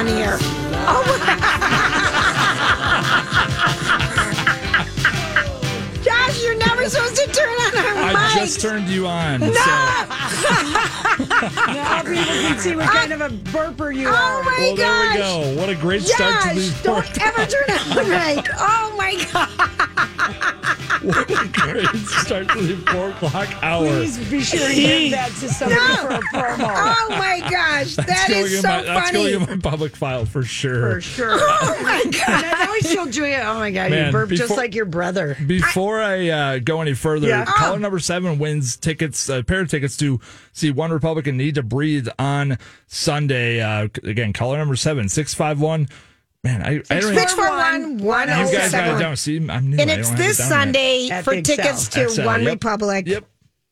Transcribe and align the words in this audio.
On 0.00 0.06
the. 0.06 0.38
Oh 0.88 1.04
my. 1.06 1.16
Josh, 6.02 6.42
you're 6.42 6.56
never 6.56 6.88
supposed 6.88 7.16
to 7.16 7.26
turn 7.30 7.48
on 7.48 7.76
our 7.76 8.02
I 8.04 8.14
mics. 8.14 8.34
just 8.40 8.60
turned 8.62 8.88
you 8.88 9.06
on. 9.06 9.40
No. 9.40 9.46
So. 9.52 9.62
Now 11.72 12.02
people 12.02 12.24
can 12.24 12.58
see 12.58 12.74
what 12.74 12.86
kind 12.88 13.12
of 13.12 13.20
a 13.20 13.28
burper 13.28 13.94
you 13.94 14.08
Oh 14.08 14.12
are. 14.12 14.42
my 14.42 14.56
well, 14.58 14.76
there 14.76 15.10
we 15.10 15.16
go. 15.18 15.60
What 15.60 15.68
a 15.68 15.74
great 15.74 16.02
start 16.02 16.42
to 16.44 16.54
Josh, 16.54 16.80
the 16.80 16.82
don't 16.82 17.22
ever 17.22 17.46
turn 17.50 17.70
on 17.70 17.96
the 17.96 18.04
mic. 18.04 18.46
Oh 18.58 18.94
my 18.96 19.14
god. 19.32 19.79
What 21.10 21.30
a 21.30 21.48
great 21.48 22.48
to 22.48 22.62
the 22.62 22.76
four 22.90 23.10
o'clock 23.10 23.48
hour. 23.62 23.86
Please 23.86 24.18
be 24.30 24.40
sure 24.40 24.68
to 24.68 24.74
give 24.74 25.10
that 25.12 25.28
to 25.30 25.48
somebody 25.48 25.80
No. 25.80 25.96
for 25.96 26.14
a 26.14 26.20
promo. 26.20 26.96
Oh 27.00 27.08
my 27.10 27.40
gosh. 27.50 27.96
That 27.96 28.06
That's 28.06 28.28
going 28.28 28.44
is 28.44 28.54
in 28.54 28.60
so 28.62 28.68
my, 28.68 28.82
That's 28.82 29.10
going 29.10 29.38
funny. 29.40 29.52
in 29.52 29.58
my 29.62 29.70
public 29.70 29.96
file 29.96 30.24
for 30.26 30.42
sure. 30.42 30.94
For 30.94 31.00
sure. 31.00 31.36
Oh 31.40 31.80
my 31.82 32.04
god. 32.10 32.44
I 32.44 32.66
always 32.66 32.94
told 32.94 33.10
Julia, 33.12 33.42
oh 33.44 33.54
my 33.58 33.70
God, 33.70 33.90
Man, 33.90 34.06
you 34.06 34.12
burp 34.12 34.30
just 34.30 34.56
like 34.56 34.74
your 34.74 34.84
brother. 34.84 35.36
Before 35.46 36.00
I, 36.00 36.28
uh, 36.28 36.58
go 36.58 36.80
any 36.80 36.94
further, 36.94 37.28
Yeah. 37.28 37.44
caller 37.44 37.78
number 37.78 37.98
seven 37.98 38.38
wins 38.38 38.76
tickets, 38.76 39.28
a 39.28 39.42
pair 39.42 39.60
of 39.60 39.68
tickets 39.70 39.96
to 39.98 40.20
see 40.52 40.70
One 40.70 40.90
Republican 40.90 41.36
Need 41.36 41.56
to 41.56 41.62
Breathe 41.62 42.08
on 42.18 42.58
Sunday. 42.86 43.60
Uh, 43.60 43.88
again, 44.04 44.32
caller 44.32 44.58
number 44.58 44.76
seven, 44.76 45.08
651. 45.08 45.88
Man, 46.42 46.62
I, 46.62 46.68
I 46.68 47.00
don't 47.00 47.14
Six 47.14 47.32
even, 47.32 47.44
four 47.44 47.48
one 47.48 47.98
one 47.98 48.28
you 48.28 48.34
oh 48.34 48.38
guys 48.44 48.52
got 48.52 48.64
it 48.66 48.70
seven. 48.70 49.00
down. 49.00 49.16
See, 49.16 49.36
I'm 49.48 49.70
new. 49.70 49.76
And 49.78 49.90
I 49.90 49.94
it's 49.94 50.08
don't 50.08 50.16
have 50.16 50.24
it 50.24 50.28
this 50.28 50.38
down 50.38 50.48
yet. 50.48 50.54
Sunday 50.64 51.08
At 51.10 51.24
for 51.24 51.34
the 51.34 51.42
Xcel. 51.42 51.44
tickets 51.44 51.88
to 51.88 52.00
Xcel, 52.06 52.24
One 52.26 52.42
yep. 52.42 52.52
Republic 52.52 53.06
Yep. 53.06 53.24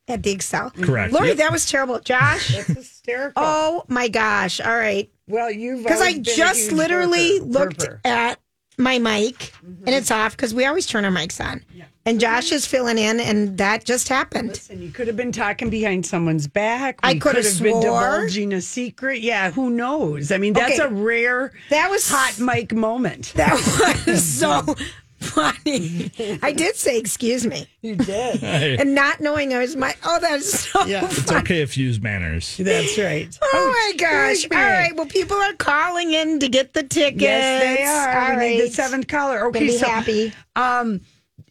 at 0.09 0.23
the 0.23 0.37
Xcel. 0.37 0.83
Correct. 0.83 1.13
Lori, 1.15 1.29
Yep. 1.29 1.37
that 1.39 1.53
was 1.53 1.65
terrible. 1.65 1.99
Josh. 2.01 2.49
That's 2.55 2.67
hysterical. 2.69 3.33
Oh 3.43 3.85
my 3.89 4.09
gosh. 4.09 4.61
All 4.61 4.77
right. 4.77 5.11
well, 5.27 5.51
you've 5.51 5.83
Because 5.83 6.01
I 6.03 6.09
always 6.09 6.15
been 6.19 6.35
a 6.35 6.37
just 6.37 6.61
huge 6.61 6.73
literally 6.73 7.41
burper- 7.41 7.53
looked 7.55 7.79
burper. 7.79 8.01
at 8.05 8.39
my 8.79 8.99
mic 8.99 9.53
and 9.63 9.95
it's 9.95 10.11
off 10.11 10.37
because 10.37 10.55
we 10.55 10.65
always 10.65 10.87
turn 10.87 11.05
our 11.05 11.11
mics 11.11 11.45
on. 11.45 11.65
And 12.07 12.19
Josh 12.19 12.53
is 12.53 12.65
filling 12.65 12.97
in, 12.97 13.21
and 13.21 13.59
that 13.59 13.85
just 13.85 14.09
happened. 14.09 14.49
Listen, 14.49 14.81
you 14.81 14.91
could 14.91 15.09
have 15.09 15.17
been 15.17 15.33
talking 15.33 15.69
behind 15.69 16.07
someone's 16.07 16.47
back. 16.47 16.99
I 17.03 17.13
We 17.13 17.19
could 17.21 17.37
have 17.37 17.45
have 17.45 17.63
been 17.63 17.83
swore. 17.83 17.83
divulging 17.83 18.55
a 18.55 18.63
secret. 18.63 19.21
Yeah, 19.21 19.51
who 19.51 19.69
knows? 19.69 20.33
I 20.33 20.39
mean, 20.39 20.55
that's 20.55 20.81
Okay. 20.81 20.89
a 20.89 20.89
rare 20.89 21.53
That 21.69 21.91
was 21.91 22.09
hot 22.09 22.39
mic 22.41 22.73
moment. 22.73 23.35
That 23.37 23.53
was 24.07 24.25
so 24.25 24.75
funny. 25.21 26.11
I 26.43 26.53
did 26.53 26.77
say 26.77 26.99
excuse 26.99 27.47
me, 27.47 27.67
You 27.83 27.97
did. 27.97 28.43
And 28.45 28.95
not 28.95 29.21
knowing 29.21 29.53
I 29.55 29.59
was 29.59 29.77
my. 29.77 29.95
Oh, 30.05 30.19
that's 30.21 30.61
so. 30.71 30.85
Yeah. 30.85 31.05
it's 31.11 31.31
okay 31.31 31.61
if 31.63 31.77
you 31.77 31.87
use 31.87 32.01
manners. 32.01 32.57
That's 32.57 32.97
right. 32.99 33.37
Oh 33.43 33.73
my 33.91 33.97
gosh! 33.97 34.49
me. 34.49 34.57
All 34.57 34.63
right. 34.63 34.95
Well, 34.95 35.07
people 35.07 35.37
are 35.37 35.55
calling 35.55 36.13
in 36.13 36.39
to 36.41 36.49
get 36.49 36.73
the 36.75 36.83
tickets. 36.83 37.23
Yes, 37.23 37.63
they 37.79 37.85
are. 37.85 38.31
All 38.33 38.39
we 38.39 38.49
need 38.59 38.61
the 38.63 38.71
seventh 38.71 39.09
caller. 39.09 39.47
Okay, 39.47 39.61
be 39.61 39.73
so 39.77 39.87
happy. 39.89 40.33
um, 40.57 41.01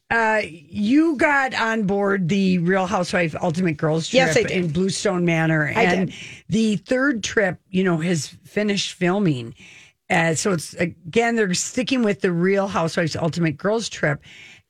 uh, 0.10 0.42
you 0.46 1.18
got 1.18 1.54
on 1.54 1.84
board 1.84 2.30
the 2.30 2.60
Real 2.60 2.86
Housewife 2.86 3.36
Ultimate 3.42 3.76
Girls 3.76 4.08
trip 4.08 4.28
Yes, 4.28 4.38
I 4.38 4.44
did. 4.44 4.52
in 4.52 4.72
Bluestone 4.72 5.26
Manor, 5.26 5.68
I 5.76 5.84
and 5.84 6.10
did. 6.10 6.16
the 6.48 6.76
third 6.78 7.24
trip, 7.26 7.60
you 7.70 7.84
know, 7.84 7.98
has 7.98 8.28
finished 8.46 8.94
filming. 8.94 9.54
Uh, 10.10 10.34
so 10.36 10.54
it's 10.54 10.74
again, 10.76 11.36
they're 11.36 11.54
sticking 11.54 12.02
with 12.04 12.22
the 12.22 12.32
Real 12.32 12.68
Housewives 12.68 13.16
Ultimate 13.16 13.58
Girls 13.58 13.90
trip, 13.90 14.22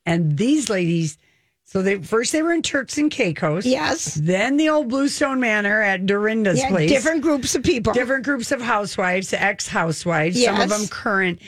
and 0.06 0.38
these 0.38 0.70
ladies. 0.70 1.18
So 1.64 1.82
they 1.82 1.98
first 2.02 2.32
they 2.32 2.42
were 2.42 2.54
in 2.54 2.62
Turks 2.62 2.98
and 2.98 3.12
Caicos, 3.12 3.66
Yes. 3.66 4.14
Then 4.16 4.56
the 4.56 4.70
old 4.70 4.88
Bluestone 4.88 5.42
Manor 5.42 5.82
at 5.82 6.06
Dorinda's 6.06 6.60
Yeah, 6.60 6.70
place, 6.70 6.90
different 6.90 7.22
groups 7.22 7.56
of 7.56 7.64
people. 7.64 7.92
different 7.94 8.24
groups 8.24 8.54
of 8.54 8.62
housewives, 8.62 9.34
ex 9.34 9.68
housewives, 9.68 10.42
some 10.42 10.62
of 10.62 10.70
them 10.70 10.88
current. 10.88 11.42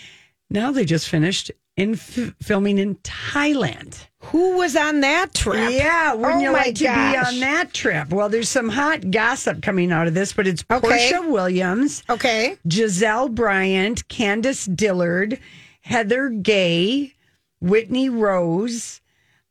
Now 0.49 0.71
they 0.71 0.83
just 0.83 1.07
finished 1.07 1.51
in 1.79 1.93
f- 1.93 2.33
filming 2.41 2.77
in 2.77 2.95
Thailand. 2.95 4.05
Who 4.23 4.57
was 4.57 4.75
on 4.75 4.99
that 4.99 5.33
trip? 5.33 5.71
Yeah, 5.71 6.13
wouldn't 6.13 6.35
Oh 6.35 6.39
you 6.41 6.51
my 6.51 6.57
like 6.65 6.75
to 6.75 6.83
be 6.83 6.89
on 6.89 7.39
that 7.39 7.73
trip? 7.73 8.09
Well, 8.09 8.27
there's 8.27 8.49
some 8.49 8.67
hot 8.69 9.09
gossip 9.11 9.61
coming 9.61 9.91
out 9.93 10.07
of 10.07 10.13
this, 10.13 10.33
but 10.33 10.45
it's 10.45 10.63
Okay. 10.69 10.87
Porsha 11.11 11.31
Williams, 11.31 12.03
Okay. 12.09 12.57
Gizelle 12.67 13.33
Bryant, 13.33 14.05
Candiace 14.09 14.65
Dillard, 14.75 15.39
Heather 15.81 16.29
Gay, 16.29 17.13
Whitney 17.61 18.09
Rose, 18.09 18.99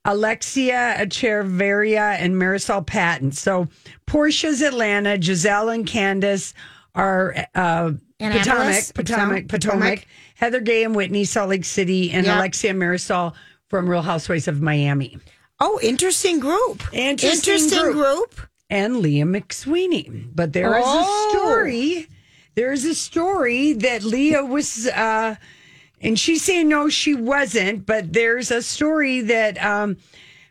Alexia 0.05 0.97
Echevarria, 0.99 2.17
and 2.19 2.35
Marisol 2.35 2.87
Patton. 2.87 3.33
So 3.33 3.69
Porsha's 4.07 4.61
Atlanta, 4.63 5.17
Gizelle 5.19 5.75
and 5.75 5.87
Candace 5.87 6.53
are 6.95 7.35
uh, 7.55 7.93
Potomac, 8.19 8.95
Potomac, 8.95 8.95
Potomac? 8.95 9.49
Potomac, 9.49 10.07
Heather 10.39 10.61
Gay 10.61 10.85
and 10.85 10.95
Whitney, 10.95 11.25
Salt 11.25 11.51
Lake 11.51 11.65
City, 11.65 12.11
and 12.13 12.25
Yeah. 12.27 12.39
Alexia 12.39 12.73
Marisol 12.73 13.35
from 13.69 13.89
Real 13.89 14.03
Housewives 14.03 14.47
of 14.49 14.63
Miami. 14.63 15.19
Oh, 15.61 15.81
interesting 15.83 16.39
group. 16.39 16.83
Interesting 16.93 17.69
group. 17.69 17.95
group. 17.95 18.41
and 18.71 18.99
Leah 18.99 19.25
McSweeney. 19.25 20.29
But 20.35 20.53
there 20.53 20.77
is 20.79 20.85
Oh. 20.87 21.01
a 21.01 21.37
story. 21.37 22.07
There 22.55 22.71
is 22.73 22.85
a 22.85 22.95
story 22.95 23.73
that 23.73 24.03
Leah 24.05 24.45
was, 24.45 24.87
uh, 24.89 25.37
and 26.03 26.19
she's 26.19 26.45
saying 26.45 26.69
no, 26.69 26.89
she 26.91 27.15
wasn't. 27.15 27.87
But 27.87 28.13
there's 28.13 28.51
a 28.51 28.61
story 28.63 29.23
that 29.23 29.63
um, 29.65 29.97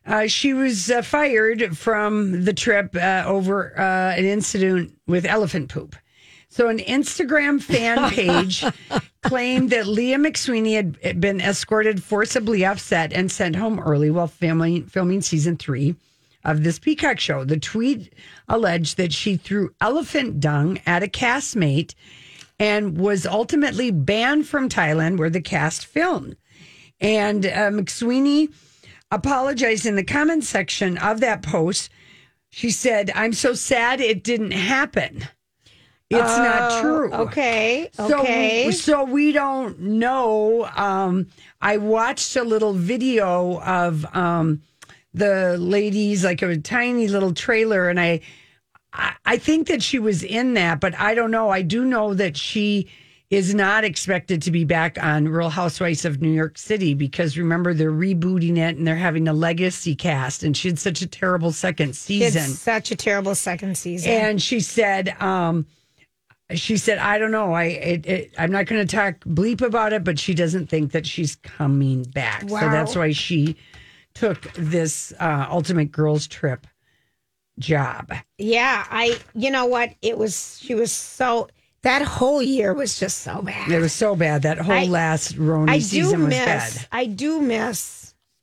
uh, 0.06 0.26
she 0.28 0.54
was 0.54 0.90
uh, 0.90 1.02
fired 1.04 1.78
from 1.78 2.44
the 2.46 2.54
trip 2.54 2.96
uh, 2.96 3.24
over 3.28 3.78
uh, 3.80 4.16
an 4.18 4.26
incident 4.26 4.94
with 5.06 5.26
elephant 5.26 5.70
poop. 5.70 5.96
So, 6.50 6.70
an 6.70 6.80
Instagram 6.80 7.62
fan 7.62 8.10
page 8.12 8.64
claimed 9.28 9.70
that 9.70 9.88
Leah 9.88 10.18
McSweeney 10.18 10.98
had- 11.04 11.22
been 11.22 11.42
escorted 11.42 12.04
forcibly 12.04 12.66
off 12.66 12.80
set 12.80 13.14
and 13.14 13.32
sent 13.32 13.56
home 13.56 13.80
early 13.80 14.10
while 14.10 14.28
filming, 14.28 14.86
filming 14.86 15.22
season 15.22 15.58
three 15.58 15.96
of 16.44 16.64
this 16.64 16.80
Peacock 16.80 17.20
show. 17.20 17.44
The 17.44 17.60
tweet 17.60 18.14
alleged 18.48 18.98
that 18.98 19.14
she 19.14 19.36
threw 19.36 19.72
elephant 19.82 20.40
dung 20.40 20.80
at 20.86 21.04
a 21.04 21.08
castmate 21.08 21.94
and 22.60 22.98
was 22.98 23.26
ultimately 23.26 23.92
banned 23.92 24.48
from 24.48 24.70
Thailand, 24.70 25.18
where 25.18 25.30
the 25.30 25.42
cast 25.42 25.86
filmed. 25.86 26.36
And 27.00 27.46
uh, 27.46 27.70
McSweeney 27.70 28.52
apologized 29.12 29.86
in 29.86 29.96
the 29.96 30.04
comment 30.04 30.44
section 30.44 30.98
of 30.98 31.20
that 31.20 31.44
post. 31.44 31.92
She 32.50 32.72
said, 32.72 33.12
I'm 33.14 33.34
so 33.34 33.54
sad 33.54 34.02
it 34.02 34.24
didn't 34.24 34.52
happen. 34.52 35.28
It's 36.10 36.38
not 36.38 36.82
true. 36.82 37.10
Oh, 37.12 37.24
Okay. 37.24 37.90
So, 37.94 38.20
Okay. 38.20 38.72
so 38.72 39.04
we 39.04 39.32
don't 39.32 39.80
know. 39.80 40.66
Um, 40.76 41.28
I 41.62 41.78
watched 41.78 42.36
a 42.36 42.44
little 42.44 42.74
video 42.74 43.60
of 43.62 44.06
um, 44.16 44.62
the 45.14 45.58
ladies, 45.58 46.24
like 46.24 46.42
a 46.42 46.58
tiny 46.58 47.08
little 47.08 47.34
trailer, 47.34 47.90
and 47.90 48.00
I, 48.00 48.22
I, 48.94 49.14
I 49.26 49.38
think 49.38 49.68
that 49.68 49.84
she 49.84 50.00
was 50.00 50.24
in 50.24 50.54
that, 50.54 50.80
but 50.80 50.98
I 50.98 51.14
don't 51.14 51.32
know. 51.32 51.50
I 51.50 51.62
do 51.62 51.84
know 51.84 52.14
that 52.14 52.38
she 52.38 52.88
is 53.30 53.54
not 53.54 53.84
expected 53.84 54.42
to 54.44 54.52
be 54.52 54.64
back 54.64 54.98
on 55.04 55.28
Real 55.28 55.50
Housewives 55.50 56.06
of 56.06 56.22
New 56.22 56.32
York 56.32 56.58
City 56.58 56.94
because 56.94 57.38
remember 57.38 57.74
they're 57.74 57.92
rebooting 57.92 58.56
it 58.58 58.78
and 58.78 58.88
they're 58.88 58.96
having 58.96 59.28
a 59.28 59.34
legacy 59.34 59.96
cast 59.96 60.44
and 60.44 60.56
she 60.56 60.70
had 60.70 60.80
such 60.80 61.02
a 61.02 61.08
terrible 61.08 61.52
second 61.52 61.94
season. 61.98 62.52
It's 62.52 62.60
such 62.60 62.92
a 62.92 62.96
terrible 62.96 63.36
second 63.36 63.78
season. 63.78 64.10
And 64.10 64.42
she 64.42 64.62
said, 64.62 65.10
um, 65.22 65.66
she 66.54 66.78
said, 66.78 66.98
I 66.98 67.18
don't 67.20 67.32
know. 67.32 67.54
I 67.54 67.64
it, 67.66 68.06
it, 68.06 68.34
I'm 68.38 68.52
not 68.52 68.66
going 68.68 68.86
to 68.86 68.96
talk 68.96 69.20
bleep 69.22 69.62
about 69.62 69.94
it, 69.94 70.04
but 70.04 70.18
she 70.20 70.34
doesn't 70.34 70.68
think 70.68 70.92
that 70.94 71.06
she's 71.06 71.36
coming 71.38 72.04
back. 72.04 72.42
So 72.42 72.56
that's 72.56 72.96
why 72.96 73.12
she 73.12 73.58
took 74.14 74.52
this 74.54 75.14
uh, 75.20 75.48
Ultimate 75.50 75.92
Girls 75.92 76.28
Trip 76.28 76.66
job. 77.60 78.12
yeah, 78.38 78.86
I. 78.90 79.20
You 79.34 79.52
know 79.52 79.66
what? 79.66 79.94
It 80.02 80.18
was. 80.18 80.60
She 80.62 80.76
was 80.76 80.92
so. 80.92 81.50
That 81.84 82.02
whole 82.02 82.42
year 82.42 82.74
was 82.74 83.00
just 83.00 83.20
so 83.20 83.42
bad. 83.42 83.72
It 83.72 83.80
was 83.80 83.94
so 83.94 84.16
bad. 84.16 84.42
That 84.42 84.58
whole 84.58 84.74
I- 84.76 84.86
last 84.86 85.36
Roni 85.38 85.70
I 85.70 85.78
do 85.78 85.84
season 85.84 86.20
was 86.22 86.30
miss. 86.30 86.46
bad. 86.46 86.88
I 86.92 87.06
do 87.06 87.40
miss 87.42 87.80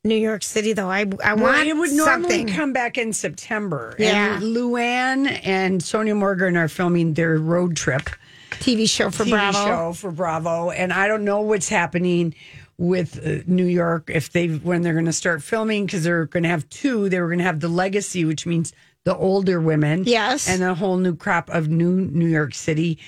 New 0.04 0.14
York 0.16 0.42
City, 0.42 0.74
though. 0.74 0.90
I 0.90 1.06
I 1.24 1.32
Well, 1.34 1.44
want 1.44 1.66
it 1.66 1.76
would 1.76 1.92
normally 1.92 2.28
something. 2.38 2.48
come 2.48 2.72
back 2.74 2.98
in 2.98 3.12
September. 3.14 3.96
Yeah. 3.98 4.34
And 4.34 4.42
Luann 4.42 5.40
and 5.44 5.80
Sonja 5.80 6.14
Morgan 6.14 6.56
are 6.58 6.68
filming 6.68 7.14
their 7.14 7.38
road 7.38 7.74
trip 7.76 8.02
TV 8.50 8.88
show 8.88 9.10
for 9.10 9.24
TV 9.24 9.30
Bravo. 9.30 9.58
show 9.66 9.92
for 9.94 10.10
Bravo, 10.10 10.70
and 10.70 10.92
I 10.92 11.08
don't 11.08 11.24
know 11.24 11.40
what's 11.40 11.68
happening 11.70 12.34
with 12.76 13.18
uh, 13.26 13.42
New 13.46 13.64
York 13.66 14.10
if 14.12 14.30
they 14.32 14.48
when 14.48 14.82
they're 14.82 14.92
going 14.92 15.04
to 15.06 15.12
start 15.12 15.42
filming 15.42 15.86
because 15.86 16.04
they're 16.04 16.26
going 16.26 16.42
to 16.42 16.48
have 16.50 16.68
two. 16.68 17.08
They 17.08 17.18
were 17.20 17.28
going 17.28 17.38
to 17.38 17.44
have 17.44 17.60
the 17.60 17.68
legacy, 17.68 18.24
which 18.26 18.44
means 18.46 18.72
the 19.04 19.16
older 19.16 19.58
women, 19.60 20.04
Yes. 20.04 20.48
and 20.48 20.62
a 20.62 20.74
whole 20.74 20.96
new 20.98 21.16
crop 21.16 21.48
of 21.50 21.68
new 21.68 21.92
New 21.92 22.26
York 22.28 22.54
City. 22.54 22.98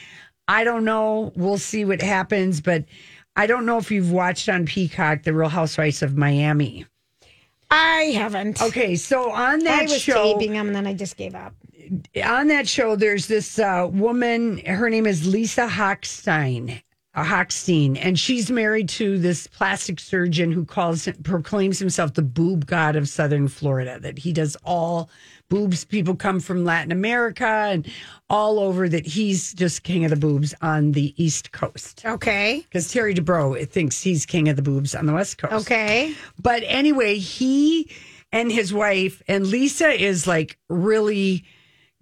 I 0.48 0.64
don't 0.64 0.84
know. 0.84 1.32
We'll 1.36 1.58
see 1.58 1.84
what 1.84 2.00
happens, 2.00 2.60
but 2.60 2.84
I 3.36 3.46
don't 3.46 3.66
know 3.66 3.76
if 3.76 3.90
you've 3.90 4.10
watched 4.10 4.48
on 4.48 4.64
Peacock 4.64 5.22
the 5.22 5.34
Real 5.34 5.50
Housewives 5.50 6.02
of 6.02 6.16
Miami. 6.16 6.86
I 7.70 8.12
haven't. 8.14 8.62
Okay, 8.62 8.96
so 8.96 9.30
on 9.30 9.60
that 9.60 9.80
I 9.80 9.82
was 9.82 10.00
show, 10.00 10.38
taping 10.38 10.52
them, 10.52 10.68
and 10.68 10.76
then 10.76 10.86
I 10.86 10.94
just 10.94 11.16
gave 11.16 11.34
up. 11.34 11.54
on 12.24 12.48
that 12.48 12.68
show, 12.68 12.96
there's 12.96 13.26
this 13.26 13.58
uh, 13.58 13.88
woman. 13.92 14.58
Her 14.64 14.88
name 14.88 15.06
is 15.06 15.26
Lisa 15.26 15.66
Hochstein. 15.66 16.82
Uh, 17.14 17.24
Hochstein, 17.24 17.96
and 17.98 18.18
she's 18.18 18.50
married 18.50 18.90
to 18.90 19.18
this 19.18 19.46
plastic 19.46 19.98
surgeon 19.98 20.52
who 20.52 20.66
calls 20.66 21.06
him 21.06 21.16
proclaims 21.22 21.78
himself 21.78 22.12
the 22.12 22.20
boob 22.20 22.66
god 22.66 22.94
of 22.94 23.08
Southern 23.08 23.48
Florida. 23.48 23.98
That 23.98 24.18
he 24.18 24.34
does 24.34 24.54
all 24.64 25.08
boobs. 25.48 25.84
People 25.84 26.14
come 26.16 26.40
from 26.40 26.64
Latin 26.64 26.92
America 26.92 27.46
and 27.46 27.86
all 28.28 28.58
over. 28.58 28.88
That 28.88 29.06
he's 29.06 29.52
just 29.54 29.82
king 29.82 30.04
of 30.04 30.10
the 30.10 30.16
boobs 30.16 30.54
on 30.62 30.92
the 30.92 31.14
East 31.22 31.52
Coast. 31.52 32.04
Okay. 32.04 32.64
Because 32.68 32.92
Terry 32.92 33.14
Dubrow 33.14 33.68
thinks 33.68 34.02
he's 34.02 34.26
king 34.26 34.48
of 34.48 34.56
the 34.56 34.62
boobs 34.62 34.94
on 34.94 35.06
the 35.06 35.12
West 35.12 35.38
Coast. 35.38 35.66
Okay. 35.66 36.14
But 36.40 36.62
anyway, 36.66 37.18
he 37.18 37.90
and 38.32 38.50
his 38.50 38.72
wife, 38.72 39.22
and 39.28 39.46
Lisa 39.46 39.88
is 39.88 40.26
like 40.26 40.58
really 40.68 41.44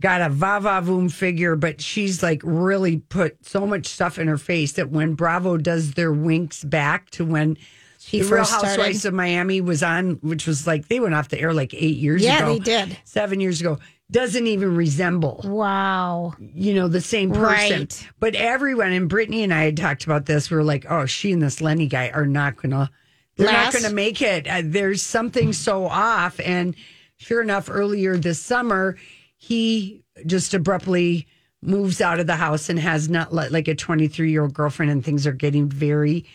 got 0.01 0.21
a 0.21 0.29
va 0.29 0.59
va 0.61 0.83
voom 0.83 1.11
figure, 1.11 1.57
but 1.57 1.81
she's 1.81 2.23
like 2.23 2.41
really 2.45 2.99
put 2.99 3.45
so 3.47 3.67
much 3.67 3.87
stuff 3.87 4.19
in 4.19 4.29
her 4.29 4.39
face 4.39 4.73
that 4.73 4.91
when 4.91 5.15
Bravo 5.15 5.57
does 5.57 5.93
their 5.93 6.13
winks 6.13 6.65
back 6.65 7.11
to 7.11 7.25
when 7.25 7.57
She 8.07 8.19
the 8.21 8.25
Real 8.25 8.39
first 8.39 8.51
started. 8.51 8.69
Housewives 8.69 9.05
of 9.05 9.15
Miami 9.15 9.61
was 9.61 9.83
on, 9.83 10.19
which 10.23 10.47
was 10.47 10.67
like 10.67 10.89
they 10.89 11.01
went 11.01 11.15
off 11.15 11.29
the 11.31 11.41
air 11.41 11.55
like 11.55 11.73
eight 11.75 11.97
years 11.97 12.23
Yeah, 12.23 12.39
ago. 12.39 12.53
they 12.55 12.59
did. 12.59 12.99
Seven 13.05 13.41
years 13.41 13.61
ago. 13.61 13.79
Doesn't 14.11 14.47
even 14.47 14.77
resemble 14.77 15.41
Wow. 15.45 16.35
you 16.39 16.75
know, 16.75 16.89
the 16.89 17.01
same 17.01 17.33
person. 17.33 17.81
Right. 17.81 18.09
But 18.21 18.35
everyone, 18.35 18.93
and 18.93 19.09
Brittany 19.09 19.43
and 19.43 19.53
I 19.53 19.65
had 19.65 19.79
talked 19.79 20.05
about 20.05 20.27
this. 20.27 20.51
We 20.51 20.59
were 20.59 20.63
like, 20.63 20.85
oh, 20.91 21.07
she 21.07 21.33
and 21.33 21.41
this 21.43 21.63
Lenny 21.63 21.87
guy 21.87 22.11
are 22.11 22.27
not 22.27 22.57
gonna, 22.57 22.91
they're 23.37 23.51
not 23.51 23.73
gonna 23.73 23.91
make 23.95 24.21
it. 24.21 24.47
Uh, 24.47 24.61
there's 24.63 25.01
something 25.03 25.55
so 25.55 25.87
off. 25.87 26.39
And 26.41 26.77
sure 27.17 27.41
enough, 27.41 27.69
earlier 27.71 28.19
this 28.19 28.39
summer, 28.39 28.97
he 29.39 30.05
just 30.27 30.53
abruptly 30.53 31.27
moves 31.63 32.03
out 32.03 32.21
of 32.21 32.27
the 32.27 32.37
house 32.37 32.69
and 32.69 32.79
has 32.79 33.09
not 33.09 33.33
let 33.33 33.53
like 33.53 33.69
a 33.69 33.75
23 33.75 34.31
year 34.31 34.43
old 34.43 34.53
girlfriend, 34.53 34.93
and 34.93 35.03
things 35.03 35.27
are 35.27 35.33
getting 35.33 35.67
very, 35.67 36.27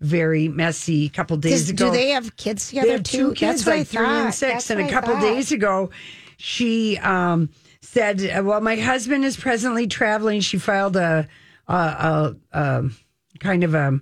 very 0.00 0.48
messy. 0.48 1.06
A 1.06 1.08
couple 1.08 1.36
days 1.36 1.62
Does, 1.62 1.70
ago, 1.70 1.86
do 1.86 1.92
they 1.92 2.10
have 2.10 2.36
kids 2.36 2.68
together 2.68 2.86
they 2.86 2.92
have 2.92 3.02
too? 3.02 3.18
two 3.18 3.34
kids, 3.34 3.64
That's 3.64 3.66
like 3.66 3.86
three 3.88 4.06
and 4.06 4.34
six. 4.34 4.52
That's 4.52 4.70
and 4.70 4.80
a 4.80 4.90
couple 4.90 5.18
days 5.20 5.52
ago, 5.52 5.90
she 6.36 6.98
um, 6.98 7.50
said, 7.80 8.22
uh, 8.22 8.42
"Well, 8.42 8.60
my 8.60 8.76
husband 8.76 9.24
is 9.24 9.36
presently 9.36 9.86
traveling." 9.86 10.40
She 10.40 10.58
filed 10.58 10.96
a, 10.96 11.26
a, 11.66 11.74
a, 11.74 12.36
a 12.52 12.84
kind 13.40 13.64
of 13.64 13.74
a, 13.74 14.00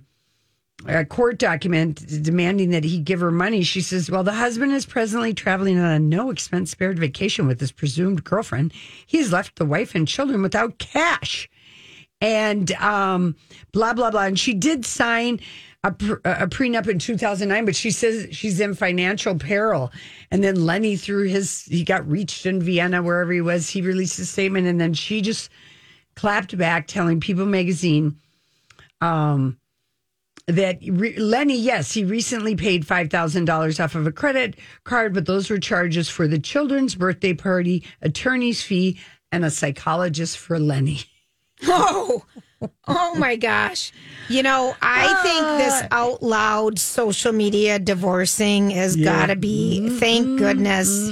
a 0.87 1.05
court 1.05 1.39
document 1.39 2.05
demanding 2.23 2.69
that 2.71 2.83
he 2.83 2.99
give 2.99 3.19
her 3.21 3.31
money. 3.31 3.63
She 3.63 3.81
says, 3.81 4.11
"Well, 4.11 4.23
the 4.23 4.33
husband 4.33 4.73
is 4.73 4.85
presently 4.85 5.33
traveling 5.33 5.79
on 5.79 5.91
a 5.91 5.99
no 5.99 6.29
expense 6.29 6.71
spared 6.71 6.99
vacation 6.99 7.47
with 7.47 7.59
his 7.59 7.71
presumed 7.71 8.23
girlfriend. 8.23 8.71
He's 9.05 9.33
left 9.33 9.55
the 9.55 9.65
wife 9.65 9.95
and 9.95 10.07
children 10.07 10.41
without 10.41 10.77
cash." 10.77 11.49
and 12.21 12.71
um, 12.73 13.35
blah 13.71 13.93
blah 13.93 14.11
blah. 14.11 14.23
And 14.23 14.39
she 14.39 14.53
did 14.53 14.85
sign 14.85 15.39
a, 15.83 15.89
a 15.89 16.47
prenup 16.47 16.87
in 16.87 16.99
2009, 16.99 17.65
but 17.65 17.75
she 17.75 17.91
says 17.91 18.27
she's 18.31 18.59
in 18.59 18.73
financial 18.73 19.35
peril. 19.35 19.91
And 20.31 20.43
then 20.43 20.65
Lenny, 20.65 20.95
through 20.95 21.27
his, 21.27 21.63
he 21.63 21.83
got 21.83 22.07
reached 22.07 22.45
in 22.45 22.61
Vienna, 22.61 23.01
wherever 23.01 23.31
he 23.31 23.41
was, 23.41 23.69
he 23.69 23.81
released 23.81 24.19
a 24.19 24.25
statement, 24.25 24.67
and 24.67 24.81
then 24.81 24.93
she 24.93 25.21
just 25.21 25.49
clapped 26.15 26.57
back, 26.57 26.87
telling 26.87 27.19
People 27.19 27.45
Magazine. 27.45 28.17
Um, 29.01 29.57
that 30.47 30.79
re- 30.81 31.17
Lenny, 31.17 31.57
yes, 31.57 31.93
he 31.93 32.05
recently 32.05 32.55
paid 32.55 32.85
$5,000 32.85 33.83
off 33.83 33.95
of 33.95 34.07
a 34.07 34.11
credit 34.11 34.55
card, 34.85 35.13
but 35.13 35.25
those 35.25 35.49
were 35.49 35.59
charges 35.59 36.09
for 36.09 36.27
the 36.27 36.39
children's 36.39 36.95
birthday 36.95 37.33
party, 37.33 37.83
attorney's 38.01 38.63
fee, 38.63 38.99
and 39.31 39.43
a 39.43 39.51
psychologist 39.51 40.37
for 40.37 40.59
Lenny. 40.59 41.01
Oh, 41.63 42.23
oh 42.87 43.15
my 43.17 43.35
gosh. 43.35 43.91
You 44.29 44.43
know, 44.43 44.75
I 44.81 45.21
think 45.23 45.45
this 45.57 45.83
ah. 45.91 46.05
out 46.05 46.23
loud 46.23 46.79
social 46.79 47.31
media 47.31 47.79
divorcing 47.79 48.71
has 48.71 48.95
got 48.95 49.27
to 49.27 49.35
be, 49.35 49.89
thank 49.99 50.37
goodness. 50.39 51.11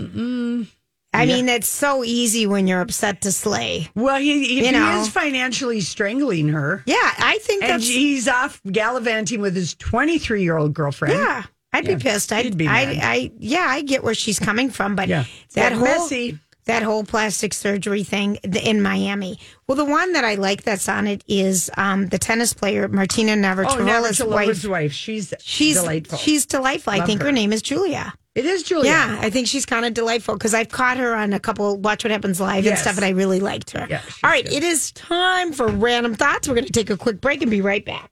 I 1.13 1.25
mean, 1.25 1.47
it's 1.47 1.69
so 1.69 2.03
easy 2.03 2.45
when 2.45 2.67
you're 2.67 2.81
upset 2.81 3.21
to 3.21 3.31
slay. 3.31 3.87
Well, 3.95 4.19
he, 4.19 4.45
he, 4.45 4.67
You 4.67 4.73
he 4.73 4.99
is 4.99 5.07
financially 5.07 5.79
strangling 5.79 6.49
her. 6.49 6.83
Yeah, 6.85 6.95
I 6.99 7.37
think 7.41 7.63
And 7.63 7.71
that's. 7.73 7.87
he's 7.87 8.27
off 8.27 8.61
gallivanting 8.69 9.39
with 9.39 9.55
his 9.55 9.75
23 9.75 10.43
year 10.43 10.57
old 10.57 10.73
girlfriend. 10.73 11.13
yeah. 11.15 11.43
I'd 11.71 11.85
be 11.85 11.97
pissed. 11.97 12.31
I'd, 12.31 12.45
You'd 12.45 12.57
be 12.57 12.67
I, 12.69 12.85
mad. 12.85 12.97
I, 13.03 13.31
yeah, 13.37 13.65
I 13.67 13.81
get 13.81 14.01
where 14.01 14.13
she's 14.13 14.39
coming 14.39 14.69
from, 14.69 14.95
but 14.95 15.09
Yeah. 15.09 15.25
that 15.55 15.73
whole 15.73 15.83
messy. 15.83 16.39
That 16.65 16.81
whole 16.83 17.03
plastic 17.03 17.53
surgery 17.53 18.03
thing 18.03 18.37
in 18.37 18.81
Miami. 18.81 19.39
Well, 19.67 19.75
the 19.75 19.85
one 19.85 20.13
that 20.13 20.23
I 20.25 20.33
like 20.35 20.63
that's 20.63 20.89
on 20.89 21.05
it 21.05 21.23
is 21.27 21.69
um, 21.77 22.07
the 22.07 22.17
tennis 22.17 22.53
player 22.53 22.87
Martina 22.87 23.33
Oh, 23.33 23.35
Navratilova's 23.35 24.19
Navratilova's 24.19 24.67
wife. 24.67 24.71
wife. 24.71 24.91
She's, 24.93 25.33
She's 25.41 25.75
delightful. 25.79 26.17
She's 26.17 26.45
delightful. 26.47 26.93
I 26.93 27.05
think 27.05 27.21
her. 27.21 27.27
her. 27.27 27.31
name 27.31 27.53
is 27.53 27.61
Julia. 27.61 28.13
it 28.33 28.45
is 28.45 28.63
Julia. 28.63 28.89
Yeah, 28.91 29.17
I 29.21 29.29
think 29.29 29.47
she's 29.47 29.65
kind 29.65 29.85
of 29.85 29.93
delightful 29.93 30.35
because 30.35 30.55
I've 30.55 30.69
caught 30.69 30.97
her 30.97 31.13
on 31.15 31.33
a 31.33 31.39
couple 31.39 31.77
Watch 31.77 32.03
What 32.03 32.09
Happens 32.11 32.41
Live 32.41 32.65
and 32.65 32.77
stuff, 32.79 32.95
and 32.95 33.05
I 33.05 33.09
really 33.09 33.39
liked 33.39 33.69
her. 33.71 33.85
Yeah, 33.87 34.01
All 34.23 34.29
right, 34.31 34.43
good. 34.43 34.53
it 34.53 34.63
is 34.63 34.91
time 34.93 35.53
for 35.53 35.67
random 35.67 36.15
thoughts. 36.15 36.47
We're 36.47 36.55
going 36.55 36.65
to 36.65 36.73
take 36.73 36.89
a 36.89 36.97
quick 36.97 37.21
break 37.21 37.41
and 37.43 37.51
be 37.51 37.61
right 37.61 37.85
back. 37.85 38.09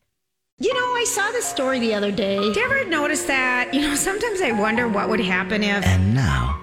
You 0.60 0.72
know, 0.74 0.80
I 0.80 1.06
saw 1.08 1.32
this 1.32 1.46
story 1.46 1.80
the 1.80 1.96
other 1.96 2.12
day. 2.12 2.38
Do 2.38 2.60
you 2.60 2.66
ever 2.66 2.86
notice 2.88 3.24
that? 3.24 3.74
You 3.74 3.82
know, 3.82 3.96
sometimes 3.96 4.42
I 4.42 4.52
wonder 4.52 4.88
what 4.88 5.10
would 5.10 5.20
happen 5.20 5.64
if 5.64 5.84
And 5.86 6.14
now, 6.14 6.60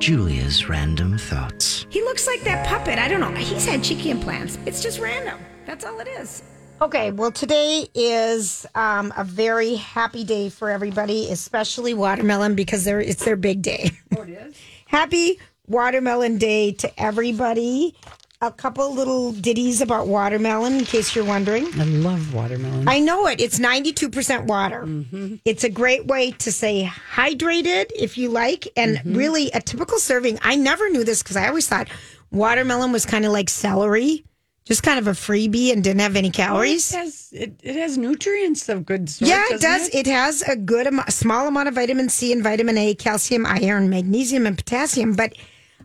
Julia's 0.00 0.66
random 0.66 1.18
thoughts. 1.18 1.84
he 1.90 2.00
looks 2.00 2.26
like 2.26 2.40
that 2.44 2.66
puppet. 2.66 2.98
I 2.98 3.06
don't 3.06 3.20
know. 3.20 3.34
He's 3.34 3.66
had 3.66 3.84
cheeky 3.84 4.10
implants. 4.10 4.58
It's 4.64 4.82
just 4.82 4.98
random. 4.98 5.38
That's 5.66 5.84
all 5.84 6.00
it 6.00 6.08
is. 6.08 6.42
Okay, 6.80 7.10
well, 7.10 7.30
today 7.30 7.86
is 7.94 8.64
um, 8.74 9.12
a 9.18 9.24
very 9.24 9.74
happy 9.74 10.24
day 10.24 10.48
for 10.48 10.70
everybody, 10.70 11.30
especially 11.30 11.92
watermelon 11.92 12.54
because 12.54 12.84
they're, 12.84 13.02
it's 13.02 13.26
their 13.26 13.36
big 13.36 13.60
day. 13.60 13.90
Oh, 14.16 14.22
it 14.22 14.30
is? 14.30 14.56
happy 14.86 15.38
Watermelon 15.66 16.38
Day 16.38 16.72
to 16.72 17.00
everybody. 17.00 17.94
A 18.42 18.50
couple 18.50 18.94
little 18.94 19.32
ditties 19.32 19.82
about 19.82 20.06
watermelon, 20.06 20.78
in 20.78 20.84
case 20.86 21.14
you're 21.14 21.26
wondering. 21.26 21.66
I 21.78 21.84
love 21.84 22.32
watermelon. 22.32 22.88
I 22.88 22.98
know 22.98 23.26
it. 23.26 23.38
It's 23.38 23.58
92% 23.58 24.46
water. 24.46 24.84
Mm-hmm. 24.86 25.34
It's 25.44 25.62
a 25.62 25.68
great 25.68 26.06
way 26.06 26.30
to 26.30 26.50
say 26.50 26.90
hydrated 27.14 27.90
if 27.94 28.16
you 28.16 28.30
like. 28.30 28.66
And 28.78 28.96
mm-hmm. 28.96 29.14
really, 29.14 29.50
a 29.50 29.60
typical 29.60 29.98
serving, 29.98 30.38
I 30.40 30.56
never 30.56 30.88
knew 30.88 31.04
this 31.04 31.22
because 31.22 31.36
I 31.36 31.48
always 31.48 31.68
thought 31.68 31.88
watermelon 32.30 32.92
was 32.92 33.04
kind 33.04 33.26
of 33.26 33.32
like 33.32 33.50
celery, 33.50 34.24
just 34.64 34.82
kind 34.82 34.98
of 34.98 35.06
a 35.06 35.10
freebie 35.10 35.70
and 35.70 35.84
didn't 35.84 36.00
have 36.00 36.16
any 36.16 36.30
calories. 36.30 36.94
It 36.94 36.96
has, 36.96 37.28
it, 37.32 37.60
it 37.62 37.76
has 37.76 37.98
nutrients 37.98 38.70
of 38.70 38.86
good 38.86 39.10
sort. 39.10 39.28
Yeah, 39.28 39.44
it 39.50 39.60
does. 39.60 39.94
It? 39.94 40.06
has 40.06 40.40
a 40.40 40.56
good, 40.56 40.88
small 41.10 41.46
amount 41.46 41.68
of 41.68 41.74
vitamin 41.74 42.08
C 42.08 42.32
and 42.32 42.42
vitamin 42.42 42.78
A, 42.78 42.94
calcium, 42.94 43.44
iron, 43.44 43.90
magnesium, 43.90 44.46
and 44.46 44.56
potassium. 44.56 45.12
But 45.12 45.34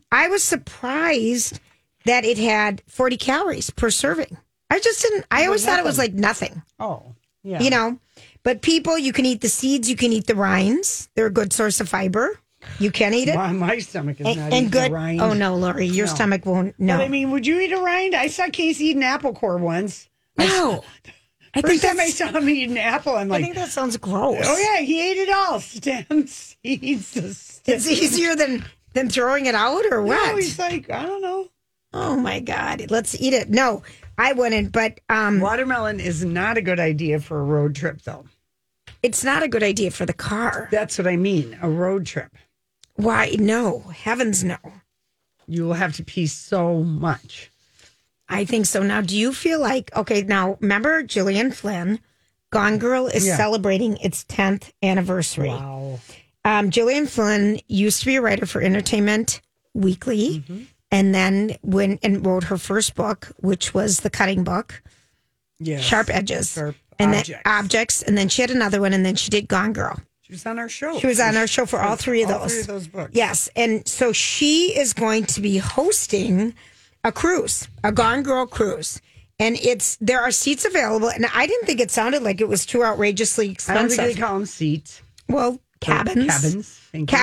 I 0.09 0.29
was 0.29 0.41
surprised 0.41 1.59
that 2.05 2.25
it 2.25 2.38
had 2.38 2.81
40 2.88 3.17
calories 3.17 3.69
per 3.69 3.89
serving. 3.89 4.38
I 4.69 4.79
just 4.79 5.01
didn't. 5.01 5.25
I 5.31 5.45
always 5.45 5.65
thought 5.65 5.79
it 5.79 5.85
was 5.85 5.97
like 5.97 6.13
nothing. 6.13 6.62
Oh, 6.79 7.13
yeah. 7.43 7.62
You 7.62 7.69
know, 7.69 8.00
but 8.43 8.62
people, 8.62 8.97
you 8.97 9.13
can 9.13 9.25
eat 9.25 9.41
the 9.41 9.50
seeds, 9.50 9.89
you 9.89 9.95
can 9.95 10.12
eat 10.12 10.27
the 10.27 10.35
rinds. 10.35 11.09
They're 11.15 11.27
a 11.27 11.31
good 11.31 11.53
source 11.53 11.79
of 11.79 11.89
fiber. 11.89 12.39
You 12.79 12.89
can 12.91 13.13
eat 13.13 13.27
it. 13.27 13.35
My, 13.35 13.51
my 13.51 13.77
stomach 13.77 14.19
is 14.19 14.25
and, 14.25 14.38
not 14.39 14.53
and 14.53 14.71
good. 14.71 14.91
rind. 14.91 15.21
Oh 15.21 15.33
no, 15.33 15.55
Lori, 15.55 15.85
your 15.85 16.07
No. 16.07 16.13
stomach 16.15 16.45
won't. 16.47 16.74
No, 16.79 16.97
But 16.97 17.03
I 17.03 17.07
mean, 17.09 17.29
would 17.29 17.45
you 17.45 17.59
eat 17.59 17.71
a 17.71 17.77
rind? 17.79 18.15
I 18.15 18.25
saw 18.27 18.47
Casey 18.50 18.85
eat 18.88 18.95
an 18.97 19.03
apple 19.03 19.33
core 19.33 19.57
once. 19.57 20.09
no. 20.38 20.83
I 21.53 21.62
First 21.62 21.83
time 21.83 22.00
I 22.00 22.07
saw 22.07 22.31
him 22.31 22.50
eat 22.50 22.69
an 22.69 22.77
apple, 22.77 23.15
I'm 23.15 23.29
like, 23.29 23.39
I 23.39 23.43
think 23.43 23.55
that 23.55 23.69
sounds 23.69 23.95
gross. 23.97 24.41
oh 24.43 24.57
yeah, 24.57 24.81
he 24.81 25.12
ate 25.12 25.17
it 25.17 25.29
all. 25.29 25.59
Stem 25.62 26.25
seeds. 26.27 27.12
the 27.12 27.33
stem- 27.33 27.75
It's 27.75 27.88
easier 27.88 28.35
than 28.35 28.65
than 28.93 29.09
throwing 29.09 29.45
it 29.45 29.55
out 29.55 29.83
or 29.91 30.01
what? 30.01 30.31
No, 30.31 30.35
he's 30.35 30.57
like, 30.59 30.89
I 30.89 31.03
don't 31.05 31.21
know. 31.21 31.47
Oh 31.95 32.15
my 32.17 32.39
god, 32.39 32.91
let's 32.91 33.19
eat 33.19 33.33
it. 33.33 33.49
No, 33.49 33.81
I 34.17 34.33
wouldn't. 34.33 34.71
But 34.71 34.99
um, 35.09 35.39
Watermelon 35.39 35.99
is 35.99 36.23
not 36.23 36.57
a 36.57 36.61
good 36.61 36.79
idea 36.79 37.19
for 37.19 37.39
a 37.39 37.43
road 37.43 37.75
trip, 37.75 38.01
though. 38.03 38.25
it's 39.01 39.23
not 39.23 39.41
a 39.43 39.47
good 39.47 39.63
idea 39.63 39.91
for 39.91 40.05
the 40.05 40.13
car. 40.13 40.67
That's 40.71 40.97
what 40.97 41.07
I 41.07 41.15
mean. 41.15 41.57
A 41.61 41.69
road 41.69 42.05
trip. 42.05 42.31
Why? 42.95 43.35
No, 43.39 43.79
heavens 43.79 44.43
no. 44.43 44.57
You 45.47 45.65
will 45.65 45.73
have 45.73 45.93
to 45.97 46.03
pee 46.03 46.27
so 46.27 46.81
much. 46.83 47.51
I 48.27 48.45
think 48.45 48.65
so. 48.65 48.81
Now, 48.81 49.01
do 49.01 49.15
you 49.17 49.31
feel 49.33 49.59
like 49.59 49.95
okay? 49.95 50.21
Now, 50.23 50.57
remember 50.59 51.03
Gillian 51.03 51.51
Flynn, 51.51 51.99
Gone 52.51 52.77
Girl 52.79 53.05
is 53.07 53.25
Yeah. 53.27 53.37
celebrating 53.37 53.97
its 53.97 54.23
tenth 54.23 54.71
anniversary. 54.81 55.49
Wow. 55.49 55.99
Um, 56.43 56.69
Gillian 56.71 57.05
Flynn 57.05 57.59
used 57.67 57.99
to 58.01 58.05
be 58.07 58.15
a 58.15 58.21
writer 58.21 58.45
for 58.45 58.61
Entertainment 58.61 59.41
Weekly, 59.73 60.39
Mm-hmm. 60.39 60.63
And 60.92 61.13
then 61.13 61.58
went 61.62 62.00
and 62.04 62.25
wrote 62.25 62.46
her 62.46 62.58
first 62.58 62.96
book, 62.96 63.32
which 63.38 63.74
was 63.74 64.00
the 64.01 64.10
Cutting 64.10 64.44
Book, 64.44 64.82
Yeah. 65.60 65.80
Sharp 65.80 66.10
Edges, 66.10 66.54
Sharp 66.54 66.75
and 67.00 67.12
Objects. 67.15 67.30
then 67.30 67.42
Objects, 67.46 68.01
and 68.04 68.18
then 68.18 68.30
she 68.30 68.42
had 68.42 68.51
another 68.51 68.82
one, 68.82 68.94
and 68.94 69.06
then 69.06 69.15
she 69.15 69.30
did 69.30 69.48
Gone 69.48 69.74
Girl. 69.74 70.00
She 70.22 70.34
was 70.34 70.46
on 70.46 70.58
our 70.58 70.70
show. 70.70 70.98
She 71.00 71.06
was 71.08 71.20
on 71.20 71.38
our 71.38 71.46
show 71.48 71.65
for 71.68 71.80
all 71.80 71.96
three 71.96 72.24
of 72.24 72.32
All 72.32 72.39
those. 72.39 72.51
three 72.54 72.62
of 72.62 72.68
those 72.68 72.88
books. 72.88 73.12
Yes, 73.13 73.50
and 73.56 73.88
so 73.88 74.12
she 74.12 74.77
is 74.77 74.94
going 74.94 75.25
to 75.25 75.42
be 75.42 75.58
hosting 75.58 76.54
a 77.04 77.12
cruise, 77.12 77.68
a 77.84 77.92
Gone 77.92 78.24
Girl 78.24 78.48
cruise. 78.48 79.01
And 79.38 79.58
it's 79.58 79.98
there 80.00 80.22
are 80.22 80.32
seats 80.32 80.63
available, 80.65 81.10
and 81.10 81.25
I 81.34 81.46
didn't 81.46 81.65
think 81.68 81.80
it 81.82 81.92
sounded 81.92 82.24
like 82.24 82.39
it 82.42 82.48
was 82.48 82.65
too 82.65 82.84
outrageously 82.84 83.51
expensive. 83.51 83.77
I 83.77 83.88
don't 83.88 84.06
think 84.08 84.15
they 84.15 84.22
call 84.22 84.36
them 84.39 84.46
seats. 84.46 85.01
well, 85.27 85.60
cabins, 85.82 86.25
Cabins. 86.27 86.80
Thank 86.94 87.12
you. 87.12 87.18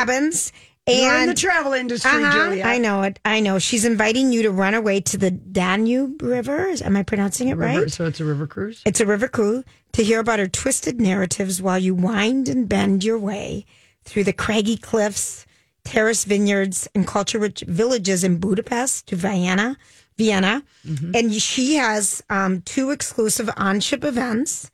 Cabins, 0.86 1.04
You're 1.04 1.16
in 1.16 1.28
the 1.28 1.34
travel 1.34 1.72
industry, 1.72 2.10
uh-huh, 2.10 2.32
Julia. 2.32 2.64
I 2.64 2.78
know 2.78 3.02
it. 3.02 3.18
I 3.24 3.40
know. 3.40 3.58
She's 3.58 3.84
inviting 3.84 4.32
you 4.32 4.42
to 4.42 4.50
run 4.50 4.74
away 4.74 5.00
to 5.00 5.16
the 5.16 5.30
Danube 5.30 6.22
River. 6.22 6.74
Am 6.84 6.96
I 6.96 7.02
pronouncing 7.02 7.48
it 7.48 7.56
River, 7.56 7.80
right? 7.82 7.90
So 7.90 8.06
it's 8.06 8.20
a 8.20 8.24
river 8.24 8.46
cruise. 8.46 8.82
It's 8.84 9.00
a 9.00 9.06
river 9.06 9.28
cruise 9.28 9.64
to 9.92 10.02
hear 10.02 10.20
about 10.20 10.38
her 10.38 10.48
twisted 10.48 11.00
narratives 11.00 11.60
while 11.62 11.78
you 11.78 11.94
wind 11.94 12.48
and 12.48 12.68
bend 12.68 13.04
your 13.04 13.18
way 13.18 13.66
through 14.04 14.24
the 14.24 14.32
craggy 14.32 14.76
cliffs, 14.76 15.46
terrace 15.84 16.24
vineyards, 16.24 16.88
and 16.94 17.06
culture 17.06 17.38
rich 17.38 17.62
villages 17.66 18.24
in 18.24 18.38
Budapest 18.38 19.06
to 19.08 19.16
Vienna. 19.16 19.76
Vienna. 20.18 20.62
And 21.14 21.32
she 21.34 21.76
has 21.76 22.22
um, 22.28 22.60
two 22.62 22.90
exclusive 22.90 23.48
on 23.56 23.80
ship 23.80 24.04
events 24.04 24.70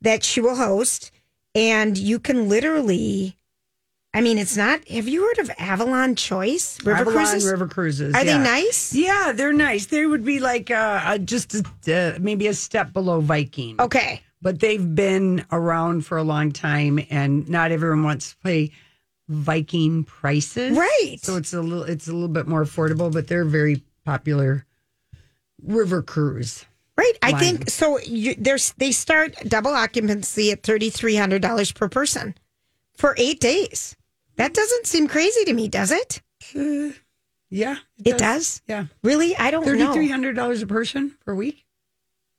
that 0.00 0.24
she 0.24 0.40
will 0.40 0.56
host. 0.56 1.10
And 1.54 1.96
you 1.96 2.18
can 2.18 2.48
literally, 2.48 3.36
I 4.14 4.20
mean, 4.20 4.38
it's 4.38 4.56
not, 4.56 4.86
have 4.88 5.08
you 5.08 5.22
heard 5.22 5.38
of 5.40 5.50
Avalon 5.58 6.14
Choice 6.14 6.78
River 6.84 7.00
Avalon 7.00 7.26
Cruises? 7.26 7.50
River 7.50 7.66
Cruises. 7.66 8.14
Are 8.14 8.24
they 8.24 8.38
nice? 8.38 8.94
Yeah, 8.94 9.32
they're 9.34 9.52
nice. 9.52 9.86
They 9.86 10.06
would 10.06 10.24
be 10.24 10.38
like 10.38 10.70
uh, 10.70 11.18
just 11.18 11.54
a, 11.54 11.64
uh, 11.92 12.18
maybe 12.20 12.46
a 12.46 12.54
step 12.54 12.92
below 12.92 13.20
Viking. 13.20 13.80
Okay. 13.80 14.22
But 14.40 14.60
they've 14.60 14.94
been 14.94 15.44
around 15.50 16.06
for 16.06 16.16
a 16.16 16.22
long 16.22 16.52
time, 16.52 17.00
and 17.10 17.48
not 17.48 17.72
everyone 17.72 18.04
wants 18.04 18.30
to 18.30 18.36
pay 18.44 18.70
Viking 19.28 20.04
prices. 20.04 20.76
Right. 20.78 21.16
So 21.22 21.36
it's 21.36 21.54
a 21.54 21.62
little 21.62 21.82
it's 21.82 22.08
a 22.08 22.12
little 22.12 22.28
bit 22.28 22.46
more 22.46 22.62
affordable, 22.62 23.10
but 23.10 23.26
they're 23.26 23.46
very 23.46 23.82
popular 24.04 24.66
river 25.62 26.02
cruise. 26.02 26.66
Right. 26.96 27.14
I 27.22 27.32
think 27.38 27.70
so. 27.70 27.98
You, 28.00 28.34
there's 28.36 28.74
they 28.76 28.92
start 28.92 29.34
double 29.48 29.72
occupancy 29.72 30.52
at 30.52 30.62
thirty 30.62 30.90
three 30.90 31.16
hundred 31.16 31.40
dollars 31.40 31.72
per 31.72 31.88
person 31.88 32.34
for 32.96 33.14
eight 33.18 33.40
days. 33.40 33.96
That 34.36 34.52
doesn't 34.54 34.86
seem 34.86 35.08
crazy 35.08 35.44
to 35.44 35.52
me, 35.52 35.68
does 35.68 35.90
it? 35.90 36.20
Uh, 36.56 36.92
yeah, 37.50 37.76
It 38.04 38.18
does. 38.18 38.62
Yeah, 38.66 38.86
Really? 39.02 39.36
I 39.36 39.50
don't 39.50 39.64
thirty 39.64 39.86
three 39.92 40.06
know. 40.06 40.12
hundred 40.12 40.34
dollars 40.36 40.62
a 40.62 40.66
person 40.66 41.14
per 41.24 41.34
week. 41.34 41.64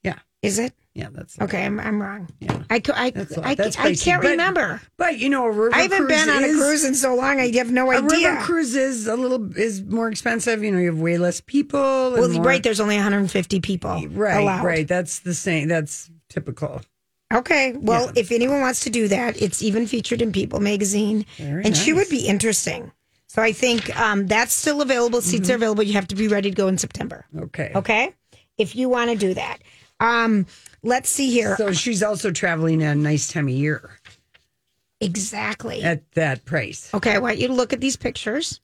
Yeah, 0.03 0.19
Is 0.41 0.59
it 0.59 0.73
yeah, 0.93 1.09
that's 1.11 1.37
okay? 1.41 1.65
I'm 1.65 1.77
I'm 1.79 2.01
wrong. 2.01 2.29
Yeah. 2.39 2.63
I 2.69 2.81
I 2.93 3.09
That's. 3.09 3.37
I, 3.37 3.55
That's 3.55 3.77
I 3.77 3.95
can't 3.95 4.21
But- 4.21 4.29
remember. 4.31 4.81
But 4.97 5.17
you 5.19 5.27
know, 5.29 5.45
a 5.45 5.51
river 5.51 5.75
I 5.75 5.81
haven't 5.83 6.05
cruise 6.05 6.25
been 6.25 6.29
on 6.29 6.43
a 6.43 6.53
cruise 6.53 6.83
in 6.85 6.95
so 6.95 7.15
long. 7.15 7.39
I 7.39 7.51
have 7.57 7.69
no 7.71 7.91
A 7.91 7.97
idea. 7.97 8.29
A 8.29 8.33
river 8.35 8.45
cruise 8.45 8.75
is 8.75 9.05
a 9.07 9.15
little 9.17 9.57
is 9.57 9.83
more 9.83 10.07
expensive. 10.09 10.63
You 10.63 10.71
know, 10.71 10.77
you 10.79 10.87
have 10.87 10.99
way 10.99 11.17
less 11.17 11.41
people. 11.41 11.79
well, 11.79 12.29
more- 12.29 12.43
right. 12.43 12.63
There's 12.63 12.79
only 12.79 12.95
150 12.95 13.59
people 13.59 14.07
right, 14.11 14.41
allowed. 14.41 14.63
right. 14.63 14.87
That's 14.87 15.19
the 15.19 15.33
same. 15.33 15.67
That's 15.67 16.09
typical. 16.29 16.81
Okay. 17.33 17.73
Well, 17.73 18.05
Yeah. 18.07 18.11
if 18.21 18.31
anyone 18.31 18.61
wants 18.61 18.81
to 18.81 18.89
do 18.89 19.07
that, 19.07 19.41
it's 19.41 19.61
even 19.63 19.87
featured 19.87 20.21
in 20.21 20.31
People 20.31 20.59
magazine. 20.59 21.25
Very 21.37 21.63
and 21.65 21.75
she 21.75 21.91
would 21.93 22.09
be 22.09 22.25
interesting. 22.27 22.91
So 23.27 23.41
I 23.41 23.51
think 23.51 23.97
um, 23.99 24.27
that's 24.27 24.53
still 24.53 24.81
available. 24.81 25.21
Seats 25.21 25.43
Mm-hmm. 25.47 25.51
are 25.51 25.55
available. 25.55 25.83
You 25.83 25.93
have 25.93 26.07
to 26.09 26.15
be 26.15 26.27
ready 26.27 26.49
to 26.51 26.55
go 26.55 26.67
in 26.67 26.77
September. 26.77 27.25
Okay. 27.37 27.71
Okay. 27.75 28.13
If 28.57 28.75
you 28.75 28.87
want 28.89 29.11
to 29.11 29.17
do 29.17 29.33
that. 29.33 29.57
Um, 29.99 30.45
let's 30.83 31.09
see 31.09 31.31
here. 31.31 31.57
So 31.57 31.73
she's 31.73 32.03
also 32.03 32.31
traveling 32.31 32.83
at 32.83 32.95
a 32.95 32.99
nice 32.99 33.27
time 33.31 33.47
of 33.47 33.53
year 33.53 33.99
exactly. 35.01 35.81
at 35.83 36.09
that 36.13 36.45
price. 36.45 36.93
Okay. 36.93 37.13
I 37.13 37.17
want 37.19 37.37
you 37.39 37.47
to 37.47 37.53
look 37.53 37.73
at 37.73 37.81
these 37.81 37.95
pictures. 37.97 38.61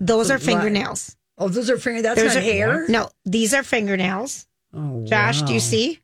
Those 0.00 0.30
are 0.30 0.38
fingernails. 0.38 1.16
Oh, 1.38 1.48
those 1.48 1.70
are 1.70 1.78
finger. 1.78 2.02
That's 2.02 2.20
Those 2.20 2.34
not 2.34 2.38
are 2.42 2.46
hair. 2.46 2.88
No, 2.88 3.08
these 3.24 3.54
are 3.54 3.62
fingernails. 3.62 4.46
Oh, 4.74 5.04
Josh, 5.06 5.42
do 5.42 5.52
you 5.52 5.60
see? 5.60 6.00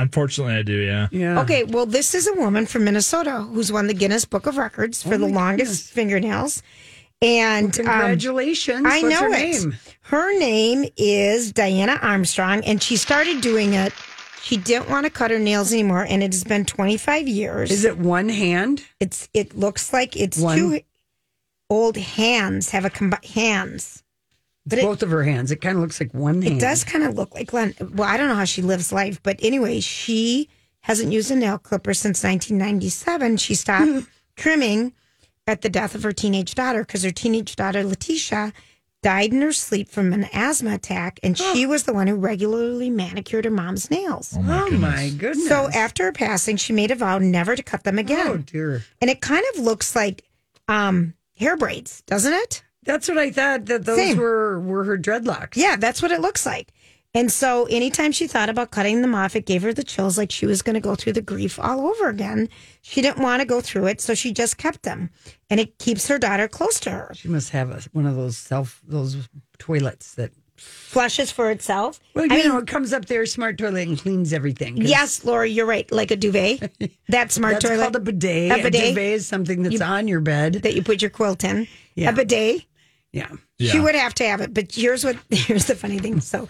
Unfortunately, 0.00 0.54
I 0.54 0.62
do. 0.62 0.74
Yeah. 0.76 1.08
Yeah. 1.10 1.40
Okay, 1.42 1.64
well, 1.64 1.86
this 1.86 2.14
is 2.14 2.26
a 2.26 2.34
woman 2.34 2.66
from 2.66 2.84
Minnesota 2.84 3.40
who's 3.42 3.72
won 3.72 3.86
the 3.86 3.94
Guinness 3.94 4.24
Book 4.24 4.46
of 4.46 4.56
Records 4.56 5.02
for 5.02 5.14
Oh 5.14 5.18
the 5.18 5.26
longest 5.26 5.70
goodness. 5.70 5.90
fingernails. 5.90 6.62
And 7.22 7.66
um, 7.66 7.72
Congratulations. 7.86 8.84
I 8.86 9.00
What's 9.02 9.14
know 9.14 9.22
her 9.22 9.34
it. 9.34 9.62
name? 9.62 9.76
Her 10.02 10.38
name 10.38 10.84
is 10.96 11.52
Diana 11.52 11.98
Armstrong, 12.02 12.62
and 12.64 12.82
she 12.82 12.96
started 12.96 13.40
doing 13.40 13.72
it. 13.72 13.92
She 14.42 14.56
didn't 14.58 14.90
want 14.90 15.04
to 15.06 15.10
cut 15.10 15.30
her 15.32 15.38
nails 15.38 15.72
anymore, 15.72 16.04
and 16.08 16.22
it 16.22 16.32
has 16.32 16.44
been 16.44 16.64
25 16.64 17.26
years. 17.26 17.70
Is 17.70 17.84
it 17.84 17.98
one 17.98 18.28
hand? 18.28 18.84
It's 19.00 19.28
it 19.34 19.56
looks 19.56 19.92
like 19.92 20.14
it's 20.16 20.38
One- 20.38 20.56
two 20.58 20.80
old 21.70 21.96
hands 21.96 22.70
have 22.70 22.84
a 22.84 22.90
combi- 22.90 23.24
hands. 23.24 24.04
It's 24.70 24.82
both 24.82 25.02
of 25.02 25.10
her 25.10 25.22
hands. 25.22 25.50
It 25.50 25.60
kind 25.60 25.76
of 25.76 25.82
looks 25.82 26.00
like 26.00 26.12
one 26.12 26.42
hand. 26.42 26.56
It 26.56 26.60
does 26.60 26.82
kind 26.84 27.04
of 27.04 27.14
look 27.14 27.34
like 27.34 27.48
Glenn. 27.48 27.74
Well, 27.94 28.08
I 28.08 28.16
don't 28.16 28.28
know 28.28 28.34
how 28.34 28.44
she 28.44 28.62
lives 28.62 28.92
life, 28.92 29.20
but 29.22 29.38
anyway, 29.40 29.80
she 29.80 30.48
hasn't 30.80 31.12
used 31.12 31.30
a 31.30 31.36
nail 31.36 31.58
clipper 31.58 31.94
since 31.94 32.22
1997. 32.22 33.36
She 33.36 33.54
stopped 33.54 34.06
trimming 34.36 34.92
at 35.46 35.62
the 35.62 35.68
death 35.68 35.94
of 35.94 36.02
her 36.02 36.12
teenage 36.12 36.54
daughter 36.54 36.80
because 36.80 37.02
her 37.04 37.10
teenage 37.12 37.54
daughter, 37.56 37.84
Letitia, 37.84 38.52
died 39.02 39.32
in 39.32 39.40
her 39.40 39.52
sleep 39.52 39.88
from 39.88 40.12
an 40.12 40.24
asthma 40.32 40.74
attack, 40.74 41.20
and 41.22 41.38
she 41.38 41.64
was 41.64 41.84
the 41.84 41.92
one 41.92 42.08
who 42.08 42.16
regularly 42.16 42.90
manicured 42.90 43.44
her 43.44 43.50
mom's 43.52 43.88
nails. 43.90 44.34
Oh 44.36 44.42
my 44.42 44.58
Oh 44.60 44.64
goodness. 44.64 44.80
my 44.80 45.08
goodness. 45.16 45.48
So 45.48 45.68
after 45.72 46.04
her 46.04 46.12
passing, 46.12 46.56
she 46.56 46.72
made 46.72 46.90
a 46.90 46.96
vow 46.96 47.18
never 47.18 47.54
to 47.54 47.62
cut 47.62 47.84
them 47.84 47.98
again. 48.00 48.26
Oh 48.26 48.36
dear. 48.38 48.82
And 49.00 49.08
it 49.08 49.20
kind 49.20 49.44
of 49.54 49.60
looks 49.62 49.94
like 49.94 50.24
um, 50.66 51.14
hair 51.36 51.56
braids, 51.56 52.02
doesn't 52.06 52.32
it? 52.32 52.64
That's 52.86 53.08
what 53.08 53.18
I 53.18 53.30
thought. 53.30 53.66
That 53.66 53.84
those 53.84 53.96
Same. 53.98 54.16
were 54.16 54.58
were 54.60 54.84
her 54.84 54.96
dreadlocks. 54.96 55.56
Yeah, 55.56 55.76
that's 55.76 56.00
what 56.00 56.10
it 56.12 56.20
looks 56.20 56.46
like. 56.46 56.72
And 57.14 57.32
so 57.32 57.64
anytime 57.70 58.12
she 58.12 58.26
thought 58.26 58.50
about 58.50 58.70
cutting 58.72 59.00
them 59.00 59.14
off, 59.14 59.34
it 59.36 59.46
gave 59.46 59.62
her 59.62 59.72
the 59.72 59.82
chills 59.84 60.18
like 60.18 60.30
she 60.30 60.44
was 60.44 60.60
going 60.60 60.74
to 60.74 60.80
go 60.80 60.94
through 60.94 61.14
the 61.14 61.22
grief 61.22 61.58
all 61.58 61.86
over 61.86 62.08
again. 62.10 62.46
She 62.82 63.00
didn't 63.00 63.22
want 63.22 63.40
to 63.40 63.46
go 63.46 63.62
through 63.62 63.86
it, 63.86 64.02
so 64.02 64.12
she 64.14 64.32
just 64.32 64.58
kept 64.58 64.82
them. 64.82 65.08
And 65.48 65.58
it 65.58 65.78
keeps 65.78 66.08
her 66.08 66.18
daughter 66.18 66.46
close 66.46 66.78
to 66.80 66.90
her. 66.90 67.12
She 67.14 67.28
must 67.28 67.50
have 67.50 67.70
a, 67.70 67.80
one 67.92 68.04
of 68.04 68.16
those 68.16 68.36
self 68.36 68.82
those 68.86 69.28
toilets 69.58 70.14
that. 70.16 70.32
Flushes 70.58 71.30
for 71.30 71.50
itself. 71.50 72.00
Well, 72.14 72.24
you 72.26 72.32
I 72.32 72.36
mean, 72.38 72.48
know, 72.48 72.58
it 72.58 72.66
comes 72.66 72.94
up 72.94 73.04
there, 73.06 73.26
smart 73.26 73.58
toilet, 73.58 73.88
and 73.88 73.98
cleans 73.98 74.32
everything. 74.32 74.78
yes, 74.78 75.22
Lori, 75.22 75.50
you're 75.50 75.66
right. 75.66 75.90
Like 75.92 76.10
a 76.10 76.16
duvet. 76.16 76.72
That's 77.08 77.34
smart 77.34 77.54
That's 77.54 77.64
toilet. 77.66 77.82
called 77.82 77.96
a 77.96 78.00
bidet. 78.00 78.52
A 78.52 78.62
bidet. 78.62 78.94
duvet 78.94 79.12
is 79.12 79.26
something 79.26 79.62
that's 79.62 79.82
on 79.82 80.08
your 80.08 80.20
bed. 80.20 80.54
that 80.62 80.74
you 80.74 80.82
put 80.82 81.02
your 81.02 81.10
quilt 81.10 81.44
in. 81.44 81.68
Yeah. 81.94 82.08
A 82.08 82.12
bidet. 82.14 82.64
Yeah. 83.16 83.30
Yeah. 83.58 83.72
She 83.72 83.80
would 83.80 83.94
have 83.94 84.14
to 84.14 84.24
have 84.28 84.40
it. 84.40 84.52
But 84.52 84.72
here's 84.72 85.02
what 85.04 85.16
here's 85.30 85.64
the 85.66 85.74
funny 85.74 85.98
thing. 85.98 86.20
So 86.20 86.48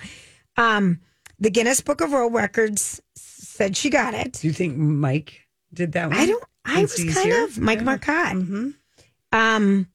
um 0.56 1.00
the 1.38 1.50
Guinness 1.50 1.80
Book 1.80 2.00
of 2.00 2.10
World 2.12 2.32
Records 2.34 3.00
said 3.14 3.76
she 3.76 3.90
got 3.90 4.14
it. 4.14 4.32
Do 4.40 4.46
you 4.48 4.52
think 4.52 4.76
Mike 4.76 5.46
did 5.72 5.92
that 5.92 6.08
one? 6.10 6.18
I 6.18 6.26
don't. 6.26 6.44
I 6.64 6.82
was 6.82 6.94
kind 6.96 7.12
here? 7.26 7.44
of 7.44 7.58
Mike 7.58 7.78
Yeah. 7.78 7.84
Marcotte. 7.84 8.36
Mhm. 8.36 8.74
Um, 9.32 9.86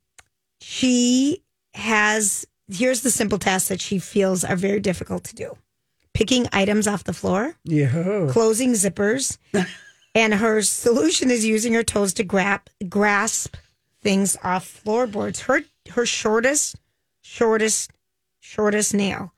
she 0.61 1.43
has. 1.73 2.45
Here's 2.71 3.01
the 3.01 3.11
simple 3.11 3.37
tasks 3.37 3.69
that 3.69 3.81
she 3.81 3.99
feels 3.99 4.43
are 4.43 4.55
very 4.55 4.79
difficult 4.79 5.23
to 5.25 5.35
do: 5.35 5.57
picking 6.13 6.47
items 6.53 6.87
off 6.87 7.03
the 7.03 7.13
floor, 7.13 7.55
Yeah. 7.65 8.27
closing 8.29 8.71
zippers, 8.73 9.37
and 10.15 10.33
her 10.35 10.61
solution 10.61 11.29
is 11.31 11.43
using 11.45 11.73
her 11.73 11.83
toes 11.83 12.13
to 12.13 12.23
grab 12.23 12.61
grasp 12.87 13.55
things 14.01 14.37
off 14.43 14.65
floorboards. 14.65 15.41
Her 15.41 15.61
her 15.91 16.05
shortest, 16.05 16.77
shortest, 17.21 17.91
shortest 18.39 18.93
nail 18.93 19.33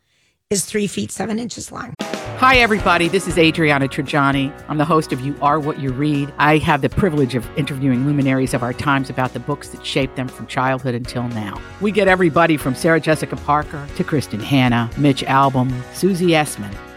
is 0.50 0.66
three 0.66 0.88
feet 0.88 1.12
seven 1.12 1.40
inches 1.40 1.72
long. 1.72 1.94
Hi, 2.38 2.58
everybody. 2.58 3.08
This 3.08 3.28
is 3.28 3.38
Adriana 3.38 3.88
Trigiani. 3.88 4.54
I'm 4.68 4.78
the 4.78 4.86
host 4.86 5.14
of 5.14 5.22
You 5.22 5.36
Are 5.42 5.60
What 5.60 5.80
You 5.80 5.92
Read. 5.92 6.34
I 6.38 6.58
have 6.58 6.82
the 6.82 6.90
privilege 6.90 7.36
of 7.36 7.48
interviewing 7.58 8.06
luminaries 8.06 8.54
of 8.54 8.62
our 8.62 8.74
times 8.74 9.10
about 9.10 9.34
the 9.34 9.40
books 9.40 9.70
that 9.70 9.86
shaped 9.86 10.16
them 10.18 10.28
from 10.28 10.48
childhood 10.48 10.94
until 10.94 11.28
now. 11.30 11.60
We 11.80 11.92
get 11.92 12.08
everybody 12.08 12.58
from 12.58 12.76
Sarah 12.76 13.00
Jessica 13.00 13.38
Parker 13.38 13.88
to 13.96 14.04
Kristin 14.04 14.42
Hannah, 14.42 14.90
Mitch 14.98 15.24
Albom, 15.24 15.72
Susie 15.94 16.32
Essman, 16.32 16.76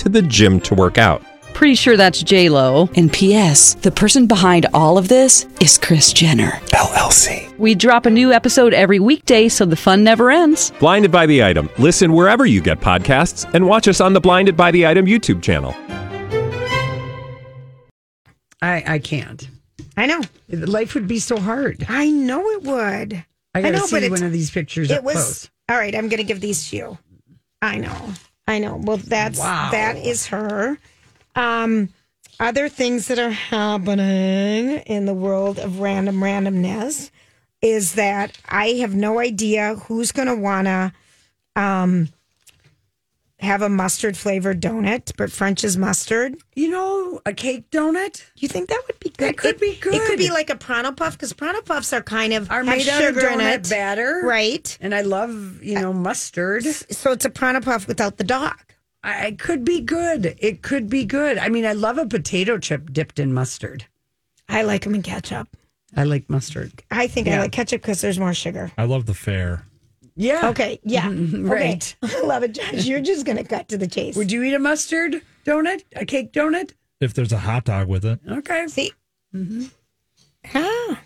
to 0.00 0.08
the 0.08 0.22
gym 0.22 0.60
to 0.60 0.74
work 0.74 0.98
out. 0.98 1.22
Pretty 1.54 1.74
sure 1.74 1.96
that's 1.96 2.22
J 2.22 2.48
Lo. 2.48 2.88
And 2.96 3.12
P.S. 3.12 3.74
The 3.74 3.90
person 3.90 4.26
behind 4.26 4.66
all 4.72 4.96
of 4.96 5.08
this 5.08 5.46
is 5.60 5.76
Kris 5.78 6.12
Jenner 6.12 6.52
LLC. 6.72 7.56
We 7.58 7.74
drop 7.74 8.06
a 8.06 8.10
new 8.10 8.32
episode 8.32 8.72
every 8.72 8.98
weekday, 9.00 9.48
so 9.48 9.64
the 9.66 9.76
fun 9.76 10.02
never 10.04 10.30
ends. 10.30 10.72
Blinded 10.78 11.10
by 11.12 11.26
the 11.26 11.42
item. 11.44 11.68
Listen 11.78 12.12
wherever 12.14 12.46
you 12.46 12.62
get 12.62 12.80
podcasts, 12.80 13.52
and 13.52 13.66
watch 13.66 13.88
us 13.88 14.00
on 14.00 14.12
the 14.14 14.20
Blinded 14.20 14.56
by 14.56 14.70
the 14.70 14.86
Item 14.86 15.06
YouTube 15.06 15.42
channel. 15.42 15.74
I 18.62 18.84
I 18.86 18.98
can't. 18.98 19.48
I 19.96 20.06
know. 20.06 20.20
Life 20.48 20.94
would 20.94 21.08
be 21.08 21.18
so 21.18 21.38
hard. 21.38 21.84
I 21.88 22.10
know 22.10 22.48
it 22.50 22.62
would. 22.62 23.24
I 23.54 23.60
gotta 23.62 23.76
know, 23.78 23.86
see 23.86 24.00
but 24.00 24.10
one 24.12 24.22
of 24.22 24.32
these 24.32 24.50
pictures 24.50 24.90
It 24.90 24.98
up 24.98 25.04
was 25.04 25.14
close. 25.14 25.50
all 25.68 25.76
right. 25.76 25.94
I'm 25.94 26.08
going 26.08 26.18
to 26.18 26.24
give 26.24 26.40
these 26.40 26.70
to 26.70 26.76
you. 26.76 26.98
I 27.60 27.78
know. 27.78 28.12
I 28.50 28.58
know. 28.58 28.76
Well, 28.76 28.96
that's 28.96 29.38
Wow. 29.38 29.68
that 29.70 29.96
is 29.96 30.26
her. 30.26 30.76
Um, 31.36 31.90
other 32.40 32.68
things 32.68 33.06
that 33.08 33.18
are 33.18 33.30
happening 33.30 34.78
in 34.86 35.06
the 35.06 35.14
world 35.14 35.58
of 35.58 35.78
random 35.80 36.16
randomness 36.16 37.10
is 37.62 37.94
that 37.94 38.36
I 38.48 38.68
have 38.80 38.94
no 38.94 39.20
idea 39.20 39.74
who's 39.76 40.10
going 40.12 40.28
to 40.28 40.34
wanna 40.34 40.92
um 41.54 42.08
have 43.40 43.62
a 43.62 43.68
mustard 43.68 44.16
flavored 44.16 44.60
donut, 44.60 45.12
but 45.16 45.32
French's 45.32 45.76
mustard. 45.76 46.36
You 46.54 46.70
know, 46.70 47.20
a 47.24 47.32
cake 47.32 47.70
donut. 47.70 48.24
You 48.36 48.48
think 48.48 48.68
that 48.68 48.82
would 48.86 49.00
be 49.00 49.10
good? 49.10 49.28
That 49.28 49.36
could 49.36 49.54
It- 49.56 49.60
be 49.60 49.76
good. 49.80 49.94
It 49.94 50.02
could 50.06 50.18
be 50.18 50.30
like 50.30 50.50
a 50.50 50.56
Pronto 50.56 50.92
Pup 50.92 51.12
because 51.12 51.32
Pronto 51.32 51.62
Pups 51.62 51.92
are 51.92 52.02
kind 52.02 52.32
of 52.32 52.50
Are 52.50 52.58
have 52.64 52.66
made 52.66 52.88
out 52.88 53.02
of 53.02 53.14
sugar 53.14 53.28
in 53.28 53.38
donut 53.38 53.54
it, 53.54 53.68
batter, 53.70 54.20
right? 54.24 54.76
And 54.80 54.94
I 54.94 55.00
love 55.02 55.62
you 55.62 55.74
know 55.80 55.92
mustard. 55.92 56.64
So 56.64 57.12
it's 57.12 57.24
a 57.24 57.30
Pronto 57.30 57.60
Pup 57.60 57.86
without 57.88 58.16
the 58.18 58.24
dog. 58.24 58.54
I 59.02 59.26
it 59.28 59.38
could 59.38 59.64
be 59.64 59.80
good. 59.80 60.36
It 60.38 60.62
could 60.62 60.90
be 60.90 61.04
good. 61.04 61.38
I 61.38 61.48
mean, 61.48 61.64
I 61.64 61.72
love 61.72 61.96
a 61.98 62.06
potato 62.06 62.58
chip 62.58 62.92
dipped 62.92 63.18
in 63.18 63.32
mustard. 63.32 63.86
I 64.48 64.62
like 64.62 64.82
them 64.82 64.94
in 64.94 65.02
ketchup. 65.02 65.48
I 65.96 66.04
like 66.04 66.28
mustard. 66.28 66.72
I 66.90 67.06
think 67.06 67.26
I 67.26 67.38
like 67.40 67.52
ketchup 67.52 67.80
because 67.82 68.00
there's 68.00 68.18
more 68.18 68.34
sugar. 68.34 68.70
I 68.76 68.84
love 68.84 69.06
the 69.06 69.14
fair. 69.14 69.64
Yeah. 70.20 70.50
Okay, 70.50 70.78
yeah, 70.84 71.08
Right. 71.34 71.96
Okay. 72.04 72.16
I 72.18 72.20
love 72.22 72.42
it, 72.42 72.52
Josh. 72.52 72.84
You're 72.84 73.00
just 73.00 73.24
gonna 73.24 73.42
cut 73.44 73.68
to 73.68 73.78
the 73.78 73.86
chase. 73.86 74.16
Would 74.16 74.30
you 74.30 74.42
eat 74.42 74.52
a 74.54 74.58
mustard 74.58 75.22
donut? 75.46 75.82
A 75.96 76.04
cake 76.04 76.32
donut? 76.32 76.72
If 77.00 77.14
there's 77.14 77.32
a 77.32 77.38
hot 77.38 77.64
dog 77.64 77.88
with 77.88 78.04
it, 78.04 78.20
Okay. 78.30 78.66
see? 78.68 78.92
Ah, 80.54 81.00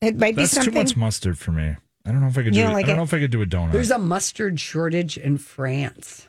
it 0.00 0.16
might 0.18 0.36
be 0.36 0.42
that's 0.42 0.64
too 0.64 0.70
much 0.70 0.96
mustard 0.96 1.38
for 1.38 1.52
me. 1.52 1.76
I 2.04 2.12
don't 2.12 2.20
know 2.20 2.28
if 2.28 2.38
I 2.38 2.42
could 2.44 2.52
do 2.52 2.58
You 2.58 2.64
it. 2.64 2.68
don't 2.68 2.74
like 2.74 2.84
I 2.84 2.88
don't 2.88 2.94
it? 2.94 2.98
know 2.98 3.04
if 3.04 3.14
I 3.14 3.18
could 3.20 3.30
do 3.30 3.42
a 3.42 3.46
donut. 3.46 3.72
There's 3.72 3.90
a 3.90 3.98
mustard 3.98 4.60
shortage 4.60 5.18
in 5.18 5.38
France. 5.38 6.28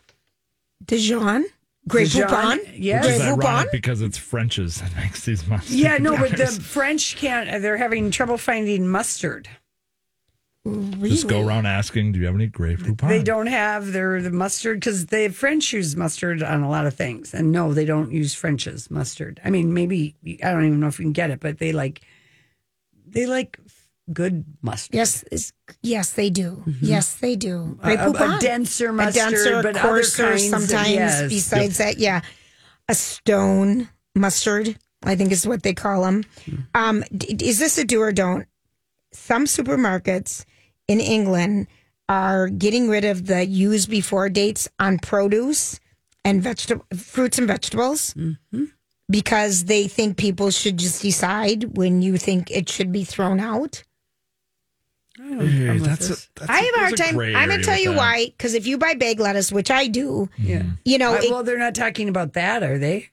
Dijon, 0.85 1.45
Grey 1.87 2.03
Dijon, 2.05 2.27
Poupon. 2.29 2.59
yes. 2.75 3.05
Which 3.05 3.13
is 3.15 3.19
Grey 3.21 3.27
ironic 3.29 3.67
Poupon. 3.69 3.71
because 3.71 4.01
it's 4.01 4.17
French's 4.17 4.81
that 4.81 4.95
makes 4.95 5.25
these 5.25 5.47
mustard. 5.47 5.75
Yeah, 5.75 5.97
no, 5.97 6.17
but 6.17 6.31
the. 6.37 6.45
French 6.63 7.15
can't. 7.17 7.61
They're 7.61 7.77
having 7.77 8.09
trouble 8.11 8.37
finding 8.37 8.87
mustard. 8.87 9.47
Just 11.03 11.27
go 11.27 11.45
around 11.45 11.65
asking, 11.65 12.11
"Do 12.13 12.19
you 12.19 12.25
have 12.25 12.35
any 12.35 12.47
Grey 12.47 12.75
Poupon?" 12.75 13.07
They 13.09 13.23
don't 13.23 13.47
have 13.47 13.91
their 13.93 14.21
the 14.21 14.31
mustard 14.31 14.79
because 14.79 15.07
the 15.07 15.29
French 15.29 15.71
use 15.73 15.95
mustard 15.95 16.41
on 16.43 16.61
a 16.63 16.69
lot 16.69 16.85
of 16.87 16.93
things, 16.93 17.33
and 17.33 17.51
no, 17.51 17.73
they 17.73 17.85
don't 17.85 18.11
use 18.11 18.33
French's 18.33 18.89
mustard. 18.91 19.39
I 19.43 19.49
mean, 19.49 19.73
maybe 19.73 20.15
I 20.43 20.51
don't 20.51 20.65
even 20.65 20.79
know 20.79 20.87
if 20.87 20.99
you 20.99 21.05
can 21.05 21.13
get 21.13 21.29
it, 21.31 21.39
but 21.39 21.59
they 21.59 21.71
like 21.71 22.01
they 23.05 23.25
like 23.25 23.57
good 24.13 24.45
mustard. 24.61 24.95
Yes, 24.95 25.23
yes, 25.81 26.11
they 26.13 26.29
do. 26.29 26.63
Yes, 26.81 27.15
they 27.15 27.35
do. 27.35 27.77
A- 27.81 27.83
Grey 27.83 27.95
a- 27.95 28.09
a 28.09 28.13
Poupon. 28.13 28.39
denser 28.39 28.89
a 28.89 28.93
mustard, 28.93 29.31
denser, 29.31 29.61
but 29.63 29.75
other 29.77 29.79
coarser 29.89 30.23
kinds 30.29 30.43
of- 30.53 30.61
sometimes. 30.61 30.89
yes. 30.91 31.29
Besides 31.29 31.77
that, 31.79 31.97
yeah, 31.97 32.21
a 32.87 32.95
stone 32.95 33.89
mustard. 34.15 34.77
I 35.03 35.15
think 35.15 35.31
is 35.31 35.45
what 35.45 35.61
they 35.61 35.73
call 35.75 36.03
them. 36.03 36.23
Um, 36.73 37.03
d- 37.15 37.37
is 37.47 37.59
this 37.59 37.77
a 37.77 37.83
do 37.85 38.01
or 38.01 38.11
don't? 38.11 38.47
Some 39.13 39.45
supermarkets 39.45 40.43
in 40.87 40.99
England 40.99 41.67
are 42.09 42.47
getting 42.49 42.87
rid 42.89 43.03
of 43.05 43.25
the 43.27 43.45
use 43.45 43.85
before 43.85 44.29
dates 44.29 44.69
on 44.79 44.97
produce 44.99 45.79
and 46.23 46.41
vegetable 46.41 46.85
fruits 46.95 47.37
and 47.37 47.47
vegetables 47.47 48.15
because 49.09 49.65
they 49.65 49.87
think 49.87 50.17
people 50.17 50.49
should 50.51 50.77
just 50.77 51.01
decide 51.01 51.77
when 51.77 52.01
you 52.01 52.17
think 52.17 52.49
it 52.51 52.69
should 52.69 52.91
be 52.91 53.03
thrown 53.03 53.39
out. 53.39 53.83
Hey, 55.17 55.77
that's 55.79 56.09
a, 56.09 56.15
that's 56.35 56.49
I 56.49 56.57
have 56.59 56.75
a 56.75 56.79
hard 56.79 56.97
time. 56.97 57.15
gray 57.15 57.33
I'm 57.33 57.49
gonna 57.49 57.63
tell 57.63 57.77
you 57.79 57.89
that. 57.91 57.97
why. 57.97 58.25
Because 58.27 58.53
if 58.53 58.67
you 58.67 58.77
buy 58.77 58.93
bag 58.93 59.19
lettuce, 59.19 59.51
which 59.51 59.71
I 59.71 59.87
do, 59.87 60.29
Yeah. 60.37 60.63
you 60.85 60.97
know, 60.99 61.15
I- 61.15 61.19
it, 61.23 61.31
well, 61.31 61.43
they're 61.43 61.57
not 61.57 61.73
talking 61.75 62.07
about 62.07 62.33
that, 62.33 62.61
are 62.63 62.77
they? 62.77 63.09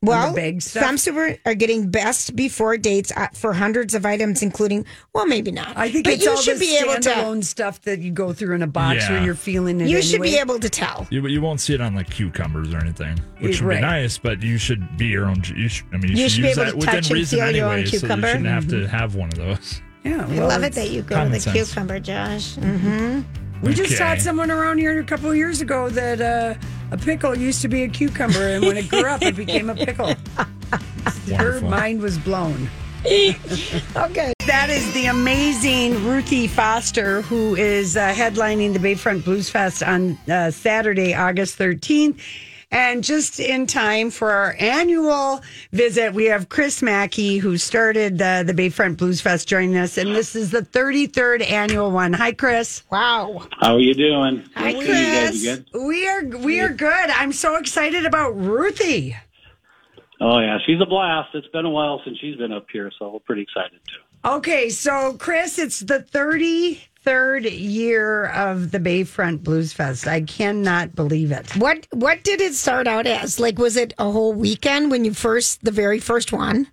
Well, 0.00 0.36
some 0.60 0.96
super 0.96 1.36
are 1.44 1.54
getting 1.54 1.90
best 1.90 2.36
before 2.36 2.76
dates 2.76 3.10
uh, 3.16 3.26
for 3.34 3.52
hundreds 3.52 3.94
of 3.94 4.06
items, 4.06 4.42
including. 4.42 4.84
Well, 5.12 5.26
maybe 5.26 5.50
not. 5.50 5.76
I 5.76 5.90
think 5.90 6.04
but 6.04 6.14
it's 6.14 6.24
you 6.24 6.30
all 6.30 6.36
should 6.36 6.56
the 6.56 6.60
be 6.60 6.76
able 6.78 6.94
to. 6.94 7.00
standalone 7.10 7.42
stuff 7.44 7.82
that 7.82 7.98
you 7.98 8.12
go 8.12 8.32
through 8.32 8.54
in 8.54 8.62
a 8.62 8.66
box 8.68 9.00
Yeah. 9.08 9.14
when 9.14 9.24
you're 9.24 9.34
feeling 9.34 9.80
it. 9.80 9.88
You 9.88 10.00
should 10.00 10.22
be 10.22 10.36
able 10.38 10.60
to 10.60 10.68
tell. 10.70 11.08
You, 11.10 11.26
you 11.26 11.40
won't 11.40 11.60
see 11.60 11.74
it 11.74 11.80
on 11.80 11.96
like 11.96 12.08
cucumbers 12.10 12.72
or 12.72 12.78
anything, 12.78 13.18
which 13.40 13.56
Yeah, 13.58 13.64
would 13.66 13.68
right. 13.70 13.76
be 13.80 13.86
nice. 13.86 14.18
But 14.18 14.40
you 14.42 14.56
should 14.56 14.96
be 14.96 15.06
your 15.06 15.26
own. 15.26 15.42
You 15.56 15.68
should, 15.68 15.86
I 15.92 15.96
mean, 15.96 16.12
you, 16.12 16.22
You 16.22 16.28
should, 16.28 16.32
should 16.32 16.42
be 16.42 16.48
able 16.50 16.64
that 16.64 16.70
to 16.70 16.76
within 16.76 16.94
touch 16.94 17.06
and 17.10 17.14
reason 17.14 17.38
feel 17.40 17.50
your 17.56 17.66
own 17.66 17.72
anyway. 17.72 17.86
So 17.86 18.06
you 18.06 18.22
shouldn't 18.22 18.46
have 18.46 18.68
to 18.68 18.86
have 18.86 19.14
one 19.16 19.28
of 19.30 19.34
those. 19.36 19.82
Yeah, 20.04 20.24
I 20.28 20.46
love 20.46 20.62
it 20.62 20.74
that 20.74 20.90
you 20.90 21.02
go 21.02 21.16
common 21.16 21.32
with 21.32 21.44
the 21.44 21.50
sense. 21.52 21.70
cucumber, 21.70 21.98
Josh. 21.98 22.54
hmm 22.54 23.22
We 23.62 23.74
just 23.74 23.98
had 23.98 24.22
someone 24.22 24.50
around 24.52 24.78
here 24.78 25.00
a 25.00 25.04
couple 25.04 25.28
of 25.28 25.36
years 25.36 25.60
ago 25.60 25.88
that 25.90 26.20
uh, 26.20 26.54
a 26.90 26.96
pickle 26.96 27.36
used 27.36 27.62
to 27.62 27.68
be 27.68 27.82
a 27.82 27.88
cucumber, 27.88 28.48
and 28.48 28.64
when 28.64 28.76
it 28.76 28.88
grew 28.88 29.06
up, 29.06 29.22
it 29.22 29.36
became 29.36 29.70
a 29.70 29.74
pickle. 29.74 30.14
Her 31.36 31.60
mind 31.60 32.00
was 32.00 32.18
blown. 32.18 32.68
Okay. 33.96 34.32
That 34.46 34.70
is 34.70 34.92
the 34.92 35.06
amazing 35.06 36.04
Ruthie 36.04 36.46
Foster, 36.48 37.22
who 37.22 37.54
is 37.54 37.96
uh, 37.96 38.12
headlining 38.12 38.72
the 38.72 38.78
Bayfront 38.78 39.24
Blues 39.24 39.48
Fest 39.48 39.82
on 39.82 40.18
uh, 40.28 40.50
Saturday, 40.50 41.14
August 41.14 41.58
13th. 41.58 42.18
And 42.70 43.02
just 43.02 43.40
in 43.40 43.66
time 43.66 44.10
for 44.10 44.30
our 44.30 44.54
annual 44.58 45.40
visit, 45.72 46.12
we 46.12 46.26
have 46.26 46.50
Chris 46.50 46.82
Mackey, 46.82 47.38
who 47.38 47.56
started 47.56 48.20
uh, 48.20 48.42
the 48.42 48.52
Bayfront 48.52 48.98
Blues 48.98 49.22
Fest, 49.22 49.48
joining 49.48 49.76
us. 49.76 49.96
And 49.96 50.14
this 50.14 50.36
is 50.36 50.50
the 50.50 50.60
33rd 50.60 51.48
annual 51.50 51.90
one. 51.90 52.12
Hi, 52.12 52.32
Chris. 52.32 52.82
Wow. 52.90 53.46
How 53.60 53.74
are 53.76 53.80
you 53.80 53.94
doing? 53.94 54.44
Hi, 54.54 54.72
Good 54.72 54.80
to 54.80 54.86
you 54.86 54.92
guys. 54.92 55.30
Chris. 55.30 55.44
You 55.44 55.56
good? 55.56 55.86
We 55.86 56.08
are 56.08 56.24
we 56.44 56.60
are 56.60 56.68
good. 56.68 57.10
I'm 57.10 57.32
so 57.32 57.56
excited 57.56 58.04
about 58.04 58.36
Ruthie. 58.36 59.16
Oh 60.20 60.40
yeah, 60.40 60.58
she's 60.66 60.80
a 60.80 60.86
blast. 60.86 61.30
It's 61.34 61.46
been 61.48 61.64
a 61.64 61.70
while 61.70 62.02
since 62.04 62.18
she's 62.18 62.36
been 62.36 62.52
up 62.52 62.66
here, 62.70 62.90
so 62.98 63.12
we're 63.12 63.20
pretty 63.20 63.42
excited 63.42 63.78
too. 63.86 64.28
Okay, 64.28 64.68
so 64.68 65.14
Chris, 65.14 65.58
it's 65.58 65.80
the 65.80 66.00
33rd 67.08 67.58
year 67.58 68.26
of 68.26 68.70
the 68.70 68.78
Bayfront 68.78 69.42
Blues 69.42 69.72
Fest. 69.72 70.06
I 70.06 70.20
cannot 70.20 70.94
believe 70.94 71.32
it. 71.32 71.56
What 71.56 71.86
What 71.92 72.22
did 72.22 72.40
it 72.40 72.54
start 72.54 72.86
out 72.86 73.06
as? 73.06 73.40
Like, 73.40 73.58
was 73.58 73.76
it 73.76 73.94
a 73.98 74.10
whole 74.10 74.34
weekend 74.34 74.90
when 74.90 75.04
you 75.04 75.14
first, 75.14 75.64
the 75.64 75.70
very 75.70 76.00
first 76.00 76.32
one? 76.32 76.68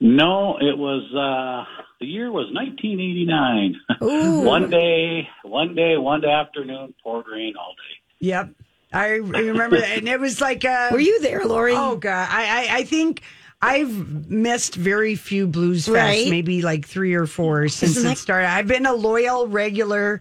No, 0.00 0.56
it 0.58 0.76
was 0.78 1.02
uh 1.14 1.84
the 2.00 2.06
year 2.06 2.32
was 2.32 2.46
1989. 2.54 3.76
Ooh. 4.02 4.40
one 4.46 4.70
day, 4.70 5.28
one 5.42 5.74
day, 5.74 5.98
one 5.98 6.24
afternoon, 6.24 6.94
poured 7.02 7.26
rain 7.30 7.54
all 7.58 7.74
day. 7.74 8.26
Yep. 8.26 8.50
I 8.92 9.08
remember 9.16 9.78
that, 9.78 9.98
and 9.98 10.08
it 10.08 10.18
was 10.18 10.40
like, 10.40 10.64
uh, 10.64 10.88
Were 10.90 10.98
you 10.98 11.20
there, 11.20 11.44
Lori? 11.44 11.74
Oh 11.76 11.96
God, 11.96 12.26
I, 12.28 12.42
I, 12.42 12.76
I 12.78 12.84
think 12.84 13.22
I've 13.62 14.30
missed 14.30 14.74
very 14.74 15.14
few 15.16 15.46
blues 15.46 15.86
fests, 15.86 15.94
Right. 15.94 16.30
maybe 16.30 16.62
like 16.62 16.86
three 16.86 17.14
or 17.14 17.26
four 17.26 17.68
since 17.68 17.92
Isn't 17.96 18.06
it 18.06 18.14
that- 18.14 18.18
started. 18.18 18.48
I've 18.48 18.66
been 18.66 18.86
a 18.86 18.94
loyal, 18.94 19.46
regular 19.48 20.20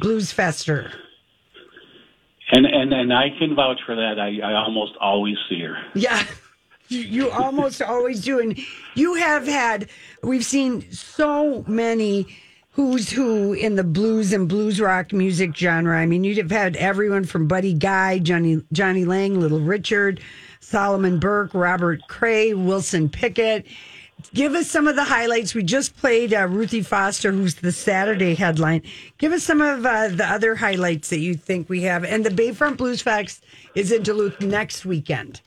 blues 0.00 0.32
fester. 0.32 0.90
And 2.52 2.66
and 2.66 2.92
and 2.92 3.12
I 3.12 3.28
can 3.38 3.54
vouch 3.54 3.78
for 3.86 3.94
that. 3.94 4.18
I, 4.18 4.40
I 4.42 4.54
almost 4.54 4.94
always 5.00 5.36
see 5.48 5.60
her. 5.60 5.76
Yeah. 5.94 6.24
You, 6.88 6.98
you 7.00 7.30
almost 7.30 7.80
always 7.94 8.22
do. 8.22 8.40
And 8.40 8.58
you 8.96 9.14
have 9.14 9.46
had, 9.46 9.88
we've 10.24 10.44
seen 10.44 10.90
so 10.90 11.64
many 11.68 12.26
who's 12.72 13.08
who 13.10 13.52
in 13.52 13.76
the 13.76 13.84
blues 13.84 14.32
and 14.32 14.48
blues 14.48 14.80
rock 14.80 15.12
music 15.12 15.56
genre. 15.56 15.96
I 15.96 16.06
mean, 16.06 16.24
you'd 16.24 16.38
have 16.38 16.50
had 16.50 16.74
everyone 16.76 17.22
from 17.24 17.46
Buddy 17.46 17.72
Guy, 17.74 18.18
Johnny, 18.18 18.64
Jonny 18.72 19.04
Lang, 19.04 19.38
Little 19.38 19.60
Richard, 19.60 20.20
Solomon 20.60 21.18
Burke, 21.18 21.54
Robert 21.54 22.06
Cray, 22.06 22.54
Wilson 22.54 23.08
Pickett. 23.08 23.66
Give 24.34 24.54
us 24.54 24.68
some 24.70 24.86
of 24.86 24.96
the 24.96 25.04
highlights. 25.04 25.54
We 25.54 25.62
just 25.62 25.96
played 25.96 26.34
uh, 26.34 26.46
Ruthie 26.46 26.82
Foster, 26.82 27.32
who's 27.32 27.56
the 27.56 27.72
Saturday 27.72 28.34
headline. 28.34 28.82
Give 29.16 29.32
us 29.32 29.42
some 29.42 29.62
of 29.62 29.84
uh, 29.84 30.08
the 30.08 30.26
other 30.26 30.54
highlights 30.54 31.08
that 31.08 31.20
you 31.20 31.34
think 31.34 31.68
we 31.68 31.82
have. 31.82 32.04
And 32.04 32.24
the 32.24 32.30
Bayfront 32.30 32.76
Blues 32.76 33.00
Facts 33.00 33.40
is 33.74 33.90
in 33.90 34.02
Duluth 34.02 34.40
next 34.40 34.84
weekend. 34.84 35.40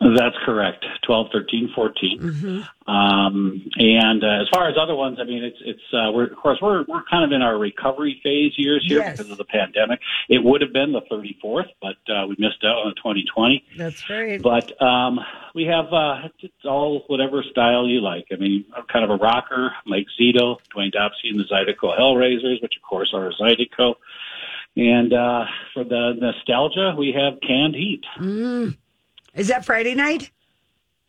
That's 0.00 0.36
correct. 0.44 0.84
12, 1.06 1.26
13, 1.32 1.70
14. 1.74 2.66
Um, 2.86 3.68
and 3.76 4.24
uh, 4.24 4.40
as 4.42 4.48
far 4.52 4.68
as 4.68 4.76
other 4.80 4.94
ones, 4.94 5.18
I 5.20 5.24
mean, 5.24 5.44
it's 5.44 5.58
it's 5.64 5.80
uh, 5.92 6.10
we're 6.10 6.28
of 6.28 6.36
course 6.36 6.58
we're 6.62 6.84
we're 6.88 7.02
kind 7.10 7.22
of 7.24 7.32
in 7.32 7.42
our 7.42 7.58
recovery 7.58 8.18
phase 8.22 8.52
years 8.56 8.84
here 8.88 8.98
Yes. 8.98 9.18
because 9.18 9.30
of 9.30 9.36
the 9.38 9.44
pandemic. 9.44 10.00
It 10.28 10.42
would 10.42 10.62
have 10.62 10.72
been 10.72 10.92
the 10.92 11.02
34th, 11.02 11.68
but 11.82 11.96
uh, 12.12 12.26
we 12.26 12.36
missed 12.38 12.64
out 12.64 12.86
on 12.86 12.94
2020. 12.96 13.64
That's 13.76 14.08
right. 14.08 14.40
But 14.40 14.80
um, 14.82 15.20
we 15.54 15.64
have 15.64 15.92
uh, 15.92 16.28
it's 16.40 16.64
all 16.64 17.04
whatever 17.08 17.42
style 17.50 17.86
you 17.86 18.00
like. 18.00 18.26
I 18.32 18.36
mean, 18.36 18.64
I'm 18.76 18.84
kind 18.90 19.04
of 19.04 19.10
a 19.10 19.16
rocker, 19.22 19.72
Mike 19.86 20.06
Zito, 20.18 20.56
Dwayne 20.74 20.94
Dopsie, 20.94 21.30
and 21.30 21.38
the 21.38 21.44
Zydeco 21.44 21.98
Hellraisers, 21.98 22.62
which 22.62 22.74
of 22.76 22.82
course 22.88 23.12
are 23.12 23.30
Zydeco. 23.40 23.94
And 24.76 25.12
uh, 25.12 25.44
for 25.74 25.84
the 25.84 26.12
nostalgia, 26.20 26.94
we 26.96 27.12
have 27.12 27.40
Canned 27.46 27.74
Heat. 27.74 28.02
Mm. 28.18 28.76
Is 29.38 29.48
that 29.48 29.64
Friday 29.64 29.94
night? 29.94 30.30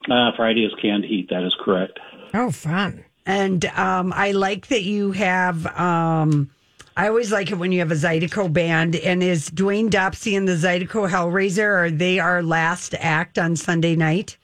Uh, 0.10 0.32
Friday 0.38 0.64
is 0.64 0.72
Canned 0.80 1.04
Heat. 1.04 1.30
That 1.30 1.44
is 1.44 1.56
correct. 1.60 2.00
Oh, 2.34 2.52
fun. 2.52 3.04
And 3.26 3.66
um, 3.66 4.14
I 4.16 4.32
like 4.32 4.68
that 4.68 4.84
you 4.84 5.12
have. 5.14 5.66
Um, 5.78 6.52
I 6.96 7.08
always 7.08 7.32
like 7.32 7.52
it 7.52 7.56
when 7.56 7.72
you 7.72 7.80
have 7.80 7.92
a 7.92 7.96
Zydeco 7.96 8.54
band. 8.54 8.96
And 8.96 9.24
is 9.24 9.50
Dwayne 9.50 9.90
Dopsie 9.90 10.38
and 10.38 10.48
the 10.48 10.54
Zydeco 10.54 11.10
Hellraiser 11.10 11.86
are 11.86 11.90
they 11.90 12.20
our 12.20 12.44
last 12.44 12.94
act 13.00 13.40
on 13.40 13.56
Sunday 13.56 13.96
night? 13.96 14.38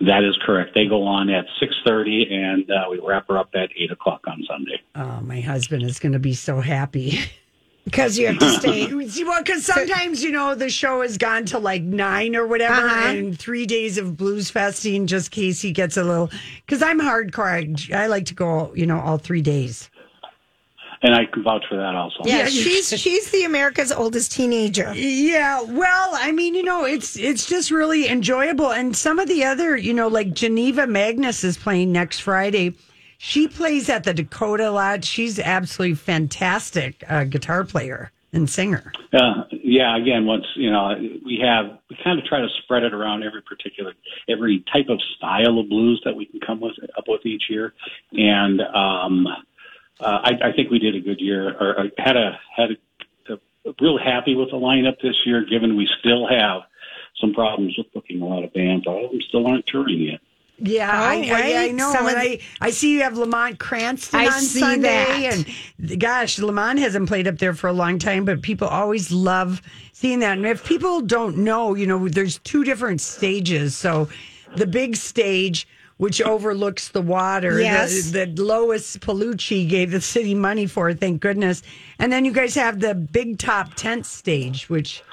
That 0.00 0.24
is 0.24 0.36
correct. 0.44 0.74
They 0.74 0.86
go 0.86 1.04
on 1.04 1.30
at 1.30 1.44
six 1.60 1.72
thirty, 1.86 2.26
and 2.28 2.68
uh, 2.68 2.86
we 2.90 2.98
wrap 2.98 3.28
her 3.28 3.38
up 3.38 3.50
at 3.54 3.70
eight 3.78 3.92
o'clock 3.92 4.22
on 4.26 4.42
Sunday. 4.48 4.82
Oh, 4.96 5.20
my 5.20 5.40
husband 5.40 5.84
is 5.84 6.00
going 6.00 6.12
to 6.12 6.18
be 6.18 6.34
so 6.34 6.60
happy. 6.60 7.20
Because 7.84 8.16
you 8.18 8.26
have 8.28 8.38
to 8.38 8.50
stay. 8.50 8.92
well, 9.24 9.42
because 9.42 9.64
sometimes 9.66 10.22
you 10.22 10.32
know 10.32 10.54
the 10.54 10.70
show 10.70 11.02
has 11.02 11.18
gone 11.18 11.44
to 11.46 11.58
like 11.58 11.82
nine 11.82 12.34
or 12.34 12.46
whatever, 12.46 12.86
Uh-huh. 12.86 13.08
and 13.10 13.38
three 13.38 13.66
days 13.66 13.98
of 13.98 14.16
blues 14.16 14.50
festing 14.50 15.06
just 15.06 15.28
in 15.36 15.42
case 15.42 15.60
he 15.60 15.70
gets 15.72 15.96
a 15.98 16.02
little. 16.04 16.30
Because 16.64 16.82
I'm 16.82 16.98
hardcore. 17.00 17.92
I, 17.94 18.04
I 18.04 18.06
like 18.06 18.24
to 18.26 18.34
go, 18.34 18.72
you 18.74 18.86
know, 18.86 18.98
all 19.00 19.18
three 19.18 19.42
days. 19.42 19.90
And 21.02 21.14
I 21.14 21.26
can 21.26 21.42
vouch 21.42 21.64
for 21.68 21.76
that 21.76 21.94
also. 21.94 22.16
Yeah, 22.24 22.38
Yeah, 22.38 22.46
she's 22.46 22.88
she's 22.98 23.30
the 23.30 23.44
America's 23.44 23.92
oldest 23.92 24.32
teenager. 24.32 24.94
Yeah, 24.94 25.60
well, 25.60 26.10
I 26.14 26.32
mean, 26.32 26.54
you 26.54 26.62
know, 26.62 26.86
it's 26.86 27.18
it's 27.18 27.44
just 27.44 27.70
really 27.70 28.08
enjoyable. 28.08 28.72
And 28.72 28.96
some 28.96 29.18
of 29.18 29.28
the 29.28 29.44
other, 29.44 29.76
you 29.76 29.92
know, 29.92 30.08
like 30.08 30.32
Geneva 30.32 30.86
Magnus 30.86 31.44
is 31.44 31.58
playing 31.58 31.92
next 31.92 32.20
Friday. 32.20 32.72
She 33.26 33.48
plays 33.48 33.88
at 33.88 34.04
the 34.04 34.12
Dakota 34.12 34.70
lot. 34.70 35.02
She's 35.02 35.38
absolutely 35.38 35.94
fantastic 35.94 37.02
uh, 37.08 37.24
guitar 37.24 37.64
player 37.64 38.12
and 38.34 38.50
singer. 38.50 38.92
Uh, 39.14 39.44
yeah, 39.50 39.96
again, 39.96 40.26
once 40.26 40.44
you 40.56 40.70
know, 40.70 40.94
we 41.24 41.42
have 41.42 41.78
we 41.88 41.96
kind 42.04 42.18
of 42.18 42.26
try 42.26 42.42
to 42.42 42.48
spread 42.62 42.82
it 42.82 42.92
around 42.92 43.22
every 43.22 43.40
particular 43.40 43.94
every 44.28 44.62
type 44.70 44.90
of 44.90 45.00
style 45.16 45.58
of 45.58 45.70
blues 45.70 46.02
that 46.04 46.14
we 46.14 46.26
can 46.26 46.38
come 46.38 46.60
with 46.60 46.74
up 46.98 47.04
with 47.08 47.24
each 47.24 47.44
year, 47.48 47.72
and 48.12 48.60
um, 48.60 49.26
uh, 50.00 50.18
I, 50.22 50.32
I 50.48 50.52
think 50.52 50.70
we 50.70 50.78
did 50.78 50.94
a 50.94 51.00
good 51.00 51.18
year, 51.18 51.56
or 51.58 51.80
uh, 51.80 51.84
had 51.96 52.18
a 52.18 52.38
had 52.54 52.72
a, 53.30 53.32
a 53.32 53.74
real 53.80 53.96
happy 53.96 54.34
with 54.34 54.50
the 54.50 54.58
lineup 54.58 55.00
this 55.00 55.16
year. 55.24 55.46
Given 55.46 55.78
we 55.78 55.88
still 55.98 56.28
have 56.28 56.64
some 57.18 57.32
problems 57.32 57.74
with 57.78 57.90
booking 57.94 58.20
a 58.20 58.26
lot 58.26 58.44
of 58.44 58.52
bands, 58.52 58.86
all 58.86 59.06
of 59.06 59.12
them 59.12 59.22
still 59.22 59.46
aren't 59.46 59.66
touring 59.66 60.02
yet. 60.02 60.20
Yeah, 60.58 60.88
Oh, 60.90 61.04
I, 61.04 61.30
I, 61.32 61.64
I 61.64 61.70
know. 61.72 61.92
And 61.98 62.16
I, 62.16 62.38
I 62.60 62.70
see 62.70 62.92
you 62.92 63.02
have 63.02 63.16
Lamont 63.18 63.58
Cranston 63.58 64.20
I 64.20 64.26
on 64.26 64.40
see 64.40 64.60
Sunday, 64.60 64.88
that. 64.88 65.46
and 65.80 66.00
gosh, 66.00 66.38
Lamont 66.38 66.78
hasn't 66.78 67.08
played 67.08 67.26
up 67.26 67.38
there 67.38 67.54
for 67.54 67.66
a 67.68 67.72
long 67.72 67.98
time, 67.98 68.24
but 68.24 68.40
people 68.40 68.68
always 68.68 69.10
love 69.10 69.60
seeing 69.92 70.20
that. 70.20 70.38
And 70.38 70.46
if 70.46 70.64
people 70.64 71.00
don't 71.00 71.38
know, 71.38 71.74
you 71.74 71.86
know, 71.86 72.08
there's 72.08 72.38
two 72.38 72.62
different 72.64 73.00
stages. 73.00 73.74
So 73.76 74.08
the 74.56 74.66
big 74.66 74.96
stage. 74.96 75.66
Which 75.96 76.20
overlooks 76.20 76.88
the 76.88 77.00
water 77.00 77.60
Yes. 77.60 78.10
that, 78.10 78.34
that 78.34 78.42
Lois 78.42 78.96
Paulucci 78.96 79.66
gave 79.68 79.92
the 79.92 80.00
city 80.00 80.34
money 80.34 80.66
for, 80.66 80.92
thank 80.92 81.20
goodness. 81.20 81.62
And 82.00 82.12
then 82.12 82.24
you 82.24 82.32
guys 82.32 82.56
have 82.56 82.80
the 82.80 82.96
big 82.96 83.38
top 83.38 83.74
tent 83.74 84.04
stage, 84.04 84.68
which 84.68 85.04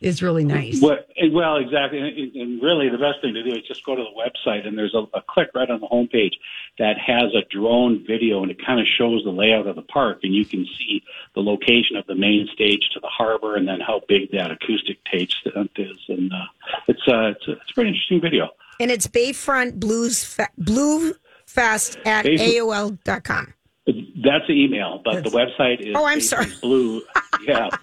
is 0.00 0.22
really 0.22 0.44
nice. 0.44 0.80
Well, 0.80 0.98
well, 1.32 1.56
exactly. 1.56 1.98
And, 1.98 2.34
and 2.36 2.62
really, 2.62 2.88
the 2.88 2.98
best 2.98 3.20
thing 3.22 3.34
to 3.34 3.42
do 3.42 3.50
is 3.50 3.62
just 3.66 3.84
go 3.84 3.96
to 3.96 4.02
the 4.02 4.10
website, 4.20 4.66
and 4.66 4.76
there's 4.76 4.94
a, 4.94 5.04
a 5.16 5.22
click 5.28 5.48
right 5.54 5.70
on 5.70 5.80
the 5.80 5.86
homepage 5.86 6.34
that 6.78 6.96
has 6.98 7.34
a 7.34 7.42
drone 7.50 8.04
video, 8.06 8.42
and 8.42 8.50
it 8.50 8.64
kind 8.64 8.78
of 8.80 8.86
shows 8.98 9.24
the 9.24 9.30
layout 9.30 9.66
of 9.66 9.76
the 9.76 9.82
park, 9.82 10.20
and 10.22 10.34
you 10.34 10.44
can 10.44 10.66
see 10.78 11.02
the 11.34 11.40
location 11.40 11.96
of 11.96 12.06
the 12.06 12.14
main 12.14 12.48
stage 12.52 12.88
to 12.92 13.00
the 13.00 13.08
harbor, 13.08 13.56
and 13.56 13.66
then 13.66 13.80
how 13.80 14.02
big 14.08 14.30
that 14.32 14.50
acoustic 14.50 14.98
stage 15.08 15.34
is. 15.76 15.98
And 16.08 16.32
uh, 16.32 16.46
it's 16.88 17.02
uh, 17.08 17.28
it's 17.28 17.48
a, 17.48 17.52
it's 17.52 17.70
a 17.70 17.74
pretty 17.74 17.90
interesting 17.90 18.20
video. 18.20 18.50
And 18.78 18.90
it's 18.90 19.06
Bayfront 19.06 19.80
Blues 19.80 20.22
Fe- 20.22 20.44
Blue 20.58 21.14
Fest 21.46 21.98
at 22.04 22.26
Bayfront- 22.26 22.98
AOL.com. 23.06 23.54
That's 23.86 24.46
the 24.48 24.64
email, 24.64 25.00
but 25.04 25.22
the 25.22 25.30
website 25.30 25.80
is 25.80 25.94
Oh, 25.96 26.04
I'm 26.04 26.18
Bayfront 26.18 26.22
sorry. 26.22 26.52
Blue, 26.60 27.02
yeah, 27.46 27.68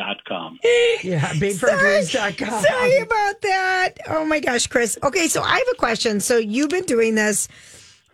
BayfrontBlues.com. 0.00 0.58
Yeah, 1.02 1.32
BayfrontBlues.com. 1.34 2.62
Sorry 2.62 2.98
about 2.98 3.40
that. 3.42 3.94
Oh 4.08 4.24
my 4.24 4.40
gosh, 4.40 4.66
Chris. 4.66 4.98
Okay, 5.02 5.28
so 5.28 5.42
I 5.42 5.54
have 5.58 5.68
a 5.72 5.76
question. 5.76 6.20
So 6.20 6.38
you've 6.38 6.70
been 6.70 6.84
doing 6.84 7.14
this 7.14 7.48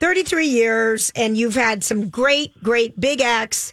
33 0.01 0.47
years 0.47 1.13
and 1.17 1.37
you've 1.37 1.55
had 1.55 1.85
some 1.85 2.09
great, 2.09 2.63
great 2.63 2.99
big 2.99 3.21
acts, 3.21 3.73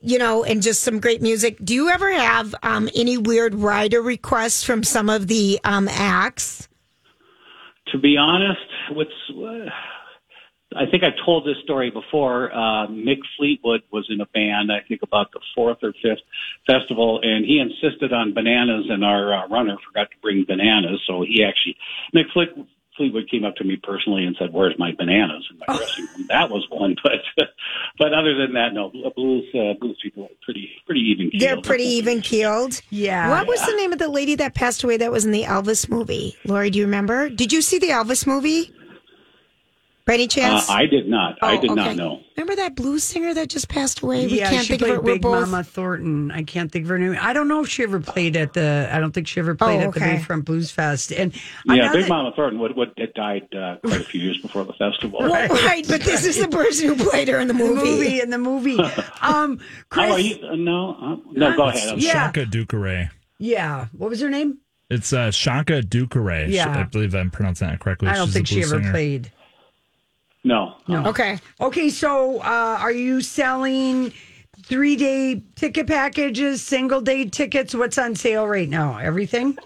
you 0.00 0.18
know, 0.18 0.44
and 0.44 0.62
just 0.62 0.82
some 0.82 1.00
great 1.00 1.22
music. 1.22 1.58
Do 1.64 1.74
you 1.74 1.88
ever 1.88 2.12
have 2.12 2.54
um, 2.62 2.88
any 2.94 3.18
weird 3.18 3.54
rider 3.54 4.02
requests 4.02 4.62
from 4.64 4.82
some 4.82 5.08
of 5.08 5.26
the 5.26 5.60
um, 5.64 5.88
acts? 5.88 6.68
to 7.92 7.98
be 7.98 8.18
honest, 8.18 8.60
what's 8.92 9.10
uh, 9.30 9.70
I 10.78 10.90
think 10.90 11.02
I've 11.02 11.18
told 11.24 11.44
this 11.44 11.56
story 11.64 11.90
before. 11.90 12.52
Uh, 12.52 12.86
Mick 12.86 13.18
Fleetwood 13.36 13.82
was 13.90 14.06
in 14.10 14.20
a 14.20 14.26
band, 14.26 14.70
I 14.70 14.80
think 14.86 15.02
about 15.02 15.32
the 15.32 15.40
fourth 15.54 15.78
or 15.82 15.92
fifth 16.00 16.22
festival, 16.66 17.20
and 17.22 17.44
he 17.44 17.58
insisted 17.58 18.12
on 18.12 18.32
bananas, 18.32 18.86
and 18.88 19.04
our 19.04 19.32
uh, 19.32 19.48
runner 19.48 19.76
forgot 19.86 20.10
to 20.10 20.16
bring 20.22 20.44
bananas, 20.46 21.00
so 21.06 21.22
he 21.22 21.44
actually 21.44 21.76
Mick 22.14 22.30
Fleet, 22.32 22.50
Fleetwood 22.98 23.30
came 23.30 23.44
up 23.44 23.54
to 23.56 23.64
me 23.64 23.76
personally 23.76 24.24
and 24.24 24.36
said, 24.38 24.52
"Where's 24.52 24.78
my 24.78 24.92
bananas 24.92 25.46
in 25.50 25.58
my 25.58 25.66
dressing 25.76 26.06
room?" 26.16 26.26
That 26.28 26.50
was 26.50 26.66
one, 26.68 26.96
but 27.02 27.46
but 27.98 28.12
other 28.12 28.34
than 28.36 28.52
that, 28.54 28.74
no. 28.74 28.90
Blues 28.90 29.44
uh, 29.54 29.78
blues 29.80 29.98
people 30.02 30.24
are 30.24 30.36
pretty 30.42 30.68
pretty 30.84 31.00
even. 31.00 31.30
They're 31.38 31.60
pretty 31.60 31.84
even 31.84 32.20
keeled. 32.20 32.82
Yeah. 32.90 33.30
What 33.30 33.46
was 33.46 33.64
the 33.64 33.74
name 33.76 33.92
of 33.92 33.98
the 33.98 34.08
lady 34.08 34.34
that 34.34 34.54
passed 34.54 34.82
away 34.84 34.96
that 34.98 35.10
was 35.10 35.24
in 35.24 35.30
the 35.30 35.44
Elvis 35.44 35.88
movie? 35.88 36.36
Lori, 36.44 36.70
do 36.70 36.78
you 36.80 36.84
remember? 36.84 37.28
Did 37.30 37.52
you 37.52 37.62
see 37.62 37.78
the 37.78 37.88
Elvis 37.88 38.26
movie? 38.26 38.74
By 40.08 40.14
any 40.14 40.24
Uh, 40.24 40.28
chance? 40.28 40.70
I 40.70 40.86
did 40.86 41.06
not. 41.06 41.36
I 41.42 41.58
Oh, 41.58 41.60
did 41.60 41.70
not 41.72 41.94
know. 41.94 42.20
Remember 42.36 42.56
that 42.56 42.74
blues 42.74 43.04
singer 43.04 43.34
that 43.34 43.48
just 43.50 43.68
passed 43.68 44.00
away? 44.00 44.26
We 44.26 44.38
yeah, 44.38 44.48
can't 44.48 44.62
she 44.64 44.68
think 44.76 44.80
of 44.82 44.86
played 44.88 44.94
it. 44.94 45.02
We're 45.04 45.12
Big 45.14 45.22
both. 45.22 45.48
Mama 45.50 45.62
Thornton. 45.62 46.30
I 46.30 46.42
can't 46.44 46.72
think 46.72 46.84
of 46.86 46.88
her 46.88 46.98
name. 46.98 47.16
I 47.20 47.34
don't 47.34 47.46
know 47.46 47.60
if 47.62 47.68
she 47.68 47.82
ever 47.82 48.00
played 48.00 48.34
at 48.34 48.54
the. 48.54 48.88
I 48.90 49.00
don't 49.00 49.12
think 49.12 49.28
she 49.28 49.38
ever 49.38 49.54
played 49.54 49.80
Oh, 49.82 49.88
at 49.88 49.92
the 49.92 50.00
okay. 50.00 50.16
Bayfront 50.16 50.46
Blues 50.46 50.70
Fest. 50.70 51.12
And 51.12 51.34
Yeah, 51.66 51.74
another- 51.74 52.00
Big 52.00 52.08
Mama 52.08 52.32
Thornton 52.34 52.58
would, 52.60 52.74
would 52.74 52.92
had 52.96 53.12
died 53.12 53.54
uh, 53.54 53.76
quite 53.84 54.00
a 54.00 54.04
few 54.04 54.20
years 54.22 54.40
before 54.40 54.64
the 54.64 54.72
festival. 54.72 55.18
Well, 55.20 55.30
right, 55.48 55.86
but 55.86 56.00
this 56.00 56.24
is 56.24 56.38
the 56.40 56.48
person 56.48 56.88
who 56.88 56.96
played 57.10 57.28
her 57.28 57.38
in 57.38 57.46
the 57.46 57.52
the 57.52 57.58
movie. 57.58 57.84
movie 57.84 58.20
in 58.22 58.30
the 58.30 58.38
movie. 58.38 58.78
Um, 59.20 59.58
Chris. 59.90 60.10
Oh, 60.10 60.16
you, 60.16 60.36
uh, 60.46 60.54
no, 60.56 60.96
uh, 61.02 61.16
no, 61.32 61.54
go 61.56 61.64
ahead. 61.64 61.92
I'm 61.92 61.98
Yeah. 61.98 62.32
Shonka 62.32 62.46
Dukureh. 62.50 63.10
Yeah. 63.38 63.86
What 63.92 64.08
was 64.10 64.20
her 64.20 64.30
name? 64.30 64.58
It's 64.88 65.12
uh, 65.12 65.28
Shonka 65.28 65.82
Dukureh. 65.82 66.48
Yeah. 66.48 66.78
I 66.78 66.84
believe 66.84 67.14
I'm 67.14 67.30
pronouncing 67.30 67.68
that 67.68 67.78
correctly. 67.80 68.08
I 68.08 68.14
don't 68.14 68.26
She's 68.28 68.34
think 68.34 68.46
she 68.46 68.62
ever 68.62 68.78
singer. 68.80 68.90
played. 68.90 69.32
No. 70.48 70.76
No. 70.88 71.04
Okay. 71.04 71.38
Okay. 71.60 71.90
So, 71.90 72.40
uh, 72.40 72.78
are 72.80 72.90
you 72.90 73.20
selling 73.20 74.14
three 74.62 74.96
day 74.96 75.42
ticket 75.56 75.86
packages, 75.86 76.62
single 76.62 77.02
day 77.02 77.26
tickets. 77.26 77.74
What's 77.74 77.98
on 77.98 78.14
sale 78.16 78.48
right 78.48 78.68
now? 78.68 78.96
Everything? 78.96 79.58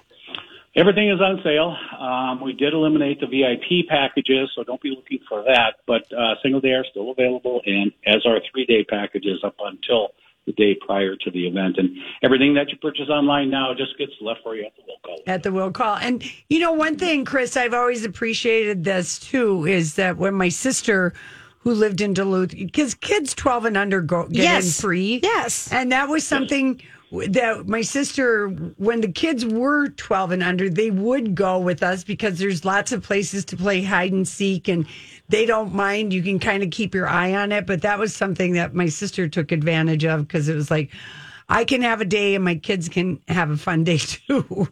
Everything 0.75 1.09
is 1.09 1.21
on 1.21 1.40
sale. 1.45 1.77
Um, 2.01 2.40
we 2.40 2.53
did 2.53 2.73
eliminate 2.73 3.21
the 3.21 3.27
VIP 3.27 3.87
packages, 3.88 4.51
so 4.57 4.64
don't 4.64 4.81
be 4.81 4.90
looking 4.90 5.21
for 5.29 5.45
that. 5.45 5.77
But 5.87 6.03
uh, 6.12 6.35
single 6.42 6.61
day 6.61 6.73
are 6.73 6.85
still 6.90 7.12
available, 7.12 7.61
and 7.64 7.92
as 8.05 8.27
are 8.27 8.40
three 8.51 8.66
day 8.66 8.83
packages 8.83 9.38
up 9.45 9.55
until 9.64 10.09
the 10.46 10.52
day 10.52 10.76
prior 10.87 11.14
to 11.16 11.31
the 11.31 11.46
event. 11.46 11.76
And 11.78 11.90
everything 12.22 12.55
that 12.55 12.68
you 12.70 12.76
purchase 12.78 13.09
online 13.09 13.50
now 13.50 13.72
just 13.76 13.96
gets 13.98 14.12
left 14.20 14.40
for 14.42 14.57
you 14.57 14.64
at 14.66 14.72
the 14.76 14.83
will 14.87 14.98
call. 15.05 15.18
At 15.26 15.42
the 15.42 15.52
will 15.52 15.70
call. 15.70 15.96
And 15.96 16.22
you 16.48 16.59
know, 16.59 16.72
one 16.72 16.96
thing, 16.96 17.24
Chris, 17.24 17.57
I've 17.57 17.74
always 17.74 18.05
appreciated 18.05 18.85
this 18.85 19.18
too 19.18 19.66
is 19.66 19.94
that 19.94 20.16
when 20.16 20.35
my 20.35 20.48
sister 20.48 21.12
who 21.61 21.72
lived 21.72 22.00
in 22.00 22.12
Duluth, 22.12 22.50
because 22.50 22.92
kids 22.94 23.35
12 23.35 23.66
and 23.66 23.76
under 23.76 24.00
go 24.00 24.24
get 24.26 24.42
Yes. 24.42 24.66
in 24.78 24.83
free. 24.83 25.20
Yes. 25.22 25.72
And 25.72 25.92
that 25.92 26.09
was 26.09 26.26
something 26.26 26.83
that 27.12 27.68
my 27.68 27.83
sister, 27.83 28.48
when 28.79 29.03
the 29.03 29.12
kids 29.12 29.44
were 29.44 29.88
12 29.88 30.33
and 30.33 30.42
under, 30.42 30.70
they 30.70 30.90
would 30.90 31.35
go 31.35 31.59
with 31.59 31.83
us 31.83 32.05
because 32.05 32.38
there's 32.38 32.64
lots 32.64 32.90
of 32.90 33.03
places 33.03 33.44
to 33.46 33.57
play 33.57 33.83
hide 33.83 34.12
and 34.12 34.27
seek 34.27 34.66
and 34.66 34.87
they 35.29 35.44
don't 35.44 35.75
mind. 35.75 36.14
You 36.14 36.22
can 36.22 36.38
kind 36.38 36.62
of 36.62 36.70
keep 36.70 36.94
your 36.94 37.07
eye 37.07 37.35
on 37.35 37.53
it. 37.53 37.66
But 37.66 37.83
that 37.83 37.98
was 37.98 38.16
something 38.16 38.55
that 38.55 38.75
my 38.75 38.87
sister 38.87 39.29
took 39.29 39.53
advantage 39.53 40.05
of 40.07 40.27
because 40.27 40.48
it 40.48 40.55
was 40.55 40.70
like, 40.70 40.90
I 41.51 41.64
can 41.64 41.83
have 41.83 42.01
a 42.01 42.07
day 42.07 42.35
and 42.35 42.42
my 42.44 42.55
kids 42.55 42.88
can 42.88 43.20
have 43.29 43.51
a 43.51 43.59
fun 43.59 43.85
day 43.85 43.98
too. 43.98 44.68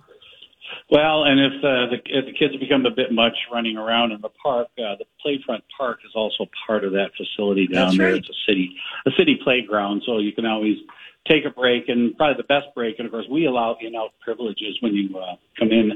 Well, 0.90 1.24
and 1.24 1.38
if, 1.38 1.52
uh, 1.62 1.86
the, 1.90 1.98
if 2.06 2.24
the 2.24 2.32
kids 2.32 2.56
become 2.56 2.86
a 2.86 2.90
bit 2.90 3.12
much 3.12 3.36
running 3.52 3.76
around 3.76 4.12
in 4.12 4.20
the 4.22 4.30
park, 4.42 4.68
uh, 4.78 4.96
the 4.96 5.04
Playfront 5.24 5.60
Park 5.76 6.00
is 6.04 6.12
also 6.14 6.46
part 6.66 6.84
of 6.84 6.92
that 6.92 7.10
facility 7.16 7.66
down 7.66 7.88
That's 7.88 7.98
there. 7.98 8.12
right. 8.12 8.16
It's 8.16 8.28
a 8.28 8.50
city, 8.50 8.76
a 9.06 9.10
city 9.16 9.38
playground, 9.44 10.02
so 10.04 10.18
you 10.18 10.32
can 10.32 10.46
always 10.46 10.78
take 11.28 11.44
a 11.44 11.50
break. 11.50 11.88
And 11.88 12.16
probably 12.16 12.36
the 12.36 12.46
best 12.46 12.66
break, 12.74 12.96
and 12.98 13.06
of 13.06 13.12
course, 13.12 13.26
we 13.30 13.46
allow 13.46 13.76
in-out 13.80 14.10
privileges 14.20 14.76
when 14.80 14.94
you 14.94 15.16
uh, 15.18 15.36
come 15.58 15.70
in. 15.70 15.92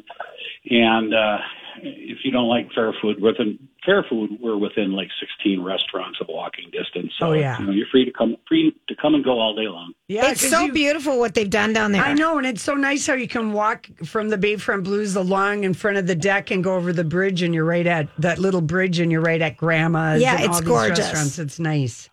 And 0.70 1.14
uh, 1.14 1.38
if 1.82 2.18
you 2.24 2.30
don't 2.30 2.48
like 2.48 2.68
fair 2.74 2.94
food, 3.02 3.20
within 3.20 3.58
fair 3.84 4.04
food, 4.08 4.30
we're 4.40 4.56
within 4.56 4.92
like 4.92 5.08
16 5.20 5.60
restaurants 5.62 6.18
of 6.20 6.28
walking 6.30 6.70
distance. 6.70 7.12
So 7.18 7.28
Oh, 7.28 7.32
yeah. 7.32 7.58
you 7.58 7.66
know, 7.66 7.72
you're 7.72 7.86
free 7.90 8.04
to 8.06 8.12
come, 8.12 8.36
free 8.48 8.74
to 8.88 8.94
come 8.96 9.14
and 9.14 9.22
go 9.24 9.38
all 9.40 9.54
day 9.54 9.68
long. 9.68 9.92
Yeah, 10.08 10.30
it's 10.30 10.48
so 10.48 10.64
you- 10.64 10.72
beautiful 10.72 11.18
what 11.18 11.34
they've 11.34 11.50
done 11.50 11.72
down 11.74 11.92
there. 11.92 12.02
I 12.02 12.14
know, 12.14 12.38
and 12.38 12.46
it's 12.46 12.62
so 12.62 12.74
nice 12.74 13.06
how 13.06 13.14
you 13.14 13.28
can 13.28 13.52
walk 13.52 13.86
from 14.04 14.28
the 14.30 14.38
Bayfront 14.38 14.84
Blues 14.84 15.16
along 15.16 15.64
in 15.64 15.74
front 15.74 15.96
of 15.98 16.06
the 16.06 16.14
deck 16.14 16.50
and 16.50 16.62
go 16.64 16.76
over 16.76 16.92
the 16.92 17.04
bridge, 17.04 17.42
and 17.42 17.54
you're 17.54 17.64
right 17.64 17.86
at 17.86 18.08
that 18.18 18.38
little 18.38 18.60
bridge, 18.62 19.00
and 19.00 19.10
you're 19.12 19.20
right 19.20 19.42
at 19.42 19.56
Grandma's. 19.56 20.22
Yeah, 20.22 20.36
and 20.36 20.44
it's 20.44 20.54
all 20.54 20.60
these 20.60 20.68
gorgeous. 20.68 20.98
Restaurants. 21.00 21.38
It's 21.38 21.58
nice. 21.58 22.08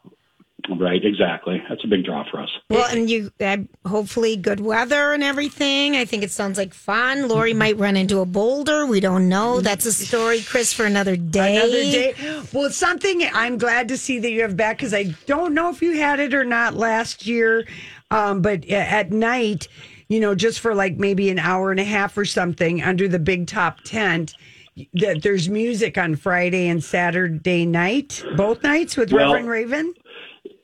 Right, 0.80 1.04
exactly. 1.04 1.62
That's 1.70 1.84
a 1.84 1.88
big 1.88 2.06
draw 2.06 2.24
for 2.30 2.40
us. 2.42 2.50
Well, 2.70 2.88
and 2.90 3.10
you 3.10 3.32
uh, 3.40 3.58
hopefully 3.86 4.36
good 4.38 4.60
weather 4.60 5.14
and 5.14 5.24
everything. 5.24 5.96
I 5.96 6.06
think 6.06 6.24
it 6.24 6.32
sounds 6.32 6.58
like 6.58 6.74
fun. 6.74 7.28
Lori 7.28 7.54
might 7.54 7.78
run 7.78 7.98
into 7.98 8.20
a 8.20 8.26
boulder. 8.26 8.86
We 8.86 9.00
don't 9.00 9.30
know. 9.30 9.62
That's 9.62 9.86
a 9.86 9.94
story, 9.94 10.42
Chris, 10.42 10.74
for 10.74 10.86
another 10.86 11.16
day. 11.16 11.58
Another 11.58 11.72
day. 11.72 12.44
Well, 12.54 12.70
something 12.70 13.24
I'm 13.34 13.58
glad 13.58 13.88
to 13.90 13.98
see 13.98 14.20
that 14.20 14.32
you 14.32 14.42
have 14.42 14.56
back 14.58 14.78
because 14.78 14.94
I 14.94 15.16
don't 15.26 15.54
know 15.54 15.70
if 15.70 15.82
you 15.82 15.98
had 15.98 16.20
it 16.20 16.34
or 16.34 16.44
not 16.44 16.74
last 16.76 17.26
year, 17.28 17.68
um, 18.10 18.42
but 18.42 18.66
at 18.70 19.12
night, 19.12 19.68
you 20.08 20.20
know, 20.20 20.36
just 20.36 20.60
for 20.60 20.74
like 20.76 20.98
maybe 20.98 21.30
an 21.30 21.40
hour 21.40 21.72
and 21.72 21.80
a 21.80 21.84
half 21.86 22.18
or 22.18 22.26
something 22.26 22.82
under 22.82 23.08
the 23.08 23.20
big 23.20 23.48
top 23.48 23.82
tent. 23.84 24.34
That 24.94 25.22
there's 25.22 25.50
music 25.50 25.98
on 25.98 26.16
Friday 26.16 26.70
and 26.70 26.82
Saturday 26.82 27.66
night, 27.66 28.24
both 28.38 28.64
nights 28.64 28.96
with 28.96 29.12
Well- 29.12 29.34
Reverend 29.34 29.50
Raven. 29.50 29.94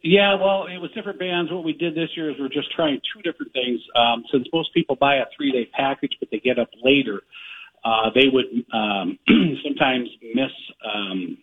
Yeah, 0.03 0.35
well, 0.35 0.67
it 0.67 0.77
was 0.77 0.91
different 0.95 1.19
bands. 1.19 1.51
What 1.51 1.63
we 1.63 1.73
did 1.73 1.95
this 1.95 2.09
year 2.15 2.29
is 2.29 2.35
we're 2.39 2.49
just 2.49 2.71
trying 2.71 2.99
two 3.13 3.21
different 3.21 3.51
things. 3.53 3.79
Um, 3.95 4.23
since 4.31 4.47
most 4.53 4.73
people 4.73 4.95
buy 4.95 5.15
a 5.17 5.25
three 5.35 5.51
day 5.51 5.69
package, 5.73 6.13
but 6.19 6.29
they 6.31 6.39
get 6.39 6.59
up 6.59 6.69
later, 6.83 7.21
uh, 7.83 8.09
they 8.13 8.27
would 8.31 8.45
um, 8.73 9.17
sometimes 9.63 10.09
miss 10.33 10.51
um, 10.85 11.37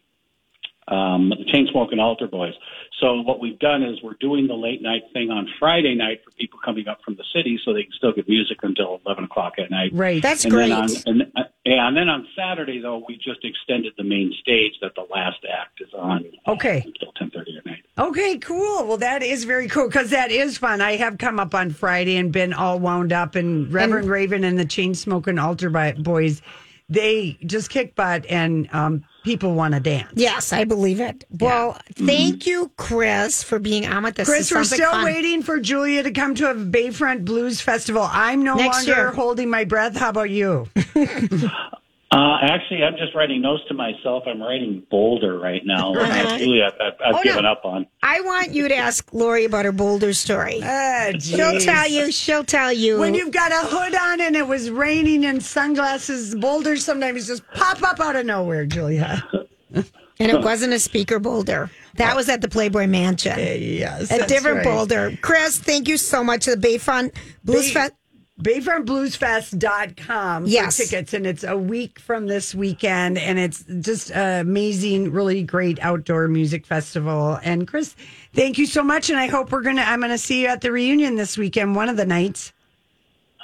um, 0.88 1.30
the 1.30 1.44
Chain 1.52 1.68
Smoking 1.70 1.98
Altar 1.98 2.28
Boys. 2.28 2.54
So 3.00 3.20
what 3.22 3.40
we've 3.40 3.58
done 3.58 3.82
is 3.82 3.98
we're 4.02 4.14
doing 4.20 4.46
the 4.46 4.54
late 4.54 4.80
night 4.80 5.02
thing 5.12 5.30
on 5.30 5.48
Friday 5.58 5.94
night 5.94 6.22
for 6.24 6.30
people 6.32 6.58
coming 6.64 6.86
up 6.88 6.98
from 7.04 7.16
the 7.16 7.24
city, 7.34 7.58
so 7.64 7.72
they 7.72 7.82
can 7.82 7.92
still 7.92 8.12
get 8.12 8.28
music 8.28 8.58
until 8.62 9.00
eleven 9.04 9.24
o'clock 9.24 9.54
at 9.58 9.70
night. 9.70 9.90
Right. 9.92 10.22
That's 10.22 10.44
and 10.44 10.52
great. 10.52 10.68
Then 10.68 10.78
on, 10.78 10.90
and, 11.06 11.22
uh, 11.36 11.42
and 11.66 11.96
then 11.96 12.08
on 12.08 12.26
Saturday 12.36 12.80
though, 12.80 13.04
we 13.08 13.16
just 13.16 13.44
extended 13.44 13.94
the 13.96 14.04
main 14.04 14.32
stage 14.40 14.74
that 14.80 14.94
the 14.94 15.06
last 15.10 15.38
act 15.50 15.80
is 15.80 15.92
on. 15.94 16.24
uh, 16.46 16.52
Okay. 16.52 16.82
until 16.86 17.12
ten 17.16 17.30
thirty 17.30 17.56
at 17.58 17.66
night. 17.66 17.84
Okay, 17.98 18.38
cool. 18.38 18.86
Well, 18.86 18.96
that 18.98 19.22
is 19.22 19.44
very 19.44 19.68
cool 19.68 19.86
because 19.88 20.10
that 20.10 20.30
is 20.30 20.58
fun. 20.58 20.80
I 20.80 20.96
have 20.96 21.18
come 21.18 21.40
up 21.40 21.54
on 21.54 21.70
Friday 21.70 22.16
and 22.16 22.32
been 22.32 22.52
all 22.52 22.78
wound 22.78 23.12
up, 23.12 23.34
and 23.34 23.72
Reverend 23.72 24.08
Raven 24.08 24.44
and 24.44 24.58
the 24.58 24.64
Chain 24.64 24.94
Smoking 24.94 25.38
Altar 25.38 25.70
Boys, 25.98 26.42
they 26.88 27.38
just 27.46 27.70
kick 27.70 27.94
butt 27.94 28.26
and 28.28 28.68
um, 28.72 29.04
people 29.24 29.54
want 29.54 29.74
to 29.74 29.80
dance. 29.80 30.12
Yes, 30.14 30.52
I 30.52 30.64
believe 30.64 31.00
it. 31.00 31.24
Well, 31.30 31.72
mm-hmm. 31.72 32.06
thank 32.06 32.46
you, 32.46 32.70
Chris, 32.76 33.42
for 33.42 33.58
being 33.58 33.86
on 33.86 34.04
with 34.04 34.18
us. 34.20 34.28
Chris, 34.28 34.50
we're 34.52 34.58
sounds 34.58 34.70
like 34.70 34.80
still 34.80 34.92
fun. 34.92 35.04
waiting 35.04 35.42
for 35.42 35.58
Julia 35.58 36.02
to 36.04 36.12
come 36.12 36.34
to 36.36 36.50
a 36.50 36.54
Bayfront 36.54 37.24
Blues 37.24 37.60
Festival. 37.60 38.06
I'm 38.08 38.44
no 38.44 38.54
Next 38.54 38.86
longer 38.86 39.00
year. 39.00 39.12
holding 39.12 39.50
my 39.50 39.64
breath. 39.64 39.96
How 39.96 40.10
about 40.10 40.30
you? 40.30 40.68
Uh, 42.16 42.38
actually, 42.42 42.84
I'm 42.84 42.96
just 42.96 43.12
writing 43.14 43.40
notes 43.42 43.64
to 43.66 43.74
myself. 43.74 44.22
I'm 44.28 44.40
writing 44.40 44.86
Boulder 44.88 45.36
right 45.38 45.62
now. 45.64 45.92
Uh-huh. 45.94 46.38
Julia, 46.38 46.66
I've, 46.66 46.74
I've, 46.80 46.92
I've 47.04 47.14
Oh, 47.14 47.18
no. 47.18 47.22
given 47.24 47.44
up 47.44 47.62
on. 47.64 47.86
I 48.04 48.20
want 48.20 48.52
you 48.52 48.68
to 48.68 48.76
ask 48.76 49.12
Lori 49.12 49.44
about 49.46 49.64
her 49.64 49.72
boulder 49.72 50.12
story. 50.12 50.60
Ah, 50.62 51.10
she'll 51.18 51.58
tell 51.58 51.88
you. 51.88 52.12
She'll 52.12 52.44
tell 52.44 52.72
you. 52.72 53.00
When 53.00 53.14
you've 53.14 53.32
got 53.32 53.50
a 53.50 53.66
hood 53.66 53.94
on 53.96 54.20
and 54.20 54.36
it 54.36 54.46
was 54.46 54.70
raining 54.70 55.24
and 55.24 55.42
sunglasses, 55.42 56.36
boulders 56.36 56.84
sometimes 56.84 57.26
just 57.26 57.42
pop 57.54 57.82
up 57.82 57.98
out 57.98 58.14
of 58.14 58.24
nowhere, 58.26 58.64
Julia. 58.64 59.20
and 59.74 59.84
it 60.30 60.40
wasn't 60.40 60.72
a 60.72 60.78
speaker 60.78 61.18
boulder. 61.18 61.68
That 61.96 62.14
was 62.14 62.28
at 62.28 62.40
the 62.42 62.48
Playboy 62.48 62.86
Mansion. 62.86 63.36
yes, 63.38 64.04
a 64.04 64.18
that's 64.18 64.26
different 64.32 64.58
right. 64.58 64.64
boulder. 64.66 65.18
Chris, 65.20 65.58
thank 65.58 65.88
you 65.88 65.96
so 65.96 66.22
much 66.22 66.44
to 66.44 66.54
the 66.54 66.68
Bayfront 66.68 67.12
Blues 67.44 67.66
Bay- 67.68 67.72
Fest. 67.74 67.92
BayfrontBluesFest.com 68.42 70.46
Yes. 70.46 70.76
for 70.76 70.82
tickets, 70.82 71.14
and 71.14 71.24
it's 71.26 71.44
a 71.44 71.56
week 71.56 72.00
from 72.00 72.26
this 72.26 72.54
weekend, 72.54 73.16
and 73.16 73.38
it's 73.38 73.64
just 73.80 74.10
an 74.10 74.40
amazing, 74.40 75.12
really 75.12 75.42
great 75.42 75.78
outdoor 75.80 76.26
music 76.26 76.66
festival. 76.66 77.38
And 77.44 77.68
Chris, 77.68 77.94
thank 78.34 78.58
you 78.58 78.66
so 78.66 78.82
much, 78.82 79.08
and 79.08 79.18
I 79.18 79.28
hope 79.28 79.52
we're 79.52 79.62
gonna. 79.62 79.82
I'm 79.82 80.00
gonna 80.00 80.18
see 80.18 80.42
you 80.42 80.48
at 80.48 80.62
the 80.62 80.72
reunion 80.72 81.14
this 81.14 81.38
weekend, 81.38 81.76
one 81.76 81.88
of 81.88 81.96
the 81.96 82.06
nights. 82.06 82.52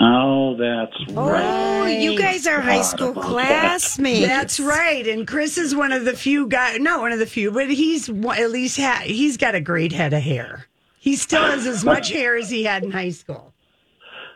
Oh, 0.01 0.57
that's 0.57 0.97
oh, 1.15 1.31
right. 1.31 1.45
Oh, 1.45 1.87
you 1.87 2.19
guys 2.19 2.47
are 2.47 2.61
high 2.61 2.83
school 2.83 3.13
classmates. 3.13 4.27
That's 4.27 4.59
right, 4.59 5.07
and 5.07 5.27
Chris 5.27 5.57
is 5.57 5.75
one 5.75 5.93
of 5.93 6.05
the 6.05 6.17
few 6.17 6.49
guys, 6.49 6.81
not 6.81 7.01
one 7.01 7.13
of 7.13 7.21
the 7.21 7.27
few, 7.27 7.53
but 7.53 7.71
he's 7.71 8.09
at 8.09 8.51
least 8.51 8.79
ha- 8.79 9.03
he's 9.05 9.37
got 9.37 9.55
a 9.55 9.61
great 9.61 9.93
head 9.93 10.13
of 10.15 10.23
hair. 10.23 10.67
He 10.99 11.15
still 11.17 11.43
has 11.45 11.65
as 11.67 11.85
much 11.93 12.11
hair 12.11 12.37
as 12.37 12.51
he 12.51 12.65
had 12.65 12.83
in 12.83 12.91
high 12.91 13.11
school. 13.11 13.53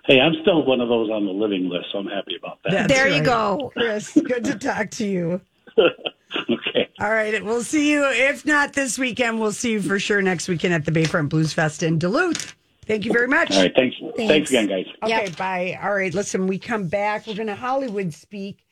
Hey, 0.06 0.20
I'm 0.20 0.34
still 0.42 0.64
one 0.64 0.80
of 0.80 0.88
those 0.88 1.10
on 1.10 1.24
the 1.24 1.32
living 1.32 1.68
list, 1.68 1.86
so 1.92 1.98
I'm 1.98 2.06
happy 2.06 2.36
about 2.36 2.58
that. 2.64 2.72
That's 2.72 2.92
There 2.92 3.08
you 3.08 3.22
go. 3.22 3.72
Chris. 3.74 4.12
Good 4.24 4.44
to 4.44 4.58
talk 4.58 4.90
to 4.92 5.06
you. 5.06 5.40
okay. 5.78 6.88
All 7.00 7.10
right, 7.10 7.42
we'll 7.42 7.62
see 7.62 7.90
you. 7.90 8.04
If 8.04 8.44
not 8.44 8.74
this 8.74 8.98
weekend, 8.98 9.40
we'll 9.40 9.52
see 9.52 9.72
you 9.72 9.80
for 9.82 9.98
sure 9.98 10.20
next 10.20 10.46
weekend 10.46 10.74
at 10.74 10.84
the 10.84 10.92
Bayfront 10.92 11.30
Blues 11.30 11.54
Fest 11.54 11.82
in 11.82 11.98
Duluth. 11.98 12.54
Thank 12.86 13.06
you 13.06 13.12
very 13.12 13.28
much. 13.28 13.50
All 13.52 13.62
right. 13.62 13.74
Thanks. 13.74 13.96
Thanks, 14.16 14.50
again, 14.50 14.66
guys. 14.68 14.84
Okay, 15.02 15.30
bye. 15.38 15.78
All 15.82 15.94
right, 15.94 16.12
listen, 16.12 16.46
we 16.46 16.58
come 16.58 16.86
back. 16.88 17.26
We're 17.26 17.34
going 17.34 17.46
to 17.46 17.56
Hollywood 17.56 18.12
speak. 18.12 18.66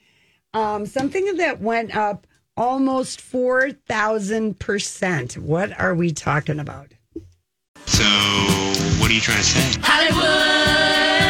Um, 0.53 0.85
something 0.85 1.37
that 1.39 1.63
went 1.63 1.97
up 1.97 2.27
almost 2.57 3.21
4,000%. 3.21 5.39
What 5.39 5.79
are 5.81 5.95
we 5.95 6.13
talking 6.13 6.61
about? 6.61 6.89
So, 7.87 8.05
what 9.01 9.11
are 9.11 9.15
you 9.15 9.21
trying 9.21 9.39
to 9.39 9.45
say? 9.45 9.81
Hollywood, 9.83 11.22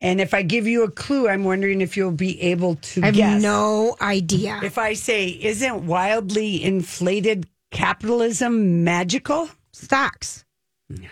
And 0.00 0.20
if 0.20 0.34
I 0.34 0.42
give 0.42 0.66
you 0.66 0.82
a 0.84 0.90
clue, 0.90 1.28
I'm 1.28 1.44
wondering 1.44 1.80
if 1.80 1.96
you'll 1.96 2.10
be 2.10 2.40
able 2.42 2.74
to 2.76 3.02
I 3.02 3.06
have 3.06 3.14
guess. 3.14 3.42
no 3.42 3.96
idea. 4.00 4.60
If 4.62 4.78
I 4.78 4.94
say, 4.94 5.28
isn't 5.28 5.86
wildly 5.86 6.62
inflated 6.64 7.46
capitalism 7.70 8.82
magical? 8.84 9.48
Stocks. 9.72 10.44
No. 10.88 11.08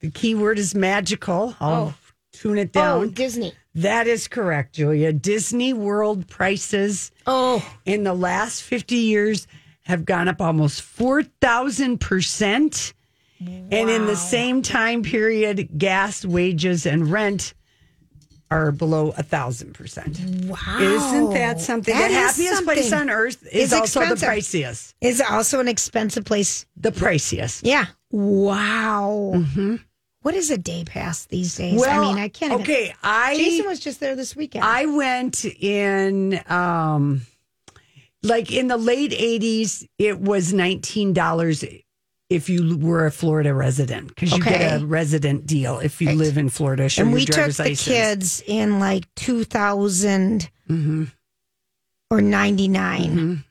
The 0.00 0.10
key 0.10 0.34
word 0.34 0.58
is 0.58 0.74
magical. 0.74 1.54
I'll 1.60 1.88
Oh. 1.88 1.94
tune 2.32 2.58
it 2.58 2.72
down. 2.72 3.02
Oh. 3.02 3.06
Disney. 3.06 3.52
That 3.74 4.06
is 4.06 4.28
correct, 4.28 4.74
Julia. 4.74 5.12
Disney 5.12 5.72
World 5.72 6.26
prices 6.28 7.10
Oh, 7.26 7.64
in 7.84 8.04
the 8.04 8.14
last 8.14 8.62
50 8.62 8.96
years 8.96 9.46
have 9.82 10.04
gone 10.04 10.28
up 10.28 10.40
almost 10.40 10.82
4,000%. 10.82 12.92
And 13.40 13.88
in 13.90 14.06
the 14.06 14.16
same 14.16 14.62
time 14.62 15.02
period, 15.02 15.68
gas, 15.78 16.24
wages, 16.24 16.86
and 16.86 17.10
rent 17.10 17.54
are 18.50 18.72
below 18.72 19.10
a 19.18 19.22
thousand 19.22 19.74
percent. 19.74 20.18
wow. 20.46 20.78
Isn't 20.80 21.30
that 21.34 21.60
something? 21.60 21.94
That 21.94 22.08
the 22.08 22.14
happiest 22.14 22.64
place 22.64 22.92
on 22.92 23.10
earth 23.10 23.46
is 23.52 23.72
also 23.72 24.00
the 24.00 24.14
priciest. 24.16 24.94
Is 25.00 25.20
also 25.20 25.60
an 25.60 25.68
expensive 25.68 26.24
place. 26.24 26.64
The 26.76 26.90
priciest. 26.90 27.60
Yeah. 27.64 27.86
Wow. 28.10 29.44
What 30.22 30.34
is 30.34 30.50
a 30.50 30.58
day 30.58 30.82
pass 30.84 31.26
these 31.26 31.54
days? 31.56 31.80
I 31.86 31.98
mean, 32.00 32.18
I 32.18 32.28
can't. 32.28 32.52
even- 32.52 32.62
okay, 32.62 32.94
I- 33.02 33.36
Jason 33.36 33.66
was 33.66 33.78
just 33.80 34.00
there 34.00 34.16
this 34.16 34.34
weekend. 34.34 34.64
I 34.64 34.86
went 34.86 35.44
in 35.44 36.40
um 36.48 37.20
like 38.22 38.50
in 38.50 38.66
the 38.66 38.76
late 38.78 39.12
80s 39.12 39.86
it 39.98 40.18
was 40.20 40.52
$19 40.52 41.82
if 42.30 42.48
you 42.50 42.76
were 42.76 43.06
a 43.06 43.10
Florida 43.10 43.54
resident 43.54 44.08
because 44.08 44.32
you 44.32 44.38
Okay. 44.38 44.58
get 44.58 44.82
a 44.82 44.86
resident 44.86 45.46
deal 45.46 45.78
if 45.78 46.00
you 46.02 46.12
live 46.12 46.36
in 46.36 46.48
Florida. 46.50 46.88
Show 46.88 47.02
and 47.02 47.12
we 47.12 47.24
took 47.24 47.36
the 47.52 47.62
license. 47.62 47.84
kids 47.84 48.42
in 48.46 48.78
like 48.80 49.04
2000 49.14 50.50
Mm-hmm. 50.68 51.04
or 52.10 52.20
99. 52.20 53.44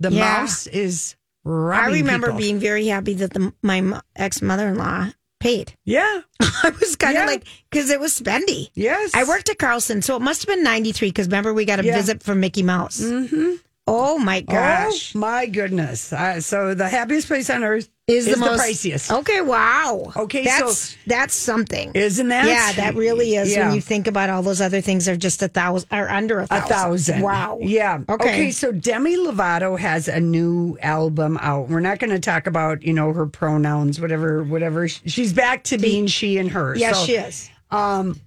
The 0.00 0.10
Yeah. 0.10 0.20
mouse 0.20 0.66
is 0.66 1.14
I 1.46 1.86
remember 1.86 2.28
people. 2.28 2.38
being 2.40 2.58
very 2.58 2.86
happy 2.88 3.14
that 3.14 3.32
the, 3.32 3.52
my 3.62 4.00
ex 4.16 4.42
mother 4.42 4.68
in 4.68 4.76
law 4.76 5.08
paid. 5.40 5.74
Yeah. 5.84 6.22
I 6.40 6.70
was 6.80 6.96
kind 6.96 7.16
of 7.16 7.22
Yeah. 7.22 7.26
like, 7.26 7.44
because 7.70 7.90
it 7.90 8.00
was 8.00 8.18
spendy. 8.18 8.70
Yes. 8.74 9.12
I 9.14 9.22
worked 9.24 9.48
at 9.48 9.58
Carlson, 9.58 10.02
so 10.02 10.16
it 10.16 10.20
must 10.22 10.42
have 10.42 10.48
been 10.54 10.64
93 10.64 11.08
because 11.10 11.26
remember 11.28 11.54
we 11.54 11.64
got 11.64 11.78
a 11.78 11.84
Yeah. 11.84 11.94
visit 11.94 12.22
from 12.24 12.40
Mickey 12.40 12.64
Mouse. 12.64 13.00
Mm-hmm. 13.00 13.54
Oh 13.90 14.18
my 14.18 14.42
gosh. 14.42 15.16
Oh 15.16 15.18
my 15.18 15.46
goodness. 15.46 16.12
Uh, 16.12 16.40
so 16.40 16.74
the 16.74 16.88
happiest 16.88 17.26
place 17.26 17.48
on 17.48 17.64
earth 17.64 17.88
Is 18.06 18.26
the 18.26 18.32
is 18.32 18.38
the, 18.38 18.44
most- 18.44 18.60
priciest. 18.62 19.18
Okay, 19.20 19.40
wow. 19.40 20.12
Okay, 20.14 20.44
that's 20.44 20.78
so- 20.78 20.96
that's 21.06 21.34
something. 21.34 21.92
Isn't 21.94 22.28
that? 22.28 22.46
Yeah, 22.46 22.72
that 22.72 22.94
really 22.96 23.34
is. 23.36 23.50
Yeah. 23.50 23.66
When 23.66 23.74
you 23.76 23.80
think 23.80 24.06
about 24.06 24.28
all 24.28 24.42
those 24.42 24.60
other 24.60 24.82
things, 24.82 25.08
are 25.08 25.16
just 25.16 25.40
a 25.42 25.48
thousand 25.48 25.88
or 25.90 26.08
under 26.10 26.40
a 26.40 26.42
A 26.44 26.46
thousand. 26.46 26.68
thousand. 26.68 27.22
Wow. 27.22 27.58
Yeah. 27.62 28.00
Okay. 28.08 28.28
Okay. 28.28 28.50
So 28.50 28.72
Demi 28.72 29.16
Lovato 29.16 29.78
has 29.78 30.06
a 30.06 30.20
new 30.20 30.76
album 30.82 31.38
out. 31.40 31.68
We're 31.70 31.80
not 31.80 31.98
going 31.98 32.10
to 32.10 32.20
talk 32.20 32.46
about 32.46 32.82
you 32.82 32.92
know 32.92 33.12
her 33.14 33.26
pronouns, 33.26 34.00
whatever, 34.00 34.42
whatever. 34.44 34.86
She's 34.88 35.32
back 35.32 35.64
to 35.64 35.78
being 35.78 36.06
she 36.08 36.36
and 36.36 36.50
her. 36.50 36.76
Yes, 36.76 36.98
So, 36.98 37.06
she 37.06 37.12
is. 37.14 37.48
Um, 37.70 38.20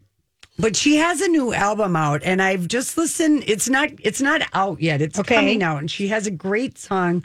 but 0.62 0.76
she 0.76 0.98
has 0.98 1.20
a 1.22 1.28
new 1.28 1.54
album 1.54 1.96
out, 1.96 2.22
and 2.24 2.42
I've 2.42 2.68
just 2.68 2.98
listened. 2.98 3.44
It's 3.48 3.68
not. 3.68 3.90
It's 4.00 4.22
not 4.22 4.42
out 4.54 4.82
yet. 4.82 5.02
It's 5.02 5.20
Okay. 5.20 5.36
coming 5.36 5.64
out, 5.64 5.80
and 5.80 5.90
she 5.92 6.08
has 6.10 6.28
a 6.28 6.32
great 6.32 6.78
song 6.78 7.24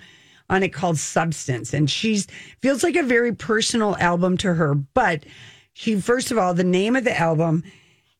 on 0.50 0.62
it 0.62 0.72
called 0.72 0.98
"Substance," 0.98 1.72
and 1.74 1.90
she's 1.90 2.26
feels 2.62 2.82
like 2.82 2.96
a 2.96 3.02
very 3.02 3.32
personal 3.34 3.96
album 3.98 4.36
to 4.38 4.54
her. 4.54 4.74
But 4.74 5.24
she, 5.74 6.00
first 6.00 6.30
of 6.30 6.38
all, 6.38 6.54
the 6.54 6.64
name 6.64 6.96
of 6.96 7.04
the 7.04 7.16
album 7.18 7.62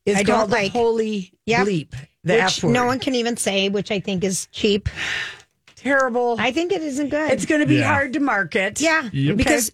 is 0.05 0.16
I 0.18 0.24
called 0.24 0.50
like- 0.50 0.72
"Holy 0.72 1.33
Yep. 1.46 1.66
Bleep." 1.66 1.90
The 2.24 2.35
which 2.35 2.42
F 2.42 2.62
word. 2.64 2.72
no 2.72 2.87
one 2.87 2.98
can 2.98 3.14
even 3.14 3.37
say, 3.37 3.68
which 3.68 3.90
I 3.92 4.00
think 4.00 4.24
is 4.24 4.48
cheap. 4.52 4.88
terrible. 5.76 6.35
I 6.40 6.50
think 6.50 6.72
it 6.72 6.83
isn't 6.83 7.11
good. 7.11 7.31
It's 7.31 7.46
going 7.46 7.61
to 7.61 7.66
be 7.66 7.76
Yeah. 7.76 7.87
hard 7.92 8.12
to 8.14 8.20
market. 8.20 8.81
yeah, 8.81 9.09
Yep. 9.12 9.37
because 9.37 9.70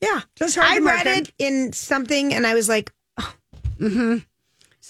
yeah, 0.00 0.22
Just 0.34 0.56
hard 0.56 0.66
I 0.68 0.74
to 0.78 0.80
read 0.84 1.04
market. 1.06 1.28
it 1.28 1.32
in 1.38 1.72
something 1.72 2.34
and 2.34 2.44
I 2.46 2.54
was 2.54 2.68
like, 2.68 2.92
oh. 3.18 3.32
mm-hmm. 3.80 4.16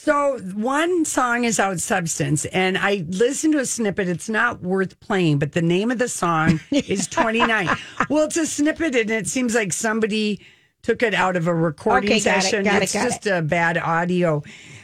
So 0.05 0.39
one 0.53 1.07
song 1.07 1.45
is 1.45 1.59
out 1.59 1.81
substance, 1.81 2.45
and 2.45 2.77
I 2.77 3.07
listened 3.09 3.55
to 3.55 3.61
a 3.61 3.65
snippet. 3.65 4.07
It's 4.07 4.29
not 4.29 4.61
worth 4.61 5.01
playing, 5.01 5.39
but 5.39 5.53
the 5.53 5.63
name 5.63 5.91
of 5.91 5.97
the 5.97 6.09
song 6.11 6.61
is 6.71 7.07
29. 7.07 7.71
well, 8.11 8.25
it's 8.27 8.37
a 8.37 8.45
snippet, 8.45 8.95
and 8.95 9.11
it 9.11 9.27
seems 9.27 9.55
like 9.55 9.73
somebody 9.73 10.45
took 10.83 11.03
it 11.03 11.15
out 11.15 11.37
of 11.37 11.47
a 11.47 11.55
recording 11.55 12.11
Okay, 12.11 12.21
got 12.21 12.37
it, 12.37 12.43
session. 12.43 12.65
got 12.65 12.77
it, 12.77 12.83
it's 12.83 12.93
got 12.93 13.05
just 13.05 13.27
a 13.27 13.41
bad 13.41 13.79
audio. 13.79 14.43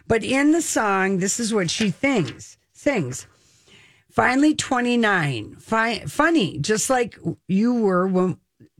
But 0.08 0.24
in 0.24 0.52
the 0.52 0.62
song, 0.62 1.18
this 1.18 1.38
is 1.38 1.52
what 1.52 1.68
she 1.68 1.90
thinks, 1.90 2.56
sings. 2.72 3.26
Finally 4.10 4.54
29. 4.54 5.56
Fi- 5.56 5.98
funny, 6.06 6.58
just 6.60 6.88
like 6.88 7.18
you 7.46 7.74
were 7.74 8.06
when 8.06 8.38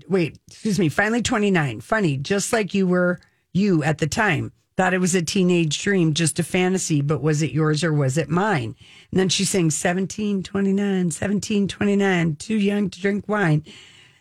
wait, 0.09 0.39
excuse 0.49 0.79
me, 0.79 0.89
finally 0.89 1.21
29. 1.21 1.83
Funny, 1.83 2.17
just 2.17 2.51
like 2.51 2.73
you 2.73 2.87
were 2.87 3.21
you 3.53 3.85
at 3.85 3.99
the 3.99 4.07
time. 4.07 4.53
Thought 4.81 4.95
it 4.95 4.99
was 4.99 5.15
a 5.15 5.21
teenage 5.21 5.83
dream, 5.83 6.15
just 6.15 6.39
a 6.39 6.43
fantasy, 6.43 7.03
but 7.03 7.21
was 7.21 7.43
it 7.43 7.51
yours 7.53 7.85
or 7.85 7.93
was 7.93 8.17
it 8.17 8.31
mine? 8.31 8.75
And 9.11 9.21
then 9.21 9.29
she 9.29 9.45
sings 9.45 9.75
17, 9.75 10.43
29, 10.43 11.11
17, 11.11 11.69
29, 11.69 12.37
too 12.37 12.55
young 12.57 12.89
to 12.89 12.99
drink 12.99 13.29
wine. 13.29 13.63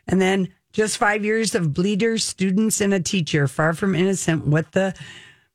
And 0.06 0.20
then 0.22 0.50
just 0.74 0.98
five 0.98 1.24
years 1.24 1.56
of 1.56 1.74
bleeders, 1.74 2.26
students, 2.26 2.82
and 2.82 2.94
a 2.94 3.00
teacher, 3.00 3.48
far 3.48 3.72
from 3.72 3.96
innocent. 3.96 4.48
What 4.48 4.74
the 4.74 4.94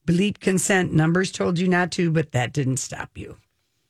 bleep 0.07 0.40
consent 0.40 0.95
numbers 0.95 1.31
told 1.31 1.59
you 1.59 1.69
not 1.69 1.90
to, 1.93 2.11
but 2.11 2.33
that 2.33 2.55
didn't 2.55 2.79
stop 2.79 3.11
you. 3.19 3.37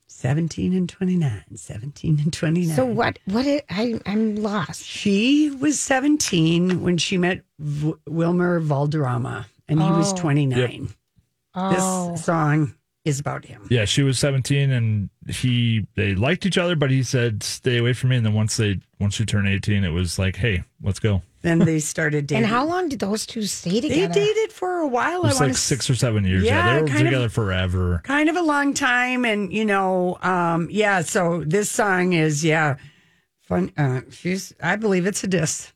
17 0.07 0.73
and 0.73 0.89
29, 0.89 1.43
17 1.55 2.19
and 2.19 2.33
29. 2.33 2.75
so 2.75 2.83
what? 2.85 3.19
What? 3.23 3.45
It, 3.47 3.63
I 3.69 4.01
I'm 4.05 4.35
lost. 4.35 4.83
She 4.83 5.49
was 5.49 5.79
17 5.79 6.81
when 6.81 6.97
she 6.97 7.17
met 7.17 7.41
v- 7.59 7.93
Wilmer 8.05 8.59
Valderrama, 8.59 9.45
and 9.69 9.81
he 9.81 9.89
was 9.91 10.11
Oh. 10.11 10.17
29. 10.17 10.89
Oh, 11.55 12.11
This 12.11 12.25
song 12.25 12.75
is 13.05 13.19
about 13.19 13.45
him. 13.45 13.67
Yeah, 13.69 13.85
she 13.85 14.01
was 14.01 14.17
17 14.19 14.71
and 14.71 15.09
he 15.29 15.85
they 15.95 16.15
liked 16.15 16.45
each 16.45 16.57
other, 16.57 16.75
but 16.75 16.89
he 16.89 17.03
said 17.03 17.43
stay 17.43 17.77
away 17.77 17.93
from 17.93 18.09
me. 18.09 18.15
And 18.17 18.25
then 18.25 18.33
once 18.33 18.57
they 18.57 18.79
once 18.99 19.13
she 19.15 19.25
turned 19.25 19.47
18, 19.47 19.83
it 19.83 19.89
was 19.89 20.17
like, 20.17 20.35
hey, 20.37 20.63
let's 20.81 20.99
go. 20.99 21.21
Then 21.43 21.59
they 21.59 21.77
started 21.77 22.25
dating. 22.25 22.43
and 22.45 22.51
how 22.51 22.65
long 22.65 22.89
did 22.89 22.97
those 22.99 23.27
two 23.27 23.43
stay 23.43 23.79
together? 23.79 24.07
They 24.13 24.25
dated 24.25 24.51
for 24.51 24.79
a 24.79 24.87
while. 24.87 25.21
It 25.23 25.27
was 25.27 25.41
I 25.41 25.45
like 25.47 25.57
six 25.57 25.87
or 25.87 25.93
seven 25.95 26.25
years. 26.25 26.43
Yeah, 26.43 26.55
Yeah, 26.65 26.75
they 26.77 26.81
were 26.81 26.87
kind 26.87 26.99
of- 27.01 27.05
together 27.05 27.29
forever. 27.29 28.01
kind 28.03 28.27
of 28.29 28.35
a 28.35 28.41
long 28.41 28.73
time 28.73 29.23
and 29.25 29.53
you 29.53 29.65
know 29.65 30.17
um 30.23 30.67
yeah 30.71 31.01
so 31.01 31.43
this 31.45 31.69
song 31.69 32.13
is 32.13 32.43
yeah 32.43 32.77
fun 33.41 33.71
uh 33.77 34.01
she's 34.09 34.53
i 34.63 34.75
believe 34.75 35.05
it's 35.05 35.23
a 35.23 35.27
diss 35.27 35.71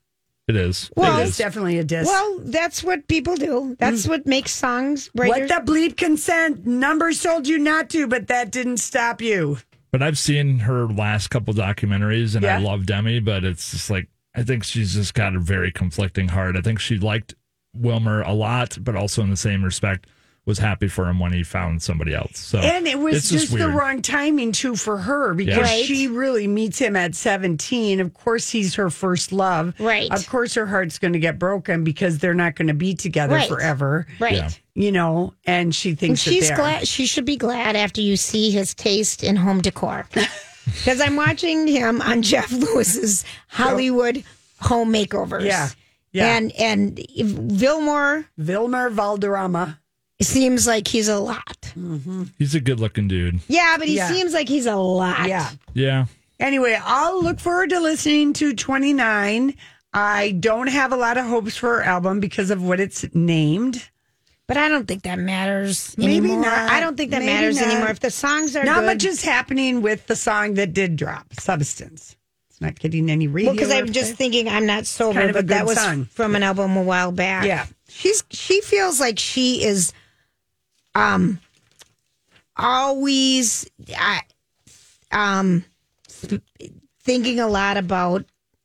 It 0.50 0.56
is. 0.56 0.90
Well, 0.96 1.20
it 1.20 1.28
it's 1.28 1.38
definitely 1.38 1.78
a 1.78 1.84
diss 1.84 2.06
Well, 2.06 2.40
that's 2.42 2.82
what 2.82 3.06
people 3.06 3.36
do. 3.36 3.76
That's 3.78 4.06
mm. 4.06 4.08
what 4.08 4.26
makes 4.26 4.50
songs 4.50 5.08
brighter. 5.14 5.46
what 5.46 5.66
the 5.66 5.72
bleep 5.72 5.96
consent 5.96 6.66
numbers 6.66 7.22
told 7.22 7.46
you 7.46 7.56
not 7.58 7.88
to 7.90 8.08
but 8.08 8.26
that 8.26 8.50
didn't 8.50 8.78
stop 8.78 9.22
you 9.22 9.58
But 9.92 10.02
I've 10.02 10.18
seen 10.18 10.58
her 10.60 10.86
last 10.86 11.28
couple 11.28 11.54
documentaries, 11.54 12.34
and 12.34 12.44
I 12.44 12.58
Yeah. 12.58 12.66
love 12.68 12.84
Demi. 12.86 13.20
But 13.20 13.44
it's 13.44 13.70
just 13.70 13.90
like 13.90 14.08
I 14.34 14.42
think 14.42 14.64
she's 14.64 14.94
just 14.94 15.14
got 15.14 15.34
a 15.36 15.40
very 15.40 15.70
conflicting 15.72 16.28
heart. 16.28 16.56
I 16.56 16.60
think 16.60 16.80
she 16.80 16.98
liked 16.98 17.34
Wilmer 17.74 18.22
a 18.22 18.32
lot, 18.32 18.78
but 18.80 18.96
also 18.96 19.22
in 19.22 19.30
the 19.30 19.36
same 19.36 19.64
respect 19.64 20.08
was 20.50 20.58
happy 20.58 20.88
for 20.88 21.08
him 21.08 21.18
when 21.18 21.32
he 21.32 21.42
found 21.42 21.82
somebody 21.82 22.14
else. 22.14 22.38
So 22.38 22.58
and 22.58 22.86
it 22.86 22.98
was 22.98 23.16
it's 23.16 23.28
just, 23.30 23.56
the 23.56 23.68
wrong 23.68 24.02
timing 24.02 24.52
too 24.52 24.76
for 24.76 24.98
her 24.98 25.32
because 25.34 25.56
Yeah. 25.56 25.62
Right. 25.62 25.84
she 25.84 26.08
really 26.08 26.46
meets 26.46 26.78
him 26.78 26.96
at 26.96 27.14
17 27.14 28.00
of 28.00 28.12
course 28.12 28.50
he's 28.50 28.74
her 28.74 28.90
first 28.90 29.32
love 29.32 29.74
Right. 29.78 30.10
of 30.12 30.28
course 30.28 30.54
her 30.54 30.66
heart's 30.66 30.98
going 30.98 31.14
to 31.14 31.18
get 31.18 31.38
broken 31.38 31.84
because 31.84 32.18
they're 32.18 32.34
not 32.34 32.56
going 32.56 32.68
to 32.68 32.74
be 32.74 32.94
together 32.94 33.36
Right. 33.36 33.48
forever 33.48 34.06
right. 34.18 34.34
Yeah. 34.34 34.50
you 34.74 34.92
know 34.92 35.32
and 35.46 35.74
she 35.74 35.94
thinks 35.94 36.24
that 36.24 36.30
she's 36.32 36.48
they 36.50 36.54
glad. 36.56 36.88
She 36.88 37.06
should 37.06 37.24
be 37.24 37.36
glad 37.36 37.76
after 37.76 38.00
you 38.00 38.16
see 38.16 38.50
his 38.50 38.74
taste 38.74 39.22
in 39.24 39.36
home 39.36 39.60
decor. 39.62 40.06
Because 40.66 41.00
I'm 41.00 41.16
watching 41.16 41.66
him 41.66 42.00
on 42.02 42.22
Jeff 42.22 42.52
Lewis's 42.52 43.24
Hollywood 43.48 44.22
home 44.60 44.92
makeovers. 44.92 45.44
Yeah. 45.44 45.68
Yeah. 46.12 46.36
And 46.36 46.52
and 46.52 46.98
if 46.98 47.26
Vilmore 47.26 48.26
Vilmer 48.38 48.90
Valderrama. 50.20 50.40
seems 50.58 50.66
like 50.66 50.88
he's 50.88 51.08
a 51.08 51.18
lot. 51.18 51.60
Mm-hmm. 51.78 52.24
He's 52.38 52.54
a 52.54 52.60
good 52.60 52.80
looking 52.80 53.08
dude. 53.08 53.40
Yeah, 53.48 53.76
but 53.78 53.88
he 53.88 53.96
Yeah. 53.96 54.08
seems 54.08 54.32
like 54.32 54.48
he's 54.48 54.66
a 54.66 54.76
lot. 54.76 55.28
Yeah. 55.28 55.50
Yeah. 55.74 56.06
Anyway, 56.38 56.78
I'll 56.82 57.22
look 57.22 57.38
forward 57.40 57.70
to 57.70 57.80
listening 57.80 58.32
to 58.34 58.54
29. 58.54 59.54
I 59.92 60.30
don't 60.32 60.68
have 60.68 60.92
a 60.92 60.96
lot 60.96 61.16
of 61.18 61.26
hopes 61.26 61.56
for 61.56 61.76
her 61.76 61.82
album 61.82 62.20
because 62.20 62.50
of 62.50 62.62
what 62.62 62.80
it's 62.80 63.04
named. 63.14 63.88
But 64.46 64.56
I 64.56 64.68
don't 64.68 64.86
think 64.88 65.02
that 65.04 65.18
matters 65.18 65.94
Maybe 65.96 66.16
anymore. 66.16 66.40
not. 66.42 66.70
I 66.70 66.80
don't 66.80 66.96
think 66.96 67.12
that 67.12 67.20
Maybe 67.20 67.32
matters 67.32 67.60
not. 67.60 67.68
anymore. 67.68 67.88
If 67.90 68.00
the 68.00 68.10
songs 68.10 68.56
are 68.56 68.64
Not 68.64 68.80
good, 68.80 68.86
much 68.86 69.04
is 69.04 69.22
happening 69.22 69.80
with 69.80 70.06
the 70.06 70.16
song 70.16 70.54
that 70.54 70.72
did 70.72 70.96
drop, 70.96 71.32
Substance. 71.38 72.16
It's 72.48 72.60
not 72.60 72.76
getting 72.78 73.10
any 73.10 73.28
radio. 73.28 73.50
Well, 73.50 73.54
because 73.56 73.70
I'm 73.70 73.86
airplay. 73.86 73.92
just 73.92 74.14
thinking 74.14 74.48
I'm 74.48 74.66
not 74.66 74.86
sober, 74.86 75.20
kind 75.20 75.30
of 75.30 75.34
but 75.36 75.46
that 75.48 75.66
was 75.66 75.78
song. 75.78 76.06
from 76.06 76.34
an 76.34 76.42
album 76.42 76.76
a 76.76 76.82
while 76.82 77.12
back. 77.12 77.44
Yeah. 77.44 77.66
she's 77.88 78.24
she 78.30 78.60
feels 78.60 78.98
like 78.98 79.18
she 79.20 79.62
is 79.62 79.92
um, 80.94 81.40
always, 82.56 83.68
I, 83.96 84.20
um, 85.10 85.64
thinking 87.02 87.40
a 87.40 87.48
lot 87.48 87.76
about. 87.76 88.24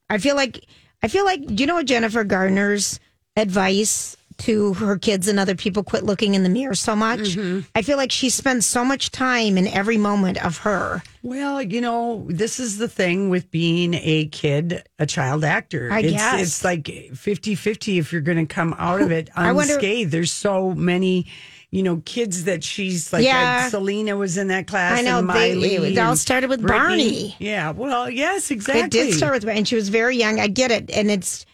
I 0.09 0.17
feel 0.17 0.35
like 0.35 0.65
I 1.01 1.07
feel 1.07 1.25
like 1.25 1.45
do 1.45 1.55
you 1.55 1.67
know 1.67 1.75
what 1.75 1.87
Jennifer 1.87 2.23
Gardner's 2.23 2.99
advice 3.35 4.15
to 4.37 4.73
her 4.75 4.97
kids 4.97 5.27
and 5.27 5.39
other 5.39 5.55
people 5.55 5.83
quit 5.83 6.03
looking 6.03 6.35
in 6.35 6.43
the 6.43 6.49
mirror 6.49 6.75
so 6.75 6.95
much. 6.95 7.19
Mm-hmm. 7.19 7.61
I 7.73 7.81
feel 7.81 7.97
like 7.97 8.11
she 8.11 8.29
spends 8.29 8.65
so 8.65 8.83
much 8.83 9.11
time 9.11 9.57
in 9.57 9.67
every 9.67 9.97
moment 9.97 10.43
of 10.43 10.57
her. 10.59 11.01
Well, 11.23 11.61
you 11.61 11.81
know, 11.81 12.25
this 12.29 12.59
is 12.59 12.77
the 12.77 12.87
thing 12.87 13.29
with 13.29 13.49
being 13.49 13.93
a 13.95 14.27
kid, 14.27 14.83
a 14.99 15.05
child 15.05 15.43
actor. 15.43 15.89
I 15.91 15.99
it's, 16.01 16.11
guess. 16.11 16.41
it's 16.41 16.63
like 16.63 16.87
50 17.13 17.55
50 17.55 17.97
if 17.97 18.11
you're 18.11 18.21
going 18.21 18.45
to 18.45 18.53
come 18.53 18.75
out 18.77 19.01
of 19.01 19.11
it 19.11 19.29
I 19.35 19.51
wonder- 19.53 19.73
unscathed. 19.73 20.11
There's 20.11 20.31
so 20.31 20.73
many. 20.73 21.27
You 21.71 21.83
know, 21.83 22.01
kids 22.05 22.45
that 22.45 22.63
she's 22.63 23.11
like, 23.11 23.25
Yeah. 23.25 23.63
like 23.63 23.71
Selena 23.71 24.15
was 24.15 24.37
in 24.37 24.47
that 24.47 24.65
class. 24.65 24.97
I 24.97 25.01
know, 25.01 25.19
and 25.19 25.29
they- 25.29 25.55
Miley 25.55 25.75
it 25.93 25.97
all 25.97 26.15
started 26.15 26.49
with 26.49 26.61
Britney. 26.61 26.67
Barney. 26.67 27.35
Yeah, 27.37 27.71
well, 27.71 28.09
yes, 28.09 28.49
exactly. 28.49 28.83
It 28.83 28.91
did 28.91 29.13
start 29.13 29.33
with, 29.33 29.45
and 29.49 29.67
she 29.67 29.75
was 29.75 29.89
very 29.89 30.15
young. 30.15 30.39
I 30.39 30.47
get 30.47 30.71
it, 30.71 30.89
and 30.91 31.11
it's 31.11 31.45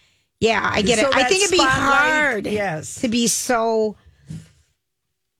yeah, 0.41 0.59
I 0.73 0.81
get 0.81 0.99
So 0.99 1.07
it. 1.07 1.15
I 1.15 1.23
think 1.23 1.43
it'd 1.45 1.57
be 1.57 1.63
hard, 1.63 2.45
yes. 2.47 2.95
to 3.01 3.07
be 3.07 3.27
so. 3.27 3.95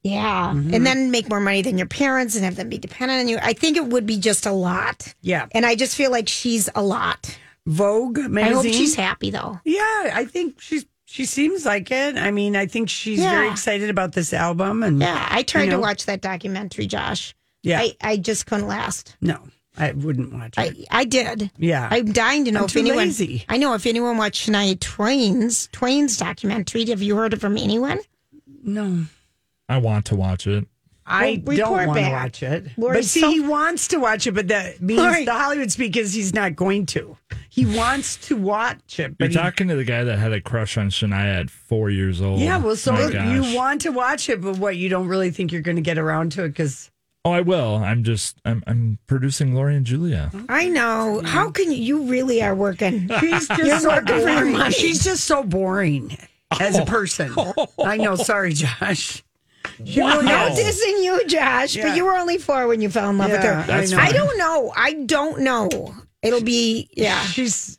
Yeah, 0.02 0.52
Mm-hmm. 0.52 0.74
and 0.74 0.84
then 0.84 1.10
make 1.12 1.28
more 1.28 1.38
money 1.38 1.62
than 1.62 1.78
your 1.78 1.86
parents 1.86 2.34
and 2.34 2.44
have 2.44 2.56
them 2.56 2.68
be 2.68 2.76
dependent 2.78 3.20
on 3.20 3.28
you. 3.28 3.38
I 3.40 3.52
think 3.52 3.76
it 3.76 3.86
would 3.86 4.04
be 4.04 4.18
just 4.18 4.46
a 4.46 4.50
lot. 4.52 5.14
Yeah. 5.20 5.46
and 5.52 5.64
I 5.64 5.76
just 5.76 5.94
feel 5.96 6.10
like 6.10 6.28
she's 6.28 6.68
a 6.74 6.82
lot. 6.82 7.38
Vogue 7.66 8.18
magazine. 8.18 8.52
I 8.52 8.54
hope 8.54 8.64
she's 8.64 8.96
happy 8.96 9.30
though. 9.30 9.60
Yeah, 9.64 10.10
I 10.12 10.24
think 10.28 10.60
she's 10.60 10.86
she 11.04 11.24
seems 11.26 11.64
like 11.64 11.90
it. 11.92 12.16
I 12.16 12.30
mean, 12.32 12.56
I 12.56 12.66
think 12.66 12.88
she's 12.88 13.20
very 13.20 13.48
excited 13.50 13.90
about 13.90 14.12
this 14.14 14.32
album 14.32 14.82
and 14.82 14.98
Yeah, 14.98 15.28
I 15.30 15.42
tried 15.44 15.64
you 15.64 15.70
to 15.72 15.78
watch 15.78 16.06
that 16.06 16.20
documentary, 16.20 16.86
Josh. 16.88 17.34
Yeah. 17.62 17.78
I, 17.80 17.96
I 18.00 18.16
just 18.16 18.46
couldn't 18.46 18.66
last. 18.66 19.14
No, 19.20 19.38
I 19.76 19.92
wouldn't 19.92 20.32
watch 20.32 20.54
it. 20.58 20.86
I, 20.90 21.00
I 21.00 21.04
did. 21.04 21.50
Yeah. 21.56 21.88
I'm 21.90 22.12
dying 22.12 22.44
to 22.44 22.52
know 22.52 22.60
I'm 22.60 22.64
if 22.66 22.72
too 22.72 22.80
anyone. 22.80 22.98
lazy. 22.98 23.44
I 23.48 23.56
know 23.56 23.74
if 23.74 23.86
anyone 23.86 24.18
watched 24.18 24.48
Shania 24.48 24.78
Twain's 24.78 25.68
Twain's 25.72 26.16
documentary. 26.16 26.84
Have 26.86 27.02
you 27.02 27.16
heard 27.16 27.32
it 27.32 27.40
from 27.40 27.56
anyone? 27.56 27.98
no. 28.62 29.04
I 29.68 29.78
want 29.78 30.04
to 30.06 30.16
watch 30.16 30.46
it. 30.46 30.66
I 31.06 31.42
Well, 31.44 31.56
don't 31.56 31.86
want 31.88 31.98
to 31.98 32.10
watch 32.10 32.42
it. 32.42 32.66
Lori, 32.76 32.98
but 32.98 33.04
see, 33.06 33.20
so- 33.20 33.30
he 33.30 33.40
wants 33.40 33.88
to 33.88 33.96
watch 33.98 34.26
it, 34.26 34.32
but 34.32 34.48
that 34.48 34.80
means 34.80 35.00
Lori. 35.00 35.24
the 35.24 35.32
Hollywood 35.32 35.72
speak 35.72 35.96
is 35.96 36.12
he's 36.14 36.32
not 36.34 36.54
going 36.54 36.86
to. 36.86 37.16
He 37.48 37.64
wants 37.66 38.16
to 38.28 38.36
watch 38.36 39.00
it, 39.00 39.02
You're 39.02 39.10
but 39.18 39.30
he, 39.30 39.34
talking 39.36 39.66
to 39.68 39.74
the 39.74 39.84
guy 39.84 40.04
that 40.04 40.18
had 40.18 40.32
a 40.32 40.40
crush 40.40 40.76
on 40.78 40.90
Shania 40.90 41.40
at 41.40 41.50
four 41.50 41.90
years 41.90 42.20
old. 42.20 42.38
yeah. 42.40 42.58
Well, 42.58 42.76
so 42.76 42.92
My 42.92 43.06
you 43.06 43.12
gosh. 43.42 43.54
want 43.54 43.80
to 43.82 43.90
watch 43.90 44.28
it, 44.28 44.40
but 44.40 44.58
what 44.58 44.76
you 44.76 44.88
don't 44.88 45.08
really 45.08 45.30
think 45.30 45.50
you're 45.50 45.60
going 45.62 45.76
to 45.76 45.82
get 45.82 45.98
around 45.98 46.32
to 46.32 46.44
it 46.44 46.48
because 46.50 46.90
Oh, 47.24 47.30
I 47.30 47.40
will. 47.42 47.76
I'm 47.76 48.02
just. 48.02 48.36
I'm. 48.44 48.64
I'm 48.66 48.98
producing 49.06 49.54
Lori 49.54 49.76
and 49.76 49.86
Julia. 49.86 50.30
I 50.48 50.68
know. 50.68 51.22
How 51.24 51.50
can 51.50 51.70
you? 51.70 51.78
You 51.78 52.02
really 52.10 52.42
are 52.42 52.54
working. 52.54 53.08
she's 53.20 53.48
You're 53.50 53.66
just 53.66 53.82
so 53.84 53.90
working 53.90 54.06
for 54.06 54.18
your 54.28 54.34
boring. 54.40 54.52
money. 54.52 54.72
She's 54.74 55.04
just 55.04 55.24
so 55.24 55.44
boring 55.44 56.16
as 56.60 56.76
a 56.76 56.84
person. 56.84 57.32
I 57.84 57.96
know. 57.96 58.16
Sorry, 58.16 58.52
Josh. 58.52 59.22
She 59.84 60.00
really 60.00 60.24
No 60.26 60.46
is. 60.48 60.58
dissing 60.58 61.04
you, 61.04 61.24
Josh, 61.28 61.76
Yeah. 61.76 61.88
but 61.88 61.96
you 61.96 62.04
were 62.04 62.16
only 62.16 62.38
four 62.38 62.66
when 62.66 62.80
you 62.80 62.90
fell 62.90 63.08
in 63.10 63.18
love 63.18 63.30
with 63.30 63.42
Yeah, 63.42 63.62
her. 63.62 63.66
That's 63.68 63.92
I, 63.92 64.06
fine. 64.06 64.14
don't 64.14 64.36
know. 64.36 64.72
I 64.76 64.92
don't 64.94 65.40
know. 65.42 65.94
It'll 66.22 66.42
be 66.42 66.88
yeah. 66.92 67.20
She's. 67.22 67.78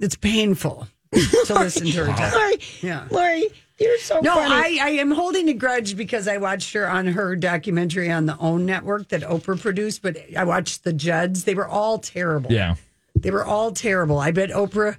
It's 0.00 0.16
painful 0.16 0.88
to 1.12 1.18
listen 1.54 1.86
to 1.86 2.06
her 2.06 2.16
talk. 2.16 2.34
Lori, 2.34 2.58
Yeah. 2.80 3.06
Lori, 3.10 3.48
you're 3.78 3.98
so 3.98 4.20
No, 4.20 4.34
funny. 4.34 4.80
I, 4.80 4.86
I 4.86 4.90
am 4.90 5.10
holding 5.10 5.48
a 5.48 5.54
grudge 5.54 5.96
because 5.96 6.26
I 6.28 6.38
watched 6.38 6.72
her 6.74 6.88
on 6.88 7.06
her 7.08 7.36
documentary 7.36 8.10
on 8.10 8.26
the 8.26 8.36
OWN 8.38 8.64
network 8.66 9.08
that 9.08 9.22
Oprah 9.22 9.60
produced, 9.60 10.02
but 10.02 10.16
I 10.36 10.44
watched 10.44 10.84
the 10.84 10.92
Judds. 10.92 11.44
They 11.44 11.54
were 11.54 11.68
all 11.68 11.98
terrible. 11.98 12.50
Yeah. 12.52 12.76
They 13.14 13.30
were 13.30 13.44
all 13.44 13.72
terrible. 13.72 14.18
I 14.18 14.30
bet 14.30 14.50
Oprah 14.50 14.96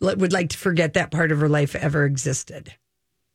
would 0.00 0.32
like 0.32 0.50
to 0.50 0.58
forget 0.58 0.94
that 0.94 1.10
part 1.10 1.30
of 1.32 1.40
her 1.40 1.48
life 1.48 1.74
ever 1.74 2.04
existed. 2.04 2.74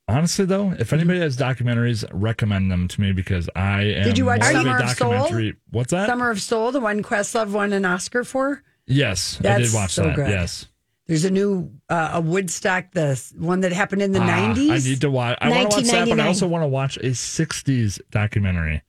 Honestly, 0.08 0.44
though, 0.44 0.70
if 0.78 0.92
anybody 0.92 1.18
has 1.18 1.36
documentaries, 1.36 2.04
recommend 2.12 2.70
them 2.70 2.86
to 2.88 3.00
me 3.00 3.12
because 3.12 3.50
I 3.56 3.82
am. 3.82 4.04
Did 4.04 4.18
you 4.18 4.26
watch 4.26 4.40
more 4.40 4.50
of 4.50 4.54
a 4.84 4.88
Summer 4.94 5.16
of 5.16 5.28
Soul? 5.28 5.52
What's 5.70 5.90
that? 5.90 6.06
Summer 6.06 6.30
of 6.30 6.40
Soul, 6.40 6.70
the 6.70 6.80
one 6.80 7.02
Questlove 7.02 7.50
won 7.50 7.72
an 7.72 7.84
Oscar 7.84 8.22
for. 8.22 8.62
Yes, 8.86 9.40
I 9.44 9.58
did 9.58 9.74
watch 9.74 9.90
so 9.92 10.04
that. 10.04 10.14
good. 10.14 10.28
Yes. 10.28 10.66
There's 11.06 11.24
a 11.24 11.30
new 11.30 11.70
uh, 11.88 12.10
a 12.14 12.20
Woodstock, 12.20 12.86
the 12.92 13.22
one 13.38 13.60
that 13.60 13.72
happened 13.72 14.02
in 14.02 14.12
the 14.12 14.20
Ah, 14.20 14.54
90s. 14.54 14.70
I 14.70 14.78
need 14.78 15.00
to 15.02 15.10
watch. 15.10 15.38
I 15.40 15.48
want 15.50 15.70
to 15.70 15.76
watch 15.78 15.86
that, 15.86 16.08
but 16.08 16.18
I 16.20 16.26
also 16.26 16.48
want 16.48 16.62
to 16.62 16.68
watch 16.68 16.96
a 16.96 17.10
'60s 17.10 18.00
documentary. 18.10 18.82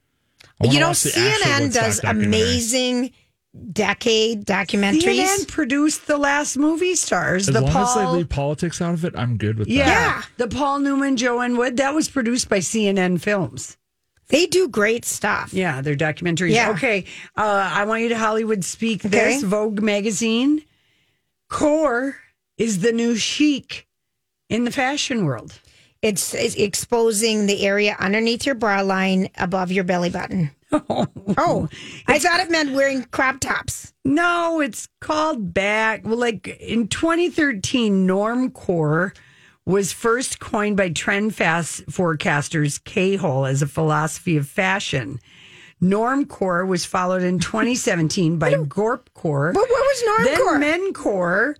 You 0.60 0.80
know, 0.80 0.88
watch 0.88 1.04
the 1.04 1.10
actual 1.16 1.52
CNN 1.52 1.72
does 1.72 2.00
amazing 2.02 3.12
decade 3.72 4.44
documentaries. 4.44 5.24
CNN 5.24 5.48
produced 5.48 6.06
the 6.08 6.18
last 6.18 6.56
movie 6.56 6.96
stars. 6.96 7.48
As 7.48 7.54
the 7.54 7.60
long 7.60 7.76
as 7.76 7.94
they 7.94 8.06
leave 8.06 8.28
politics 8.28 8.82
out 8.82 8.94
of 8.94 9.04
it, 9.04 9.14
I'm 9.16 9.36
good 9.36 9.56
with 9.58 9.68
yeah, 9.68 9.84
that. 9.86 10.26
the 10.36 10.48
Paul 10.48 10.80
Newman, 10.80 11.16
Joanne 11.16 11.56
Wood. 11.56 11.76
That 11.76 11.94
was 11.94 12.08
produced 12.08 12.48
by 12.48 12.58
CNN 12.58 13.20
Films. 13.20 13.76
They 14.28 14.46
do 14.46 14.68
great 14.68 15.04
stuff. 15.04 15.54
Yeah, 15.54 15.80
their 15.80 15.94
documentaries. 15.96 16.50
Yeah. 16.52 16.72
Okay, 16.72 17.04
uh, 17.36 17.70
I 17.72 17.84
want 17.84 18.02
you 18.02 18.08
to 18.10 18.18
Hollywood 18.18 18.64
speak 18.64 19.04
Okay. 19.06 19.34
this 19.34 19.42
Vogue 19.44 19.80
magazine. 19.80 20.62
Core 21.48 22.16
is 22.56 22.80
the 22.80 22.92
new 22.92 23.16
chic 23.16 23.86
in 24.48 24.64
the 24.64 24.70
fashion 24.70 25.24
world. 25.24 25.60
It's, 26.02 26.34
it's 26.34 26.54
exposing 26.54 27.46
the 27.46 27.66
area 27.66 27.96
underneath 27.98 28.46
your 28.46 28.54
bra 28.54 28.82
line 28.82 29.28
above 29.36 29.72
your 29.72 29.84
belly 29.84 30.10
button. 30.10 30.50
oh, 30.72 31.68
I 32.06 32.18
thought 32.18 32.40
it 32.40 32.50
meant 32.50 32.74
wearing 32.74 33.04
crop 33.04 33.40
tops. 33.40 33.94
No, 34.04 34.60
it's 34.60 34.88
called 35.00 35.54
back. 35.54 36.02
Well, 36.04 36.18
like 36.18 36.46
in 36.60 36.88
2013, 36.88 38.06
normcore 38.06 39.16
was 39.64 39.92
first 39.92 40.40
coined 40.40 40.76
by 40.76 40.90
trend 40.90 41.34
fast 41.34 41.86
forecasters 41.86 42.82
K-hole 42.84 43.46
as 43.46 43.62
a 43.62 43.66
philosophy 43.66 44.36
of 44.36 44.46
fashion. 44.46 45.20
Normcore 45.82 46.66
was 46.66 46.84
followed 46.84 47.22
in 47.22 47.38
2017 47.38 48.38
by 48.38 48.54
Gorpcore. 48.54 49.52
But 49.52 49.60
what 49.60 49.68
was 49.68 50.02
normcore? 50.26 50.60
Then 50.60 50.92
mencore, 50.92 51.54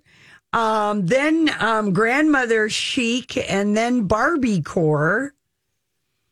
um, 0.51 1.05
then 1.05 1.49
um, 1.59 1.93
grandmother 1.93 2.69
chic, 2.69 3.37
and 3.49 3.77
then 3.77 4.07
Barbie 4.07 4.61
core. 4.61 5.33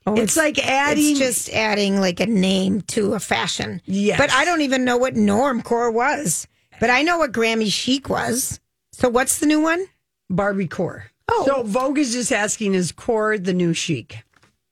it's, 0.06 0.36
like 0.36 0.60
adding. 0.60 1.04
Oh, 1.06 1.10
It's 1.12 1.20
just 1.20 1.50
adding 1.50 2.00
like 2.00 2.20
a 2.20 2.26
name 2.26 2.82
to 2.82 3.14
a 3.14 3.20
fashion. 3.20 3.82
Yes. 3.86 4.18
But 4.18 4.32
I 4.32 4.46
don't 4.46 4.62
even 4.62 4.84
know 4.84 4.98
what 4.98 5.16
normcore 5.16 5.94
was. 5.94 6.48
But 6.80 6.90
I 6.90 7.02
know 7.02 7.18
what 7.18 7.32
Grammy 7.32 7.72
chic 7.72 8.10
was. 8.10 8.60
So 8.92 9.10
what's 9.10 9.40
the 9.40 9.46
new 9.46 9.62
one? 9.62 9.86
Barbie 10.30 10.68
core. 10.68 11.06
Oh. 11.30 11.44
So 11.46 11.64
Vogue 11.64 11.98
is 11.98 12.14
just 12.14 12.32
asking, 12.32 12.74
is 12.74 12.92
core 12.92 13.38
the 13.38 13.54
new 13.54 13.74
chic? 13.74 14.24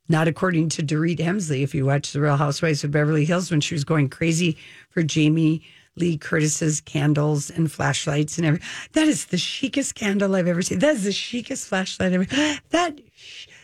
Not 0.08 0.28
according 0.28 0.70
to 0.70 0.84
Dorit 0.84 1.18
Kemsley. 1.20 1.64
If 1.64 1.74
you 1.74 1.86
watch 1.86 2.12
The 2.12 2.22
Real 2.22 2.38
Housewives 2.38 2.84
of 2.84 2.92
Beverly 2.92 3.26
Hills, 3.26 3.50
when 3.50 3.62
she 3.62 3.74
was 3.74 3.84
going 3.84 4.10
crazy 4.10 4.58
for 4.90 5.02
Jamie 5.02 5.64
Lee 5.96 6.18
Curtis's 6.18 6.82
candles 6.82 7.50
and 7.50 7.72
flashlights 7.72 8.38
and 8.38 8.46
everything, 8.46 8.68
that 8.94 9.08
is 9.08 9.26
the 9.26 9.38
chicest 9.38 9.96
candle 9.96 10.36
I've 10.36 10.48
ever 10.48 10.62
seen. 10.62 10.80
That 10.80 10.96
is 10.96 11.04
the 11.06 11.14
chicest 11.14 11.68
flashlight 11.68 12.14
ever. 12.14 12.26
That 12.70 13.00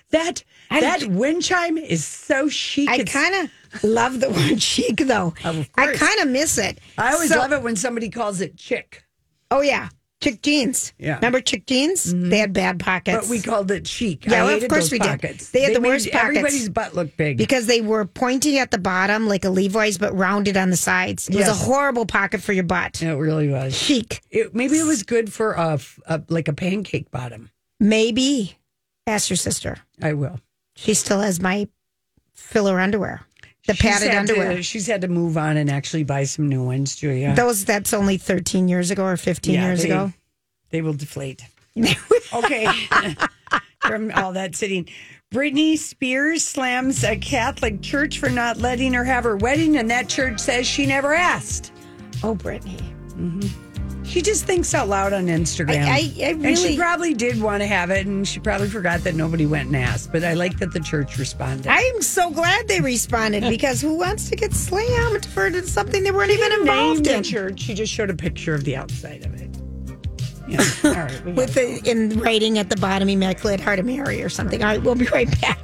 that 0.09 0.43
that 0.69 1.05
wind 1.07 1.43
chime 1.43 1.77
is 1.77 2.05
so 2.05 2.49
chic. 2.49 2.89
I 2.89 3.03
kind 3.03 3.35
of 3.73 3.83
love 3.83 4.19
the 4.19 4.29
word 4.31 4.61
chic 4.61 4.97
though. 4.97 5.33
I 5.43 5.93
kind 5.93 6.19
of 6.21 6.29
miss 6.29 6.57
it. 6.57 6.79
I 6.97 7.13
always 7.13 7.29
So- 7.29 7.37
love 7.37 7.51
it 7.53 7.61
when 7.61 7.75
somebody 7.75 8.09
calls 8.09 8.41
it 8.41 8.57
chick. 8.57 9.03
Oh 9.51 9.61
yeah, 9.61 9.89
chick 10.22 10.41
jeans. 10.41 10.93
Yeah. 10.97 11.15
Remember 11.15 11.41
chick 11.41 11.65
jeans? 11.65 12.13
Mm-hmm. 12.13 12.30
They 12.30 12.38
had 12.38 12.53
bad 12.53 12.80
pockets. 12.80 13.28
But 13.28 13.30
we 13.30 13.41
called 13.41 13.69
it 13.72 13.86
chic. 13.88 14.26
Yeah, 14.26 14.43
I 14.43 14.45
well, 14.45 14.57
of 14.63 14.67
course 14.69 14.91
we 14.91 14.99
did. 14.99 15.07
pockets. 15.07 15.49
They 15.49 15.61
had 15.63 15.76
the 15.76 15.82
worst 15.82 16.11
pockets. 16.11 16.28
Everybody's 16.38 16.69
butt 16.69 16.95
looked 16.95 17.17
big. 17.17 17.38
because 17.38 17.65
they 17.65 17.82
were 17.82 18.05
pointing 18.05 18.57
at 18.59 18.72
the 18.72 18.78
bottom 18.78 19.28
like 19.28 19.43
a 19.43 19.49
Levi's, 19.49 19.97
but 19.97 20.15
rounded 20.15 20.55
on 20.55 20.69
the 20.69 20.78
sides. 20.78 21.28
It 21.28 21.36
was 21.36 21.47
a 21.47 21.53
horrible 21.53 22.05
pocket 22.05 22.41
for 22.41 22.53
your 22.53 22.63
butt. 22.63 23.01
it 23.01 23.13
really 23.13 23.49
was. 23.49 23.76
Chic, 23.78 24.22
It, 24.30 24.55
maybe 24.55 24.78
it 24.80 24.86
was 24.86 25.03
good 25.03 25.34
for 25.34 25.53
a 25.53 25.80
like 26.30 26.47
a 26.47 26.53
pancake 26.53 27.11
bottom. 27.11 27.49
maybe. 27.80 28.57
Ask 29.07 29.30
your 29.32 29.38
sister. 29.38 29.78
I 30.01 30.13
will. 30.13 30.39
She 30.76 30.93
still 30.93 31.19
has 31.22 31.41
my 31.41 31.67
filler 32.36 32.80
underwear, 32.80 33.22
the 33.68 33.74
She's 33.74 33.82
padded 33.82 34.09
had 34.12 34.28
to- 34.28 34.34
underwear. 34.34 34.64
she's 34.64 34.88
had 34.88 35.01
to 35.01 35.07
move 35.07 35.38
on 35.38 35.57
and 35.57 35.70
actually 35.70 36.03
buy 36.03 36.24
some 36.24 36.49
new 36.49 36.64
ones, 36.64 36.95
Julia. 36.95 37.34
Those 37.36 37.64
that's 37.66 37.93
only 37.93 38.18
thirteen 38.18 38.68
years 38.68 38.91
ago 38.91 39.05
or 39.05 39.18
fifteen 39.18 39.55
Yeah, 39.55 39.68
years 39.68 39.84
they- 39.84 39.89
ago. 39.89 40.14
They 40.72 40.82
will 40.82 40.93
deflate. 40.93 41.43
okay. 42.34 42.68
From 43.82 44.12
all 44.16 44.32
that 44.34 44.55
sitting. 44.55 44.88
Britney 45.34 45.78
Spears 45.78 46.45
slams 46.45 47.03
a 47.03 47.16
Catholic 47.18 47.82
church 47.82 48.20
for 48.20 48.30
not 48.30 48.57
letting 48.57 48.93
her 48.93 49.03
have 49.03 49.24
her 49.24 49.38
wedding, 49.38 49.78
and 49.78 49.89
that 49.89 50.07
church 50.09 50.39
says 50.39 50.68
she 50.68 50.86
never 50.86 51.14
asked. 51.14 51.72
Oh, 52.24 52.36
Britney. 52.36 52.80
Mm-hmm. 53.16 53.47
He 54.12 54.22
just 54.22 54.43
thinks 54.45 54.74
out 54.74 54.89
loud 54.89 55.14
on 55.14 55.28
Instagram. 55.28 55.86
I- 55.86 56.12
I- 56.20 56.26
I 56.28 56.30
and 56.43 56.57
she 56.57 56.76
probably 56.78 57.14
did 57.14 57.41
want 57.41 57.62
to 57.62 57.66
have 57.68 57.89
it, 57.91 58.05
and 58.05 58.28
she 58.28 58.41
probably 58.41 58.68
forgot 58.68 59.05
that 59.05 59.16
nobody 59.16 59.45
went 59.45 59.68
and 59.68 59.76
asked. 59.78 60.12
But 60.12 60.26
I 60.26 60.34
like 60.34 60.59
that 60.59 60.74
the 60.74 60.82
church 60.82 61.18
responded. 61.18 61.68
I'm 61.68 62.01
so 62.01 62.30
glad 62.30 62.68
they 62.68 62.82
responded 62.82 63.43
because 63.49 63.80
who 63.80 63.93
wants 63.97 64.30
to 64.30 64.36
get 64.36 64.53
slammed 64.53 65.26
for 65.28 65.49
something 65.64 66.03
they 66.03 66.12
weren't 66.12 66.32
even 66.32 66.49
Named 66.49 66.62
involved 66.62 67.05
the 67.05 67.16
in? 67.16 67.24
church. 67.24 67.62
She 67.62 67.74
just 67.74 67.93
showed 67.93 68.09
a 68.09 68.14
picture 68.16 68.53
of 68.53 68.66
the 68.66 68.76
outside 68.76 69.26
of 69.26 69.34
it. 69.41 69.47
Yeah. 70.47 70.59
All 70.84 70.91
right. 70.91 71.26
With 71.36 71.53
the 71.53 71.80
in 71.89 72.20
writing 72.20 72.57
at 72.59 72.70
the 72.70 72.76
bottom, 72.76 73.07
Immaculate 73.07 73.62
Heart 73.62 73.80
of 73.80 73.86
Mary 73.86 74.22
or 74.22 74.28
something. 74.28 74.62
All 74.62 74.68
right, 74.70 74.84
we'll 74.84 74.95
be 74.95 75.05
right 75.07 75.30
back. 75.39 75.57